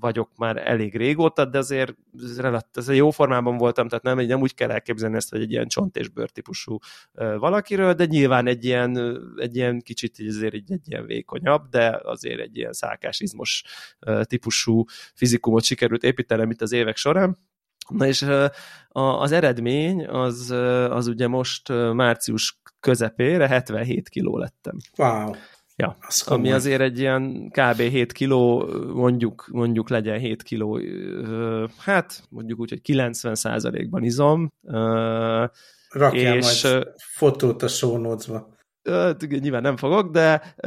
vagyok 0.00 0.30
már 0.36 0.56
elég 0.56 0.96
régóta, 0.96 1.44
de 1.44 1.58
azért 1.70 1.94
ez 2.72 2.88
jó 2.88 3.10
formában 3.10 3.56
voltam, 3.56 3.88
tehát 3.88 4.04
nem, 4.04 4.18
nem 4.18 4.40
úgy 4.40 4.54
kell 4.54 4.70
elképzelni 4.70 5.16
ezt, 5.16 5.30
hogy 5.30 5.40
egy 5.40 5.50
ilyen 5.50 5.68
csont 5.68 5.96
és 5.96 6.08
bőr 6.08 6.30
típusú 6.30 6.78
valakiről, 7.12 7.94
de 7.94 8.04
nyilván 8.04 8.46
egy 8.46 8.64
ilyen, 8.64 9.20
egy 9.36 9.56
ilyen 9.56 9.80
kicsit 9.80 10.16
azért 10.28 10.54
egy, 10.54 10.72
egy 10.72 10.88
ilyen 10.90 11.06
vékonyabb, 11.06 11.68
de 11.68 12.00
azért 12.02 12.40
egy 12.40 12.56
ilyen 12.56 12.72
szálkás 12.72 13.20
izmos 13.20 13.64
típusú 14.22 14.84
fizikumot 15.14 15.62
sikerült 15.62 16.02
építenem 16.02 16.50
itt 16.50 16.62
az 16.62 16.72
évek 16.72 16.96
során. 16.96 17.36
Na 17.88 18.06
és 18.06 18.26
az 18.92 19.32
eredmény 19.32 20.06
az, 20.06 20.50
az 20.90 21.06
ugye 21.06 21.28
most 21.28 21.68
március 21.92 22.60
közepére 22.80 23.48
77 23.48 24.08
kiló 24.08 24.38
lettem. 24.38 24.76
Wow. 24.96 25.32
Ja, 25.76 25.96
az 26.00 26.26
ami 26.26 26.36
komoly. 26.36 26.56
azért 26.56 26.80
egy 26.80 26.98
ilyen 26.98 27.50
kb. 27.50 27.80
7 27.80 28.12
kiló, 28.12 28.68
mondjuk, 28.94 29.48
mondjuk 29.52 29.88
legyen 29.88 30.18
7 30.18 30.42
kiló, 30.42 30.80
hát 31.78 32.22
mondjuk 32.28 32.58
úgy, 32.58 32.68
hogy 32.68 32.82
90 32.82 33.34
százalékban 33.34 34.02
izom. 34.02 34.52
Rakjál 35.88 36.36
és, 36.36 36.62
majd 36.62 36.88
fotót 36.96 37.62
a 37.62 37.68
show 37.68 38.16
Nyilván 39.28 39.62
nem 39.62 39.76
fogok, 39.76 40.10
de 40.10 40.54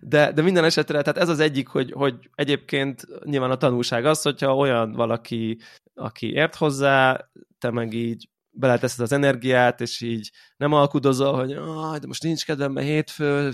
de, 0.00 0.32
de 0.32 0.42
minden 0.42 0.64
esetre, 0.64 1.02
tehát 1.02 1.18
ez 1.18 1.28
az 1.28 1.40
egyik, 1.40 1.68
hogy, 1.68 1.92
hogy 1.92 2.30
egyébként 2.34 3.06
nyilván 3.24 3.50
a 3.50 3.56
tanulság 3.56 4.04
az, 4.04 4.22
hogyha 4.22 4.56
olyan 4.56 4.92
valaki, 4.92 5.58
aki 5.94 6.32
ért 6.32 6.54
hozzá, 6.54 7.28
te 7.58 7.70
meg 7.70 7.92
így 7.92 8.28
beleteszed 8.54 9.00
az 9.00 9.12
energiát, 9.12 9.80
és 9.80 10.00
így 10.00 10.30
nem 10.56 10.72
alkudozol, 10.72 11.34
hogy 11.34 11.54
de 12.00 12.06
most 12.06 12.22
nincs 12.22 12.44
kedvem, 12.44 12.72
mert 12.72 12.86
hétfő, 12.86 13.52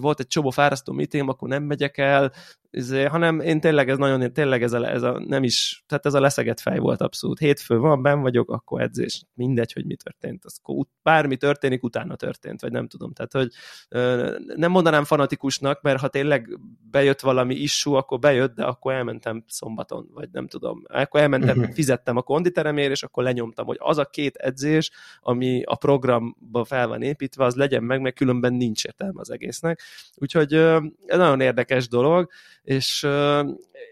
volt 0.00 0.20
egy 0.20 0.26
csomó 0.26 0.50
fárasztó 0.50 0.92
meeting, 0.92 1.28
akkor 1.28 1.48
nem 1.48 1.62
megyek 1.62 1.98
el, 1.98 2.32
izé, 2.70 3.04
hanem 3.04 3.40
én 3.40 3.60
tényleg 3.60 3.88
ez 3.88 3.98
nagyon, 3.98 4.32
tényleg 4.32 4.62
ez 4.62 4.72
a, 4.72 4.88
ez 4.88 5.02
a, 5.02 5.22
nem 5.26 5.42
is, 5.42 5.84
tehát 5.86 6.06
ez 6.06 6.14
a 6.14 6.20
leszegett 6.20 6.60
fej 6.60 6.78
volt 6.78 7.00
abszolút. 7.00 7.38
Hétfő 7.38 7.78
van, 7.78 8.02
ben 8.02 8.20
vagyok, 8.20 8.50
akkor 8.50 8.80
edzés. 8.80 9.24
Mindegy, 9.34 9.72
hogy 9.72 9.86
mi 9.86 9.96
történt. 9.96 10.44
Az, 10.44 10.60
bármi 11.02 11.36
történik, 11.36 11.82
utána 11.82 12.16
történt, 12.16 12.60
vagy 12.60 12.72
nem 12.72 12.88
tudom. 12.88 13.12
Tehát, 13.12 13.32
hogy 13.32 13.48
nem 14.56 14.70
mondanám 14.70 15.04
fanatikusnak, 15.04 15.82
mert 15.82 16.00
ha 16.00 16.08
tényleg 16.08 16.58
bejött 16.90 17.20
valami 17.20 17.54
issú, 17.54 17.94
akkor 17.94 18.18
bejött, 18.18 18.54
de 18.54 18.64
akkor 18.64 18.92
elmentem 18.92 19.44
szombaton, 19.46 20.08
vagy 20.12 20.28
nem 20.32 20.46
tudom. 20.46 20.82
Akkor 20.86 21.20
elmentem, 21.20 21.58
uh-huh. 21.58 21.74
fizettem 21.74 22.16
a 22.16 22.22
konditeremért, 22.22 22.90
és 22.90 23.02
akkor 23.02 23.22
lenyomtam, 23.22 23.66
hogy 23.66 23.78
az 23.80 23.98
a 23.98 24.04
két 24.04 24.36
edzés, 24.36 24.90
ami 25.20 25.62
a 25.62 25.76
programba 25.76 26.64
fel 26.64 26.88
van 26.88 27.02
építve, 27.02 27.44
az 27.44 27.54
legyen 27.54 27.82
meg, 27.82 28.00
mert 28.00 28.16
különben 28.16 28.54
nincs 28.54 28.84
értelme 28.84 29.20
az 29.20 29.30
egésznek. 29.30 29.80
Úgyhogy 30.14 30.54
ez 30.54 31.18
nagyon 31.18 31.40
érdekes 31.40 31.88
dolog, 31.88 32.30
és, 32.68 33.06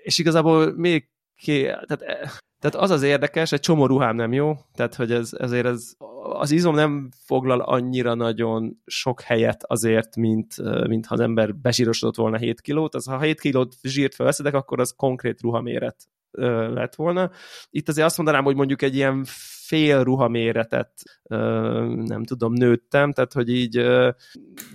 és 0.02 0.18
igazából 0.18 0.72
még 0.76 1.08
ké, 1.36 1.62
tehát, 1.62 2.02
e, 2.02 2.32
tehát 2.60 2.76
az 2.76 2.90
az 2.90 3.02
érdekes, 3.02 3.52
egy 3.52 3.60
csomó 3.60 3.86
ruhám 3.86 4.16
nem 4.16 4.32
jó, 4.32 4.54
tehát 4.74 4.94
hogy 4.94 5.12
ez, 5.12 5.32
ezért 5.32 5.66
ez, 5.66 5.92
az 6.22 6.50
izom 6.50 6.74
nem 6.74 7.08
foglal 7.24 7.60
annyira 7.60 8.14
nagyon 8.14 8.82
sok 8.86 9.20
helyet 9.20 9.64
azért, 9.66 10.16
mint, 10.16 10.54
mint 10.86 11.06
ha 11.06 11.14
az 11.14 11.20
ember 11.20 11.54
besírosodott 11.54 12.16
volna 12.16 12.36
7 12.36 12.60
kilót, 12.60 12.94
az 12.94 13.06
ha 13.06 13.20
7 13.20 13.40
kilót 13.40 13.74
zsírt 13.82 14.14
felveszedek, 14.14 14.54
akkor 14.54 14.80
az 14.80 14.94
konkrét 14.96 15.40
ruhaméret 15.40 15.96
lett 16.72 16.94
volna. 16.94 17.30
Itt 17.70 17.88
azért 17.88 18.06
azt 18.06 18.16
mondanám, 18.16 18.44
hogy 18.44 18.56
mondjuk 18.56 18.82
egy 18.82 18.94
ilyen 18.94 19.24
fél 19.66 20.04
ruhaméretet 20.04 20.92
nem 22.04 22.24
tudom, 22.24 22.52
nőttem, 22.52 23.12
tehát 23.12 23.32
hogy 23.32 23.48
így 23.48 23.86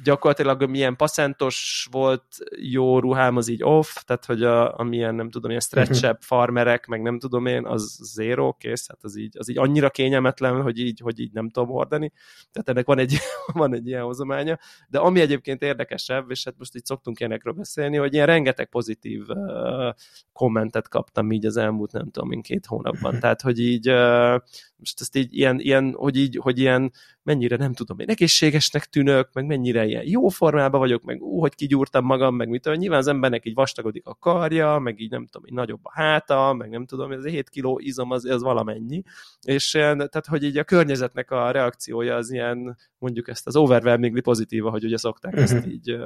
gyakorlatilag 0.03 0.69
milyen 0.69 0.95
passzentos 0.95 1.87
volt 1.91 2.25
jó 2.61 2.99
ruhám, 2.99 3.35
az 3.35 3.47
így 3.47 3.63
off, 3.63 3.95
tehát 4.05 4.25
hogy 4.25 4.43
a, 4.43 4.77
amilyen 4.79 5.15
nem 5.15 5.29
tudom, 5.29 5.49
ilyen 5.49 5.61
stretchebb 5.61 6.17
farmerek, 6.31 6.85
meg 6.85 7.01
nem 7.01 7.19
tudom 7.19 7.45
én, 7.45 7.65
az 7.65 7.99
zero, 8.13 8.53
kész, 8.53 8.87
hát 8.87 8.99
az 9.01 9.17
így, 9.17 9.37
az 9.37 9.49
így 9.49 9.57
annyira 9.57 9.89
kényelmetlen, 9.89 10.61
hogy 10.61 10.79
így, 10.79 10.99
hogy 10.99 11.19
így 11.19 11.31
nem 11.33 11.49
tudom 11.49 11.69
hordani, 11.69 12.11
tehát 12.51 12.69
ennek 12.69 12.85
van 12.85 12.97
egy, 12.97 13.17
van 13.53 13.73
egy 13.73 13.87
ilyen 13.87 14.03
hozománya, 14.03 14.59
de 14.87 14.99
ami 14.99 15.19
egyébként 15.19 15.61
érdekesebb, 15.61 16.31
és 16.31 16.43
hát 16.43 16.57
most 16.57 16.75
így 16.75 16.85
szoktunk 16.85 17.19
ilyenekről 17.19 17.53
beszélni, 17.53 17.97
hogy 17.97 18.13
ilyen 18.13 18.25
rengeteg 18.25 18.69
pozitív 18.69 19.25
uh, 19.27 19.93
kommentet 20.33 20.87
kaptam 20.87 21.31
így 21.31 21.45
az 21.45 21.57
elmúlt, 21.57 21.91
nem 21.91 22.09
tudom 22.09 22.31
én, 22.31 22.41
két 22.41 22.65
hónapban, 22.65 23.19
tehát 23.19 23.41
hogy 23.41 23.59
így 23.59 23.89
uh, 23.89 24.41
most 24.81 25.01
ezt 25.01 25.15
így 25.15 25.33
ilyen, 25.33 25.59
ilyen 25.59 25.93
hogy 25.97 26.15
így, 26.17 26.39
hogy 26.41 26.59
ilyen 26.59 26.91
mennyire 27.23 27.55
nem 27.55 27.73
tudom, 27.73 27.99
én 27.99 28.09
egészségesnek 28.09 28.85
tűnök, 28.85 29.29
meg 29.33 29.45
mennyire 29.45 29.85
ilyen 29.85 30.03
jó 30.05 30.27
formában 30.27 30.79
vagyok, 30.79 31.03
meg 31.03 31.21
ú, 31.21 31.39
hogy 31.39 31.55
kigyúrtam 31.55 32.05
magam, 32.05 32.35
meg 32.35 32.49
mit 32.49 32.75
nyilván 32.75 32.99
az 32.99 33.07
embernek 33.07 33.45
így 33.45 33.53
vastagodik 33.53 34.05
a 34.05 34.15
karja, 34.15 34.79
meg 34.79 34.99
így 34.99 35.09
nem 35.09 35.25
tudom, 35.25 35.47
így 35.47 35.53
nagyobb 35.53 35.79
a 35.83 35.91
háta, 35.93 36.53
meg 36.53 36.69
nem 36.69 36.85
tudom, 36.85 37.11
ez 37.11 37.25
7 37.25 37.49
kiló 37.49 37.79
izom 37.83 38.11
az, 38.11 38.25
az 38.25 38.41
valamennyi, 38.41 39.03
és 39.41 39.69
tehát, 39.71 40.25
hogy 40.25 40.43
így 40.43 40.57
a 40.57 40.63
környezetnek 40.63 41.31
a 41.31 41.51
reakciója 41.51 42.15
az 42.15 42.31
ilyen, 42.31 42.77
mondjuk 42.97 43.27
ezt 43.27 43.47
az 43.47 43.55
overwhelmingly 43.55 44.19
pozitíva, 44.19 44.69
hogy 44.69 44.83
ugye 44.83 44.97
szokták 44.97 45.35
ezt 45.35 45.53
mhm. 45.53 45.69
így, 45.69 45.97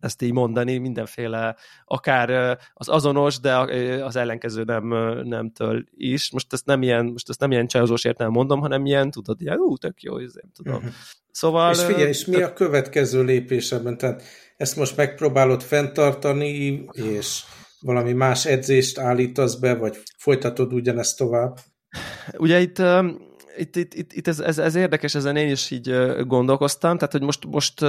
ezt 0.00 0.22
így 0.22 0.32
mondani, 0.32 0.78
mindenféle, 0.78 1.56
akár 1.84 2.58
az 2.74 2.88
azonos, 2.88 3.40
de 3.40 3.56
az 4.04 4.16
ellenkező 4.16 4.64
nem, 4.64 4.88
nemtől 5.28 5.84
is. 5.90 6.30
Most 6.30 6.52
ezt 6.52 6.66
nem 6.66 6.82
ilyen, 6.82 7.04
most 7.04 7.28
ezt 7.28 7.40
nem 7.40 7.50
ilyen 7.50 7.66
csajozós 7.66 8.03
értelem 8.04 8.32
mondom, 8.32 8.60
hanem 8.60 8.86
ilyen, 8.86 9.10
tudod, 9.10 9.40
ilyen, 9.40 9.58
ú, 9.58 9.76
tök 9.76 10.02
jó, 10.02 10.18
ez 10.18 10.32
nem 10.34 10.50
tudom. 10.54 10.74
Uh-huh. 10.74 10.92
Szóval... 11.30 11.72
És 11.72 11.80
figyelj, 11.80 12.08
és 12.08 12.24
mi 12.24 12.42
a 12.42 12.52
következő 12.52 13.22
lépés 13.22 13.72
ebben? 13.72 13.98
Tehát 13.98 14.22
ezt 14.56 14.76
most 14.76 14.96
megpróbálod 14.96 15.62
fenntartani, 15.62 16.84
és 16.92 17.42
valami 17.80 18.12
más 18.12 18.46
edzést 18.46 18.98
állítasz 18.98 19.54
be, 19.54 19.74
vagy 19.74 19.98
folytatod 20.18 20.72
ugyanezt 20.72 21.16
tovább? 21.16 21.58
Ugye 22.36 22.60
itt 22.60 22.82
itt, 23.56 23.76
itt, 23.76 23.94
itt, 23.94 24.12
itt 24.12 24.28
ez, 24.28 24.40
ez, 24.40 24.58
ez 24.58 24.74
érdekes, 24.74 25.14
ezen 25.14 25.36
én 25.36 25.50
is 25.50 25.70
így 25.70 25.94
gondolkoztam, 26.26 26.96
tehát 26.96 27.12
hogy 27.12 27.22
most, 27.22 27.46
most, 27.46 27.80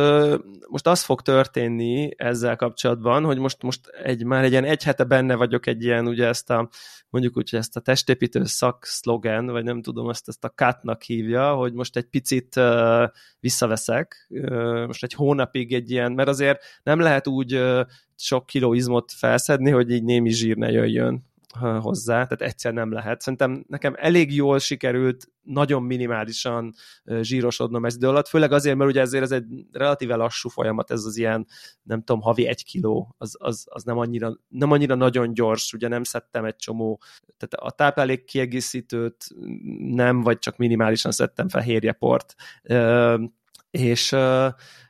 most 0.67 0.87
az 0.87 1.03
fog 1.03 1.21
történni 1.21 2.09
ezzel 2.17 2.55
kapcsolatban, 2.55 3.23
hogy 3.23 3.37
most, 3.37 3.61
most 3.61 3.87
egy, 3.87 4.23
már 4.23 4.43
egy 4.43 4.51
ilyen 4.51 4.63
egy 4.63 4.83
hete 4.83 5.03
benne 5.03 5.35
vagyok 5.35 5.65
egy 5.67 5.83
ilyen, 5.83 6.07
ugye 6.07 6.27
ezt 6.27 6.49
a, 6.49 6.69
mondjuk 7.09 7.37
úgy, 7.37 7.55
ezt 7.55 7.75
a 7.75 7.79
testépítő 7.79 8.43
szak 8.43 8.85
szlogen, 8.85 9.45
vagy 9.45 9.63
nem 9.63 9.81
tudom, 9.81 10.09
ezt, 10.09 10.27
ezt 10.27 10.43
a 10.43 10.49
kátnak 10.49 11.01
hívja, 11.01 11.53
hogy 11.53 11.73
most 11.73 11.97
egy 11.97 12.05
picit 12.05 12.59
visszaveszek, 13.39 14.27
most 14.87 15.03
egy 15.03 15.13
hónapig 15.13 15.73
egy 15.73 15.91
ilyen, 15.91 16.11
mert 16.11 16.29
azért 16.29 16.63
nem 16.83 16.99
lehet 16.99 17.27
úgy 17.27 17.63
sok 18.15 18.45
kiló 18.45 18.73
izmot 18.73 19.11
felszedni, 19.11 19.71
hogy 19.71 19.91
így 19.91 20.03
némi 20.03 20.29
zsír 20.29 20.55
ne 20.55 20.71
jöjjön 20.71 21.33
hozzá, 21.59 22.13
tehát 22.13 22.41
egyszer 22.41 22.73
nem 22.73 22.91
lehet. 22.91 23.21
Szerintem 23.21 23.65
nekem 23.67 23.93
elég 23.97 24.35
jól 24.35 24.59
sikerült 24.59 25.27
nagyon 25.41 25.83
minimálisan 25.83 26.73
zsírosodnom 27.21 27.85
ez 27.85 27.95
idő 27.95 28.07
alatt, 28.07 28.27
főleg 28.27 28.51
azért, 28.51 28.77
mert 28.77 28.89
ugye 28.89 29.01
ezért 29.01 29.23
ez 29.23 29.31
egy 29.31 29.45
relatíve 29.71 30.15
lassú 30.15 30.49
folyamat, 30.49 30.91
ez 30.91 31.03
az 31.03 31.17
ilyen, 31.17 31.47
nem 31.83 32.03
tudom, 32.03 32.21
havi 32.21 32.47
egy 32.47 32.63
kiló, 32.63 33.15
az, 33.17 33.35
az, 33.39 33.65
az 33.69 33.83
nem, 33.83 33.97
annyira, 33.97 34.37
nem 34.47 34.71
annyira 34.71 34.95
nagyon 34.95 35.33
gyors, 35.33 35.73
ugye 35.73 35.87
nem 35.87 36.03
szedtem 36.03 36.45
egy 36.45 36.55
csomó, 36.55 37.01
tehát 37.37 37.67
a 37.67 37.75
táplálék 37.75 38.23
kiegészítőt 38.23 39.25
nem, 39.79 40.21
vagy 40.21 40.39
csak 40.39 40.57
minimálisan 40.57 41.11
szedtem 41.11 41.49
fehérjeport, 41.49 42.35
és, 43.71 44.15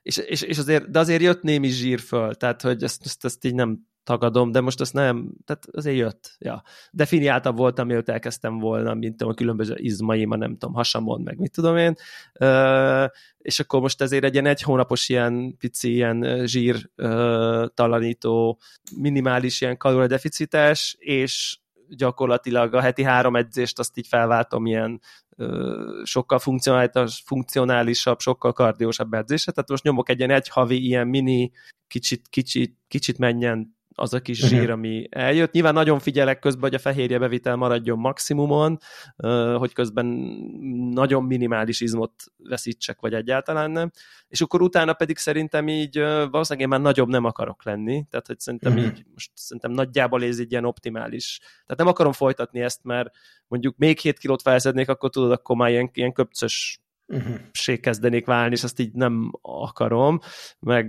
és, 0.02 0.18
és, 0.18 0.42
és 0.42 0.58
azért, 0.58 0.90
de 0.90 1.00
azért 1.00 1.22
jött 1.22 1.42
némi 1.42 1.68
zsír 1.68 2.00
föl, 2.00 2.36
tehát 2.36 2.62
hogy 2.62 2.84
ezt, 2.84 3.06
ezt, 3.06 3.26
ezt 3.26 3.46
így 3.46 3.56
nem 3.56 3.88
tagadom, 4.06 4.52
de 4.52 4.62
most 4.62 4.82
azt 4.82 4.94
nem, 4.94 5.32
tehát 5.46 5.66
azért 5.72 5.98
jött. 5.98 6.36
Ja. 6.40 6.64
Definiáltabb 6.92 7.58
voltam, 7.58 7.88
mielőtt 7.88 8.10
elkezdtem 8.10 8.60
volna, 8.60 8.94
mint 8.94 9.22
a 9.22 9.34
különböző 9.34 9.76
izmaim, 9.78 10.30
nem 10.30 10.52
tudom, 10.58 10.74
hasamon, 10.74 11.22
meg 11.22 11.38
mit 11.38 11.52
tudom 11.52 11.78
én. 11.78 11.96
Uh, 12.40 13.06
és 13.38 13.60
akkor 13.60 13.80
most 13.80 14.02
ezért 14.02 14.24
egy 14.24 14.34
ilyen 14.34 14.46
egy 14.46 14.62
hónapos 14.62 15.10
ilyen 15.10 15.58
pici 15.58 15.94
ilyen 15.94 16.46
zsír 16.46 16.90
uh, 16.98 17.66
talanító, 17.74 18.60
minimális 18.98 19.62
ilyen 19.62 19.78
kalóriadeficites, 19.78 20.96
és 21.00 21.58
gyakorlatilag 21.90 22.74
a 22.74 22.82
heti 22.82 23.04
három 23.04 23.36
edzést 23.36 23.80
azt 23.80 23.98
így 23.98 24.08
felváltom 24.08 24.66
ilyen 24.66 25.02
sokkal 26.04 26.40
funkcionálisabb, 27.24 28.20
sokkal 28.20 28.54
kardiósabb 28.54 29.14
edzése, 29.14 29.52
tehát 29.52 29.70
most 29.70 29.84
nyomok 29.84 30.10
egy 30.10 30.18
ilyen 30.18 30.30
egy 30.32 30.50
havi 30.50 30.86
ilyen 30.86 31.08
mini, 31.08 31.52
kicsit, 31.88 32.28
kicsit, 32.30 32.78
kicsit 32.88 33.18
menjen 33.18 33.75
az 33.96 34.14
a 34.14 34.20
kis 34.20 34.48
zsír, 34.48 34.70
ami 34.70 35.08
eljött. 35.10 35.52
Nyilván 35.52 35.74
nagyon 35.74 36.00
figyelek 36.00 36.40
közben, 36.40 36.62
hogy 36.62 36.74
a 36.74 36.80
fehérje 36.80 37.20
bevitel 37.20 37.56
maradjon 37.56 38.00
maximumon, 38.00 38.78
hogy 39.58 39.74
közben 39.74 40.06
nagyon 40.92 41.24
minimális 41.24 41.82
izmot 41.82 42.14
veszítsek, 42.38 43.00
vagy 43.00 43.14
egyáltalán 43.14 43.72
nem. 43.72 43.92
És 44.28 44.42
akkor 44.42 44.62
utána 44.62 44.94
pedig 44.94 45.18
szerintem 45.18 45.68
így 45.68 46.00
valószínűleg 46.00 46.60
én 46.60 46.68
már 46.68 46.82
nagyobb 46.82 47.10
nem 47.10 47.26
akarok 47.26 47.64
lenni, 47.64 48.06
tehát 48.10 48.28
hogy 48.28 48.40
szerintem 48.40 48.74
uh-huh. 48.74 48.88
így 48.88 49.06
most 49.14 49.32
szerintem 49.34 49.72
nagyjából 49.72 50.24
ez 50.24 50.40
egy 50.40 50.52
ilyen 50.52 50.66
optimális. 50.66 51.40
Tehát 51.40 51.78
nem 51.78 51.88
akarom 51.88 52.12
folytatni 52.12 52.62
ezt, 52.62 52.84
mert 52.84 53.10
mondjuk 53.48 53.78
még 53.78 54.00
7 54.00 54.20
kilót 54.20 54.42
felszednék, 54.42 54.90
akkor 54.90 55.10
tudod, 55.10 55.32
akkor 55.32 55.56
már 55.56 55.70
ilyen, 55.70 55.90
ilyen 55.94 56.14
köpcös 56.14 56.80
uh-huh. 57.08 57.80
kezdenék 57.80 58.26
válni, 58.26 58.54
és 58.54 58.64
azt 58.64 58.80
így 58.80 58.94
nem 58.94 59.32
akarom, 59.42 60.20
meg 60.60 60.88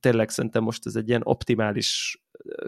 tényleg 0.00 0.28
szerintem 0.28 0.62
most 0.62 0.86
ez 0.86 0.96
egy 0.96 1.08
ilyen 1.08 1.22
optimális 1.24 2.20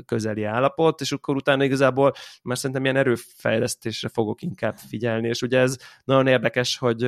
közeli 0.04 0.44
állapot, 0.44 1.00
és 1.00 1.12
akkor 1.12 1.36
utána 1.36 1.64
igazából 1.64 2.12
már 2.42 2.56
szerintem 2.58 2.84
ilyen 2.84 2.96
erőfejlesztésre 2.96 4.08
fogok 4.08 4.42
inkább 4.42 4.76
figyelni, 4.76 5.28
és 5.28 5.42
ugye 5.42 5.58
ez 5.58 5.76
nagyon 6.04 6.26
érdekes, 6.26 6.78
hogy 6.78 7.02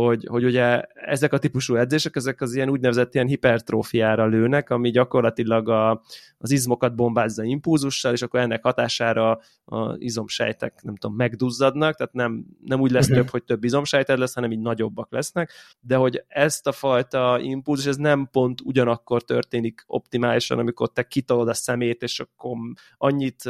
hogy, 0.00 0.26
hogy 0.28 0.44
ugye 0.44 0.80
ezek 0.94 1.32
a 1.32 1.38
típusú 1.38 1.74
edzések, 1.74 2.16
ezek 2.16 2.40
az 2.40 2.54
ilyen 2.54 2.68
úgynevezett 2.68 3.14
ilyen 3.14 3.26
hipertrófiára 3.26 4.26
lőnek, 4.26 4.70
ami 4.70 4.90
gyakorlatilag 4.90 5.68
a, 5.68 6.02
az 6.38 6.50
izmokat 6.50 6.94
bombázza 6.94 7.42
impulzussal, 7.42 8.12
és 8.12 8.22
akkor 8.22 8.40
ennek 8.40 8.62
hatására 8.62 9.40
az 9.64 9.96
izomsejtek, 9.98 10.82
nem 10.82 10.96
tudom, 10.96 11.16
megduzzadnak, 11.16 11.96
tehát 11.96 12.12
nem, 12.12 12.44
nem 12.64 12.80
úgy 12.80 12.90
lesz 12.90 13.08
mhm. 13.08 13.16
több, 13.16 13.28
hogy 13.28 13.44
több 13.44 13.64
izomsejted 13.64 14.18
lesz, 14.18 14.34
hanem 14.34 14.52
így 14.52 14.60
nagyobbak 14.60 15.12
lesznek, 15.12 15.50
de 15.80 15.96
hogy 15.96 16.24
ezt 16.28 16.66
a 16.66 16.72
fajta 16.72 17.38
impulzus, 17.40 17.86
ez 17.86 17.96
nem 17.96 18.28
pont 18.32 18.60
ugyanakkor 18.64 19.22
történik 19.22 19.84
optimálisan, 19.86 20.58
amikor 20.58 20.92
te 20.92 21.02
kitolod 21.02 21.48
a 21.48 21.54
szemét, 21.54 22.02
és 22.02 22.20
akkor 22.20 22.56
annyit, 22.96 23.44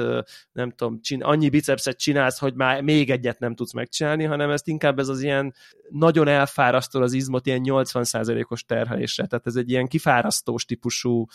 nem 0.53 0.71
tudom, 0.71 1.01
csin, 1.01 1.23
annyi 1.23 1.49
bicepset 1.49 1.99
csinálsz, 1.99 2.39
hogy 2.39 2.55
már 2.55 2.83
még 2.83 3.11
egyet 3.11 3.39
nem 3.39 3.55
tudsz 3.55 3.73
megcsinálni, 3.73 4.25
hanem 4.25 4.51
ezt 4.51 4.69
inkább 4.69 4.99
ez 4.99 5.09
az 5.09 5.23
ilyen 5.23 5.55
nagyon 5.91 6.29
elfárasztol 6.37 7.03
az 7.03 7.13
izmot 7.13 7.47
ilyen 7.47 7.61
80%-os 7.65 8.65
terhelésre, 8.65 9.27
tehát 9.27 9.47
ez 9.47 9.57
egy 9.57 9.71
ilyen 9.71 9.87
kifárasztós 9.87 10.65
típusú 10.65 11.27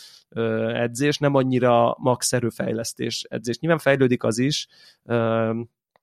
edzés, 0.74 1.18
nem 1.18 1.34
annyira 1.34 1.96
max 1.98 2.32
erőfejlesztés 2.32 3.24
edzés. 3.28 3.58
Nyilván 3.58 3.78
fejlődik 3.78 4.24
az 4.24 4.38
is, 4.38 4.66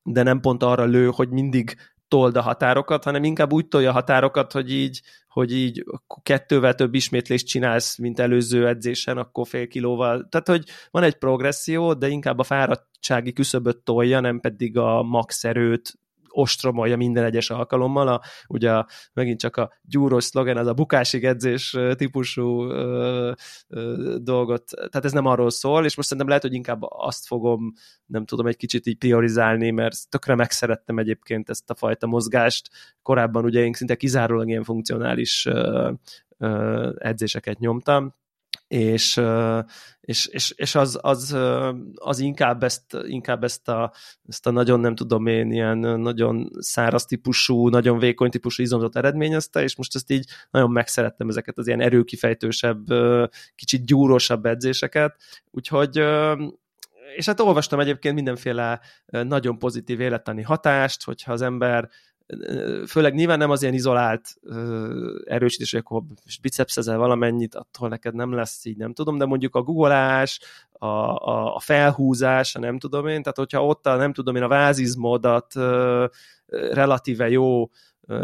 de 0.03 0.23
nem 0.23 0.39
pont 0.39 0.63
arra 0.63 0.85
lő, 0.85 1.07
hogy 1.07 1.29
mindig 1.29 1.75
told 2.07 2.37
a 2.37 2.41
határokat, 2.41 3.03
hanem 3.03 3.23
inkább 3.23 3.53
úgy 3.53 3.67
tolja 3.67 3.89
a 3.89 3.93
határokat, 3.93 4.51
hogy 4.51 4.71
így, 4.71 5.01
hogy 5.27 5.53
így 5.53 5.85
kettővel 6.23 6.75
több 6.75 6.93
ismétlést 6.93 7.47
csinálsz, 7.47 7.97
mint 7.97 8.19
előző 8.19 8.67
edzésen, 8.67 9.17
akkor 9.17 9.47
fél 9.47 9.67
kilóval. 9.67 10.27
Tehát, 10.29 10.47
hogy 10.47 10.63
van 10.91 11.03
egy 11.03 11.15
progresszió, 11.15 11.93
de 11.93 12.07
inkább 12.07 12.39
a 12.39 12.43
fáradtsági 12.43 13.33
küszöböt 13.33 13.77
tolja, 13.77 14.19
nem 14.19 14.39
pedig 14.39 14.77
a 14.77 15.03
max 15.03 15.43
erőt 15.43 15.99
ostromolja 16.29 16.97
minden 16.97 17.23
egyes 17.23 17.49
alkalommal. 17.49 18.07
A, 18.07 18.21
ugye 18.47 18.83
megint 19.13 19.39
csak 19.39 19.57
a 19.57 19.71
gyúros 19.81 20.23
szlogen, 20.23 20.57
az 20.57 20.67
a 20.67 20.73
bukásig 20.73 21.25
edzés 21.25 21.77
típusú 21.95 22.63
ö, 22.63 23.31
ö, 23.67 24.15
dolgot, 24.21 24.63
tehát 24.65 25.05
ez 25.05 25.11
nem 25.11 25.25
arról 25.25 25.49
szól, 25.49 25.85
és 25.85 25.95
most 25.95 26.07
szerintem 26.07 26.27
lehet, 26.27 26.43
hogy 26.43 26.53
inkább 26.53 26.81
azt 26.81 27.27
fogom, 27.27 27.73
nem 28.05 28.25
tudom, 28.25 28.47
egy 28.47 28.57
kicsit 28.57 28.87
így 28.87 28.97
priorizálni, 28.97 29.71
mert 29.71 30.09
tökre 30.09 30.35
megszerettem 30.35 30.97
egyébként 30.97 31.49
ezt 31.49 31.69
a 31.69 31.75
fajta 31.75 32.07
mozgást. 32.07 32.69
Korábban 33.01 33.43
ugye 33.43 33.63
én 33.63 33.73
szinte 33.73 33.95
kizárólag 33.95 34.47
ilyen 34.47 34.63
funkcionális 34.63 35.45
ö, 35.45 35.91
ö, 36.37 36.91
edzéseket 36.97 37.59
nyomtam, 37.59 38.15
és, 38.69 39.21
és, 40.01 40.25
és, 40.25 40.53
és 40.55 40.75
az, 40.75 40.99
az, 41.01 41.37
az 41.95 42.19
inkább, 42.19 42.63
ezt, 42.63 42.97
inkább 43.07 43.43
ezt, 43.43 43.69
a, 43.69 43.93
ezt 44.27 44.47
a 44.47 44.51
nagyon 44.51 44.79
nem 44.79 44.95
tudom 44.95 45.27
én, 45.27 45.51
ilyen 45.51 45.77
nagyon 45.77 46.49
száraz 46.57 47.05
típusú, 47.05 47.69
nagyon 47.69 47.99
vékony 47.99 48.29
típusú 48.29 48.63
izomzat 48.63 48.95
eredményezte, 48.95 49.63
és 49.63 49.75
most 49.75 49.95
ezt 49.95 50.11
így 50.11 50.29
nagyon 50.51 50.71
megszerettem 50.71 51.29
ezeket 51.29 51.57
az 51.57 51.67
ilyen 51.67 51.81
erőkifejtősebb, 51.81 52.85
kicsit 53.55 53.85
gyúrosabb 53.85 54.45
edzéseket, 54.45 55.15
úgyhogy 55.51 56.01
és 57.15 57.25
hát 57.25 57.39
olvastam 57.39 57.79
egyébként 57.79 58.15
mindenféle 58.15 58.79
nagyon 59.05 59.59
pozitív 59.59 59.99
élettani 59.99 60.41
hatást, 60.41 61.03
hogyha 61.03 61.31
az 61.31 61.41
ember 61.41 61.89
főleg 62.87 63.13
nyilván 63.13 63.37
nem 63.37 63.49
az 63.49 63.61
ilyen 63.61 63.73
izolált 63.73 64.35
erősítés, 65.25 65.71
hogy 65.71 65.79
akkor 65.79 66.01
bicepszezel 66.41 66.97
valamennyit, 66.97 67.55
attól 67.55 67.89
neked 67.89 68.13
nem 68.13 68.33
lesz 68.33 68.65
így, 68.65 68.77
nem 68.77 68.93
tudom, 68.93 69.17
de 69.17 69.25
mondjuk 69.25 69.55
a 69.55 69.61
googolás, 69.61 70.39
a, 70.71 70.85
a, 70.85 71.55
a 71.55 71.59
felhúzás, 71.59 72.55
a 72.55 72.59
nem 72.59 72.79
tudom 72.79 73.07
én, 73.07 73.21
tehát 73.21 73.37
hogyha 73.37 73.65
ott 73.65 73.87
a 73.87 73.95
nem 73.95 74.13
tudom 74.13 74.35
én 74.35 74.43
a 74.43 74.47
vázizmodat 74.47 75.53
relatíve 76.71 77.29
jó 77.29 77.69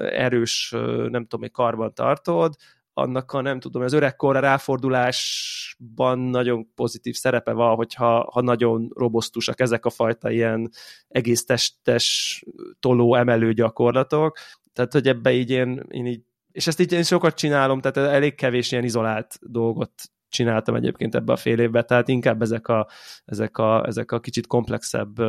erős, 0.10 0.70
nem 1.10 1.26
tudom, 1.26 1.44
egy 1.44 1.52
karban 1.52 1.94
tartod, 1.94 2.56
annak 2.98 3.32
a 3.32 3.42
nem 3.42 3.60
tudom, 3.60 3.82
az 3.82 3.94
öregkorra 3.94 4.40
ráfordulásban 4.40 6.20
nagyon 6.20 6.74
pozitív 6.76 7.16
szerepe 7.16 7.52
van, 7.52 7.76
hogyha 7.76 8.30
ha 8.32 8.42
nagyon 8.42 8.92
robosztusak 8.96 9.60
ezek 9.60 9.86
a 9.86 9.90
fajta 9.90 10.30
ilyen 10.30 10.70
egész 11.08 11.46
testes 11.46 12.44
toló 12.80 13.16
emelő 13.16 13.54
gyakorlatok. 13.54 14.38
Tehát, 14.74 14.94
hogy 14.94 15.08
ebbe 15.08 15.32
így 15.32 15.50
én, 15.50 15.86
én 15.90 16.06
így 16.06 16.22
és 16.52 16.68
ezt 16.68 16.80
így 16.80 16.92
én 16.92 17.04
sokat 17.04 17.36
csinálom, 17.36 17.82
tehát 17.82 18.12
elég 18.14 18.36
kevés 18.36 18.72
ilyen 18.72 18.84
izolált 18.84 19.38
dolgot 19.42 19.92
csináltam 20.36 20.76
egyébként 20.76 21.16
ebbe 21.16 21.34
a 21.34 21.36
fél 21.36 21.60
évbe, 21.60 21.84
tehát 21.84 22.08
inkább 22.08 22.42
ezek 22.42 22.68
a, 22.68 22.88
ezek 23.26 23.58
a, 23.58 23.86
ezek 23.86 24.12
a 24.12 24.20
kicsit 24.20 24.48
komplexebb 24.48 25.22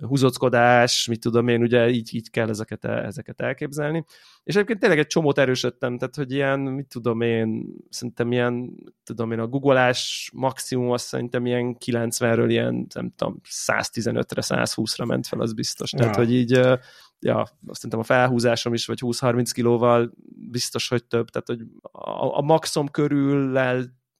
húzockodás, 0.00 1.06
mit 1.06 1.20
tudom 1.20 1.48
én, 1.48 1.62
ugye 1.62 1.88
így, 1.90 2.14
így 2.14 2.30
kell 2.30 2.48
ezeket, 2.48 2.84
ezeket 2.84 3.40
elképzelni. 3.40 4.04
És 4.44 4.54
egyébként 4.54 4.78
tényleg 4.78 4.98
egy 4.98 5.06
csomót 5.06 5.38
erősödtem, 5.38 5.98
tehát 5.98 6.14
hogy 6.14 6.32
ilyen, 6.32 6.60
mit 6.60 6.86
tudom 6.86 7.20
én, 7.20 7.66
szerintem 7.88 8.32
ilyen, 8.32 8.74
tudom 9.04 9.32
én, 9.32 9.38
a 9.38 9.46
googolás 9.46 10.30
maximum 10.34 10.90
azt 10.90 11.06
szerintem 11.06 11.46
ilyen 11.46 11.76
90-ről 11.86 12.46
ilyen, 12.48 12.86
nem 12.94 13.12
tudom, 13.16 13.40
115-re, 13.66 14.42
120-ra 14.44 15.06
ment 15.06 15.26
fel, 15.26 15.40
az 15.40 15.52
biztos. 15.52 15.90
Tehát, 15.90 16.16
ja. 16.16 16.22
hogy 16.22 16.32
így, 16.32 16.50
ja, 17.18 17.40
azt 17.40 17.80
szerintem 17.80 17.98
a 17.98 18.02
felhúzásom 18.02 18.74
is, 18.74 18.86
vagy 18.86 18.98
20-30 19.02 19.50
kilóval 19.52 20.12
biztos, 20.50 20.88
hogy 20.88 21.04
több, 21.04 21.28
tehát, 21.28 21.46
hogy 21.46 21.60
a, 21.92 22.38
a 22.38 22.40
maximum 22.40 22.88
körül 22.88 23.50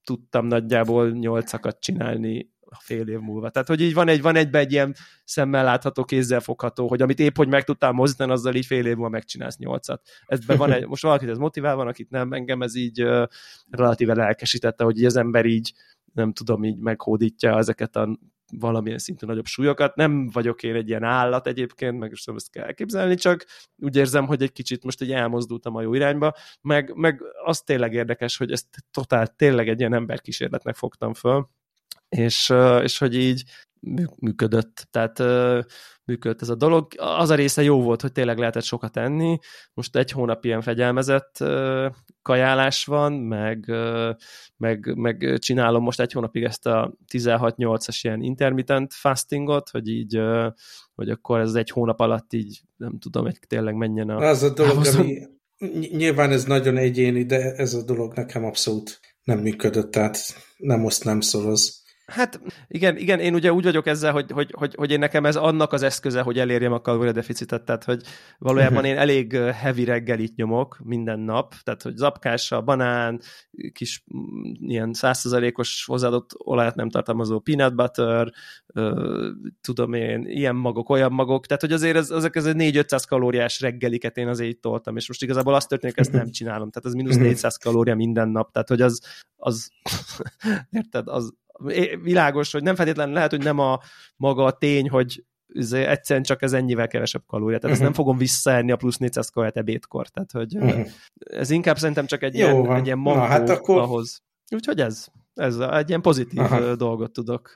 tudtam 0.05 0.47
nagyjából 0.47 1.11
nyolcakat 1.11 1.81
csinálni 1.81 2.51
a 2.73 2.81
fél 2.81 3.09
év 3.09 3.19
múlva. 3.19 3.51
Tehát, 3.51 3.69
hogy 3.69 3.81
így 3.81 3.95
van 3.95 4.09
egy, 4.09 4.23
van 4.23 4.37
egyben 4.37 4.61
egy 4.61 4.73
ilyen 4.73 4.95
szemmel 5.25 5.65
látható, 5.65 6.05
kézzel 6.05 6.41
fogható, 6.41 6.89
hogy 6.89 7.03
amit 7.03 7.19
épp, 7.19 7.37
hogy 7.37 7.49
meg 7.49 7.65
tudtál 7.65 7.93
mozdítani, 7.93 8.33
azzal 8.33 8.55
így 8.55 8.67
fél 8.67 8.87
év 8.87 8.95
múlva 8.95 9.09
megcsinálsz 9.09 9.57
nyolcat. 9.57 10.03
Ezben 10.27 10.57
van 10.57 10.73
egy, 10.73 10.87
most 10.87 11.03
valakit 11.03 11.29
ez 11.29 11.39
motivál, 11.39 11.77
van, 11.77 11.87
akit 11.87 12.11
nem, 12.11 12.33
engem 12.33 12.63
ez 12.63 12.75
így 12.75 13.03
uh, 13.03 13.27
relatíve 13.71 14.15
lelkesítette, 14.15 14.85
hogy 14.85 14.99
így 14.99 15.05
az 15.05 15.17
ember 15.17 15.45
így 15.45 15.73
nem 16.13 16.33
tudom, 16.33 16.65
így 16.65 16.79
meghódítja 16.79 17.59
ezeket 17.59 17.97
a 17.97 18.19
valamilyen 18.59 18.99
szintű 18.99 19.27
nagyobb 19.27 19.47
súlyokat. 19.47 19.97
Nem 19.97 20.29
vagyok 20.29 20.63
én 20.63 20.75
egy 20.75 20.89
ilyen 20.89 21.05
állat 21.05 21.47
egyébként, 21.47 21.99
meg 21.99 22.13
is 22.13 22.27
ezt 22.27 22.51
kell 22.51 22.65
elképzelni, 22.65 23.15
csak 23.15 23.47
úgy 23.77 23.97
érzem, 23.97 24.27
hogy 24.27 24.43
egy 24.43 24.53
kicsit 24.53 24.85
most 24.85 25.01
egy 25.01 25.13
elmozdultam 25.13 25.77
a 25.77 25.83
jó 25.83 25.95
irányba, 25.95 26.35
meg, 26.61 26.95
meg 26.95 27.23
az 27.45 27.61
tényleg 27.61 27.93
érdekes, 27.93 28.37
hogy 28.37 28.53
ezt 28.53 28.67
totál 28.91 29.27
tényleg 29.27 29.69
egy 29.69 29.81
ilyen 29.81 29.95
emberkísérletnek 29.95 30.75
fogtam 30.75 31.15
föl, 31.15 31.49
és, 32.09 32.53
és 32.83 32.99
hogy 32.99 33.15
így 33.17 33.45
működött. 34.21 34.87
Tehát 34.91 35.19
működött 36.05 36.43
ez 36.43 36.49
a 36.49 36.55
dolog. 36.55 36.87
Az 36.97 37.31
a 37.31 37.35
része 37.35 37.63
jó 37.63 37.83
volt, 37.83 38.01
hogy 38.01 38.13
tényleg 38.13 38.39
lehetett 38.39 38.63
sokat 38.63 38.97
enni. 38.97 39.39
Most 39.75 39.97
egy 39.97 40.11
hónap 40.11 40.45
ilyen 40.45 40.61
fegyelmezett 40.61 41.45
kajálás 42.23 42.85
van, 42.85 43.13
meg, 43.13 43.73
meg, 44.57 44.97
meg 44.97 45.37
csinálom 45.39 45.83
most 45.83 46.01
egy 46.01 46.13
hónapig 46.13 46.43
ezt 46.43 46.67
a 46.67 46.95
16-8-as 47.13 47.99
ilyen 48.03 48.23
intermittent 48.23 48.93
fastingot, 48.93 49.69
hogy 49.69 49.89
így, 49.89 50.21
hogy 50.95 51.11
akkor 51.11 51.41
ez 51.41 51.55
egy 51.55 51.71
hónap 51.71 52.01
alatt 52.01 52.33
így, 52.33 52.63
nem 52.77 52.99
tudom, 52.99 53.25
hogy 53.25 53.39
tényleg 53.47 53.75
menjen 53.75 54.09
a... 54.09 54.17
Az 54.29 54.43
a 54.43 54.53
dolog, 54.53 54.87
ami, 54.87 55.19
nyilván 55.91 56.31
ez 56.31 56.45
nagyon 56.45 56.77
egyéni, 56.77 57.25
de 57.25 57.55
ez 57.55 57.75
a 57.75 57.85
dolog 57.85 58.13
nekem 58.15 58.45
abszolút 58.45 59.01
nem 59.23 59.39
működött, 59.39 59.91
tehát 59.91 60.19
nem 60.57 60.85
oszt, 60.85 61.05
nem 61.05 61.21
szoroz. 61.21 61.82
Hát 62.13 62.41
igen, 62.69 62.97
igen, 62.97 63.21
én 63.21 63.35
ugye 63.35 63.53
úgy 63.53 63.65
vagyok 63.65 63.87
ezzel, 63.87 64.13
hogy, 64.13 64.31
hogy, 64.31 64.55
hogy, 64.59 64.75
hogy 64.75 64.91
én 64.91 64.99
nekem 64.99 65.27
ez 65.27 65.37
annak 65.37 65.73
az 65.73 65.83
eszköze, 65.83 66.21
hogy 66.21 66.39
elérjem 66.39 66.73
a 66.73 66.81
kalóriadeficitet, 66.81 67.65
tehát 67.65 67.85
hogy 67.85 68.03
valójában 68.39 68.85
én 68.85 68.99
elég 68.99 69.37
heavy 69.37 69.85
reggelit 69.85 70.37
nyomok 70.37 70.79
minden 70.85 71.19
nap, 71.19 71.55
tehát 71.63 71.83
hogy 71.83 71.97
zapkás, 71.97 72.53
a 72.53 72.63
banán, 72.63 73.21
kis 73.73 74.05
mm, 74.17 74.43
ilyen 74.69 74.93
százszerzalékos 74.93 75.85
hozzáadott 75.87 76.31
olajat 76.39 76.75
nem 76.75 76.91
tartalmazó 76.91 77.39
peanut 77.39 77.75
butter, 77.75 78.33
tudom 79.61 79.93
én, 79.93 80.27
ilyen 80.27 80.57
magok, 80.57 80.89
olyan 80.89 81.13
magok, 81.13 81.47
tehát 81.47 81.63
hogy 81.63 81.73
azért 81.73 81.97
ez, 81.97 82.11
ezek 82.11 82.37
ez 82.37 82.45
4-500 82.49 83.03
kalóriás 83.09 83.61
reggeliket 83.61 84.17
én 84.17 84.29
azért 84.29 84.59
toltam, 84.59 84.97
és 84.97 85.09
most 85.09 85.23
igazából 85.23 85.55
azt 85.55 85.69
történik, 85.69 85.99
ezt 85.99 86.13
nem 86.13 86.31
csinálom, 86.31 86.71
tehát 86.71 86.87
ez 86.87 86.93
mínusz 86.93 87.17
400 87.17 87.57
kalória 87.57 87.95
minden 87.95 88.29
nap, 88.29 88.53
tehát 88.53 88.69
hogy 88.69 88.81
az, 88.81 89.01
az 89.37 89.71
érted, 90.71 91.09
az, 91.09 91.35
világos, 92.03 92.53
hogy 92.53 92.63
nem 92.63 92.75
feltétlenül 92.75 93.15
lehet, 93.15 93.31
hogy 93.31 93.43
nem 93.43 93.59
a 93.59 93.81
maga 94.17 94.45
a 94.45 94.51
tény, 94.53 94.89
hogy 94.89 95.25
egyszerűen 95.71 96.25
csak 96.25 96.43
ez 96.43 96.53
ennyivel 96.53 96.89
kevesebb 96.89 97.23
kalória. 97.27 97.59
Tehát 97.59 97.63
uh-huh. 97.63 97.73
ezt 97.73 97.81
nem 97.81 97.91
mhm. 97.91 97.99
fogom 97.99 98.19
visszaerni 98.19 98.73
a 98.73 98.77
plusz 98.77 98.97
400 98.97 99.29
kalóriát 99.29 99.57
ebédkor. 99.57 100.09
Tehát, 100.09 100.31
hogy 100.31 100.57
uh-huh. 100.57 100.87
ez 101.15 101.51
inkább 101.51 101.79
szerintem 101.79 102.07
csak 102.07 102.23
egy, 102.23 102.35
Jó 102.35 102.49
ilyen, 102.49 102.77
egy 102.77 102.87
ilyen 102.87 102.99
mankó 102.99 103.21
Na, 103.21 103.27
hát 103.27 103.49
akkor... 103.49 103.79
ahhoz. 103.79 104.23
Úgyhogy 104.51 104.81
ez, 104.81 105.07
ez 105.35 105.59
egy 105.59 105.89
ilyen 105.89 106.03
pozitív 106.03 106.41
Aha. 106.41 106.75
dolgot 106.75 107.13
tudok 107.13 107.53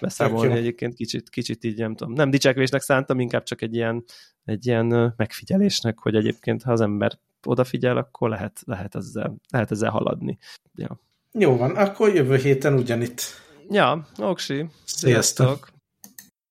beszámolni 0.00 0.52
egyébként 0.52 0.94
kicsit, 0.94 1.30
kicsit 1.30 1.64
így 1.64 1.78
nem 1.78 1.94
tudom. 1.94 2.12
Nem 2.12 2.30
dicsekvésnek 2.30 2.80
szántam, 2.80 3.20
inkább 3.20 3.42
csak 3.42 3.62
egy 3.62 3.74
ilyen, 3.74 4.04
egy 4.44 4.66
ilyen 4.66 5.14
megfigyelésnek, 5.16 5.98
hogy 5.98 6.14
egyébként 6.14 6.62
ha 6.62 6.72
az 6.72 6.80
ember 6.80 7.18
odafigyel, 7.46 7.96
akkor 7.96 8.28
lehet, 8.28 8.60
lehet, 8.64 8.94
ezzel, 8.94 9.36
lehet 9.48 9.70
ezzel 9.70 9.90
haladni. 9.90 10.38
Ja. 10.74 11.00
Jó 11.38 11.56
van, 11.56 11.76
akkor 11.76 12.14
jövő 12.14 12.36
héten 12.36 12.74
ugyanitt. 12.74 13.22
Ja, 13.70 14.06
oksi. 14.18 14.66
Sziasztok. 14.84 15.46
Sziasztok. 15.46 15.71